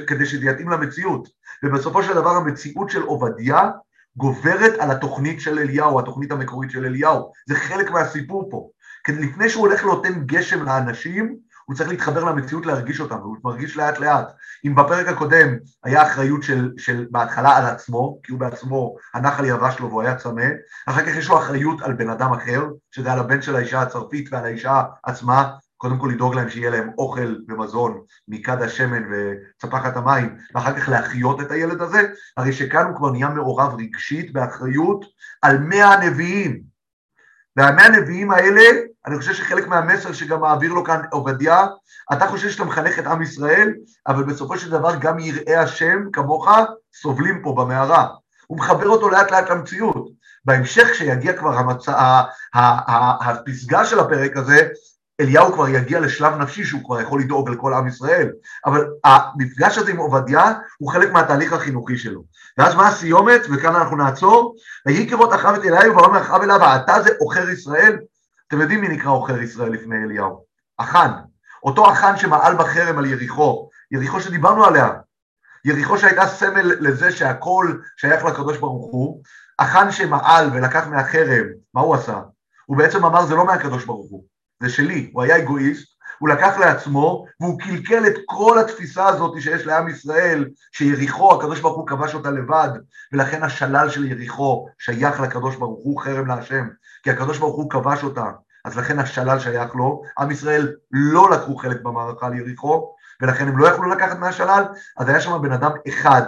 כדי 0.06 0.26
שזה 0.26 0.46
יתאים 0.46 0.68
למציאות. 0.68 1.28
ובסופו 1.62 2.02
של 2.02 2.14
דבר 2.14 2.30
המציאות 2.30 2.90
של 2.90 3.02
עובדיה 3.02 3.70
גוברת 4.16 4.72
על 4.78 4.90
התוכנית 4.90 5.40
של 5.40 5.58
אליהו, 5.58 6.00
התוכנית 6.00 6.32
המקורית 6.32 6.70
של 6.70 6.84
אליהו. 6.84 7.32
זה 7.48 7.54
חלק 7.54 7.90
מהסיפור 7.90 8.48
פה. 8.50 8.68
כי 9.04 9.12
לפני 9.12 9.48
שהוא 9.48 9.66
הולך 9.66 9.84
לנותן 9.84 10.26
גשם 10.26 10.64
לאנשים, 10.64 11.36
הוא 11.64 11.76
צריך 11.76 11.88
להתחבר 11.88 12.24
למציאות 12.24 12.66
להרגיש 12.66 13.00
אותם, 13.00 13.20
והוא 13.20 13.36
מרגיש 13.44 13.76
לאט 13.76 13.98
לאט. 13.98 14.28
אם 14.66 14.74
בפרק 14.74 15.08
הקודם 15.08 15.48
היה 15.84 16.02
אחריות 16.02 16.42
של, 16.42 16.72
של 16.78 17.06
בהתחלה 17.10 17.56
על 17.56 17.66
עצמו, 17.66 18.18
כי 18.22 18.32
הוא 18.32 18.40
בעצמו, 18.40 18.96
הנחל 19.14 19.44
יבש 19.44 19.78
לו 19.80 19.88
והוא 19.88 20.02
היה 20.02 20.16
צמא, 20.16 20.46
אחר 20.86 21.02
כך 21.02 21.16
יש 21.16 21.28
לו 21.28 21.38
אחריות 21.38 21.82
על 21.82 21.92
בן 21.92 22.10
אדם 22.10 22.32
אחר, 22.32 22.64
שזה 22.90 23.12
על 23.12 23.18
הבן 23.18 23.42
של 23.42 23.56
האישה 23.56 23.82
הצרפית 23.82 24.32
ועל 24.32 24.44
האישה 24.44 24.82
עצמה, 25.02 25.50
קודם 25.82 25.98
כל 25.98 26.10
לדאוג 26.14 26.34
להם 26.34 26.48
שיהיה 26.48 26.70
להם 26.70 26.90
אוכל 26.98 27.36
ומזון 27.48 28.00
מכד 28.28 28.62
השמן 28.62 29.02
וצפחת 29.10 29.96
המים, 29.96 30.36
ואחר 30.54 30.80
כך 30.80 30.88
להחיות 30.88 31.40
את 31.40 31.50
הילד 31.50 31.82
הזה, 31.82 32.02
הרי 32.36 32.52
שכאן 32.52 32.86
הוא 32.86 32.96
כבר 32.96 33.10
נהיה 33.10 33.28
מעורב 33.28 33.74
רגשית 33.78 34.32
באחריות 34.32 35.04
על 35.42 35.58
מאה 35.58 35.92
הנביאים. 35.92 36.60
והמאה 37.56 37.86
הנביאים 37.86 38.30
האלה, 38.30 38.62
אני 39.06 39.18
חושב 39.18 39.32
שחלק 39.32 39.66
מהמסר 39.66 40.12
שגם 40.12 40.40
מעביר 40.40 40.72
לו 40.72 40.84
כאן 40.84 41.00
עובדיה, 41.10 41.66
אתה 42.12 42.26
חושב 42.26 42.50
שאתה 42.50 42.64
מחנך 42.64 42.98
את 42.98 43.06
עם 43.06 43.22
ישראל, 43.22 43.72
אבל 44.06 44.24
בסופו 44.24 44.58
של 44.58 44.70
דבר 44.70 44.96
גם 45.00 45.18
יראי 45.18 45.56
השם 45.56 45.98
כמוך 46.12 46.48
סובלים 46.94 47.42
פה 47.42 47.54
במערה. 47.58 48.08
הוא 48.46 48.58
מחבר 48.58 48.88
אותו 48.88 49.10
לאט 49.10 49.30
לאט 49.30 49.50
למציאות. 49.50 50.08
בהמשך 50.44 50.88
כשיגיע 50.90 51.32
כבר 51.32 51.54
המצע, 51.54 52.22
הפסגה 52.54 53.84
של 53.84 53.98
הפרק 53.98 54.36
הזה, 54.36 54.68
אליהו 55.22 55.52
כבר 55.52 55.68
יגיע 55.68 56.00
לשלב 56.00 56.34
נפשי 56.34 56.64
שהוא 56.64 56.84
כבר 56.84 57.00
יכול 57.00 57.20
לדאוג 57.20 57.50
לכל 57.50 57.74
עם 57.74 57.88
ישראל, 57.88 58.30
אבל 58.66 58.86
המפגש 59.04 59.78
הזה 59.78 59.90
עם 59.90 59.96
עובדיה 59.96 60.52
הוא 60.78 60.92
חלק 60.92 61.12
מהתהליך 61.12 61.52
החינוכי 61.52 61.98
שלו. 61.98 62.22
ואז 62.58 62.74
מה 62.74 62.88
הסיומת, 62.88 63.40
וכאן 63.52 63.76
אנחנו 63.76 63.96
נעצור, 63.96 64.54
ויהי 64.86 65.08
כראות 65.08 65.34
אחאב 65.34 65.54
את 65.54 65.64
אליהו 65.64 65.96
ואומר 65.96 66.20
אחאב 66.20 66.42
אליו, 66.42 66.76
אתה 66.76 67.02
זה 67.02 67.10
עוכר 67.18 67.48
ישראל? 67.48 67.98
אתם 68.48 68.60
יודעים 68.60 68.80
מי 68.80 68.88
נקרא 68.88 69.10
עוכר 69.10 69.42
ישראל 69.42 69.72
לפני 69.72 69.96
אליהו? 70.04 70.44
אחן, 70.78 71.10
אותו 71.62 71.92
אחן 71.92 72.16
שמעל 72.16 72.56
בחרם 72.56 72.98
על 72.98 73.06
יריחו, 73.06 73.68
יריחו 73.90 74.20
שדיברנו 74.20 74.64
עליה, 74.64 74.90
יריחו 75.64 75.98
שהייתה 75.98 76.26
סמל 76.26 76.72
לזה 76.80 77.12
שהכל 77.12 77.78
שייך 77.96 78.24
לקדוש 78.24 78.58
ברוך 78.58 78.92
הוא, 78.92 79.22
אחן 79.58 79.90
שמעל 79.90 80.50
ולקח 80.52 80.86
מהחרם, 80.86 81.46
מה 81.74 81.80
הוא 81.80 81.94
עשה? 81.94 82.20
הוא 82.66 82.76
בעצם 82.76 83.04
אמר 83.04 83.26
זה 83.26 83.34
לא 83.34 83.46
מהקדוש 83.46 83.84
ברוך 83.84 84.10
הוא, 84.10 84.24
זה 84.62 84.68
שלי, 84.68 85.10
הוא 85.12 85.22
היה 85.22 85.38
אגואיסט, 85.38 85.92
הוא 86.18 86.28
לקח 86.28 86.58
לעצמו 86.58 87.26
והוא 87.40 87.60
קלקל 87.60 88.06
את 88.06 88.14
כל 88.26 88.58
התפיסה 88.58 89.06
הזאת 89.06 89.42
שיש 89.42 89.66
לעם 89.66 89.88
ישראל, 89.88 90.48
שיריחו, 90.72 91.34
הקדוש 91.34 91.60
ברוך 91.60 91.76
הוא 91.76 91.86
כבש 91.86 92.14
אותה 92.14 92.30
לבד, 92.30 92.68
ולכן 93.12 93.42
השלל 93.42 93.90
של 93.90 94.04
יריחו 94.04 94.68
שייך 94.78 95.20
לקדוש 95.20 95.56
ברוך 95.56 95.80
הוא, 95.84 96.00
חרם 96.00 96.26
להשם, 96.26 96.68
כי 97.02 97.10
הקדוש 97.10 97.38
ברוך 97.38 97.56
הוא 97.56 97.70
כבש 97.70 98.04
אותה, 98.04 98.30
אז 98.64 98.78
לכן 98.78 98.98
השלל 98.98 99.38
שייך 99.38 99.74
לו, 99.74 100.02
עם 100.18 100.30
ישראל 100.30 100.74
לא 100.90 101.30
לקחו 101.30 101.56
חלק 101.56 101.80
במערכה 101.82 102.26
על 102.26 102.34
יריחו, 102.34 102.94
ולכן 103.22 103.48
הם 103.48 103.58
לא 103.58 103.66
יכלו 103.66 103.90
לקחת 103.90 104.18
מהשלל, 104.18 104.64
אז 104.98 105.08
היה 105.08 105.20
שם 105.20 105.42
בן 105.42 105.52
אדם 105.52 105.70
אחד 105.88 106.22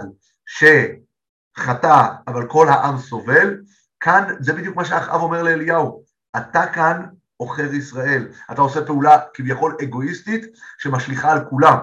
שחטא, 0.46 2.06
אבל 2.28 2.46
כל 2.46 2.68
העם 2.68 2.98
סובל, 2.98 3.56
כאן 4.00 4.24
זה 4.40 4.52
בדיוק 4.52 4.76
מה 4.76 4.84
שאחאב 4.84 5.20
אומר 5.20 5.42
לאליהו, 5.42 6.02
אתה 6.36 6.66
כאן 6.66 7.02
עוכר 7.44 7.74
ישראל, 7.74 8.28
אתה 8.52 8.62
עושה 8.62 8.84
פעולה 8.84 9.18
כביכול 9.34 9.76
אגואיסטית 9.82 10.44
שמשליכה 10.78 11.32
על 11.32 11.44
כולם. 11.50 11.78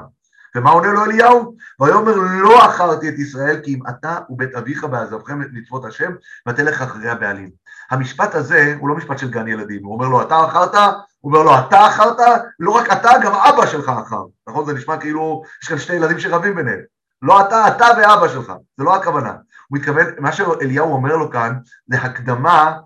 ומה 0.55 0.69
עונה 0.69 0.87
לו 0.87 1.05
אליהו? 1.05 1.55
ויאמר 1.79 2.15
לא 2.15 2.65
עכרתי 2.65 3.09
את 3.09 3.19
ישראל 3.19 3.59
כי 3.63 3.73
אם 3.73 3.79
אתה 3.89 4.19
ובית 4.29 4.55
אביך 4.55 4.83
בעזבכם 4.83 5.41
את 5.41 5.47
מצוות 5.51 5.85
השם 5.85 6.11
ותלך 6.47 6.81
אחרי 6.81 7.09
הבעלים. 7.09 7.49
המשפט 7.91 8.35
הזה 8.35 8.75
הוא 8.79 8.89
לא 8.89 8.95
משפט 8.95 9.17
של 9.17 9.29
גן 9.29 9.47
ילדים, 9.47 9.83
הוא 9.83 9.93
אומר 9.93 10.07
לו 10.07 10.21
אתה 10.21 10.43
עכרת, 10.43 10.75
הוא 11.19 11.33
אומר 11.33 11.43
לו 11.43 11.59
אתה 11.59 11.85
עכרת, 11.85 12.19
לא 12.59 12.71
רק 12.71 12.91
אתה, 12.91 13.09
גם 13.23 13.33
אבא 13.33 13.65
שלך 13.65 13.89
עכר. 13.89 14.23
נכון? 14.49 14.65
זה 14.65 14.73
נשמע 14.73 14.97
כאילו 14.97 15.43
יש 15.63 15.69
כאן 15.69 15.77
שני 15.77 15.95
ילדים 15.95 16.19
שרבים 16.19 16.55
ביניהם. 16.55 16.79
לא 17.21 17.41
אתה, 17.41 17.67
אתה 17.67 17.85
ואבא 17.97 18.27
שלך, 18.27 18.53
זה 18.77 18.83
לא 18.83 18.95
הכוונה. 18.95 19.33
הוא 19.67 19.79
מתכוון, 19.79 20.05
מה 20.19 20.31
שאליהו 20.31 20.93
אומר 20.93 21.15
לו 21.15 21.31
כאן 21.31 21.53
זה 21.87 21.97
הקדמה 21.97 22.77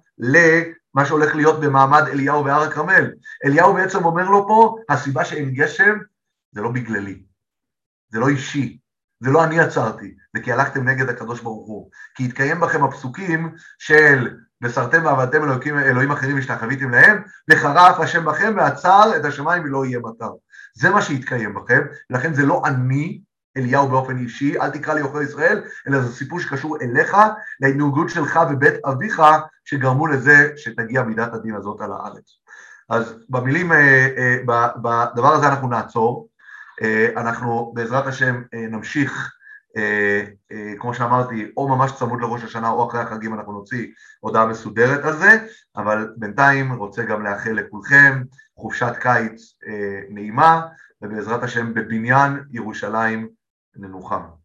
למה 0.95 1.05
שהולך 1.05 1.35
להיות 1.35 1.59
במעמד 1.59 2.01
אליהו 2.07 2.43
בהר 2.43 2.61
הכרמל. 2.63 3.11
אליהו 3.45 3.73
בעצם 3.73 4.05
אומר 4.05 4.29
לו 4.29 4.47
פה, 4.47 4.75
הסיבה 4.89 5.25
שאין 5.25 5.53
גשם 5.53 5.97
זה 6.51 6.61
לא 6.61 6.71
בגללי, 6.71 7.23
זה 8.11 8.19
לא 8.19 8.27
אישי, 8.27 8.79
זה 9.19 9.29
לא 9.29 9.43
אני 9.43 9.59
עצרתי, 9.59 10.15
זה 10.35 10.41
כי 10.41 10.51
הלכתם 10.51 10.89
נגד 10.89 11.09
הקדוש 11.09 11.41
ברוך 11.41 11.67
הוא. 11.67 11.89
כי 12.15 12.25
התקיים 12.25 12.59
בכם 12.59 12.83
הפסוקים 12.83 13.55
של 13.79 14.37
וסרתם 14.63 15.05
ועבדתם 15.05 15.43
אלוהים, 15.43 15.77
אלוהים 15.77 16.11
אחרים 16.11 16.37
ושתחוויתם 16.37 16.89
להם, 16.89 17.23
וחרף 17.49 17.99
השם 17.99 18.25
בכם 18.25 18.53
ועצר 18.57 19.17
את 19.17 19.25
השמיים 19.25 19.63
ולא 19.63 19.85
יהיה 19.85 19.99
מטר. 19.99 20.31
זה 20.73 20.89
מה 20.89 21.01
שהתקיים 21.01 21.53
בכם, 21.53 21.81
ולכן 22.09 22.33
זה 22.33 22.45
לא 22.45 22.61
אני, 22.65 23.21
אליהו 23.57 23.87
באופן 23.87 24.17
אישי, 24.17 24.59
אל 24.61 24.69
תקרא 24.69 24.93
לי 24.93 25.01
עוכר 25.01 25.21
ישראל, 25.21 25.63
אלא 25.87 25.99
זה 25.99 26.15
סיפור 26.15 26.39
שקשור 26.39 26.77
אליך, 26.81 27.17
להתנהגות 27.59 28.09
שלך 28.09 28.39
ובית 28.51 28.73
אביך, 28.85 29.21
שגרמו 29.65 30.07
לזה 30.07 30.51
שתגיע 30.57 31.03
מידת 31.03 31.33
הדין 31.33 31.55
הזאת 31.55 31.81
על 31.81 31.91
הארץ. 31.91 32.39
אז 32.89 33.15
במילים, 33.29 33.71
אה, 33.71 34.07
אה, 34.17 34.37
בדבר 34.75 35.33
הזה 35.33 35.47
אנחנו 35.47 35.67
נעצור, 35.67 36.27
אה, 36.81 37.09
אנחנו 37.17 37.71
בעזרת 37.75 38.07
השם 38.07 38.41
נמשיך, 38.53 39.31
כמו 40.79 40.93
שאמרתי, 40.93 41.51
או 41.57 41.67
ממש 41.67 41.91
צמוד 41.91 42.21
לראש 42.21 42.43
השנה 42.43 42.69
או 42.69 42.89
אחרי 42.89 43.01
החגים 43.01 43.33
אנחנו 43.33 43.53
נוציא 43.53 43.87
הודעה 44.19 44.45
מסודרת 44.45 45.05
על 45.05 45.17
זה, 45.17 45.37
אבל 45.75 46.13
בינתיים 46.17 46.73
רוצה 46.73 47.03
גם 47.03 47.25
לאחל 47.25 47.51
לכולכם 47.51 48.23
חופשת 48.57 48.93
קיץ 48.99 49.53
נעימה, 50.09 50.61
ובעזרת 51.01 51.43
השם 51.43 51.73
בבניין 51.73 52.43
ירושלים 52.51 53.27
en 53.75 53.83
el 53.85 53.93
Wuhan. 53.93 54.44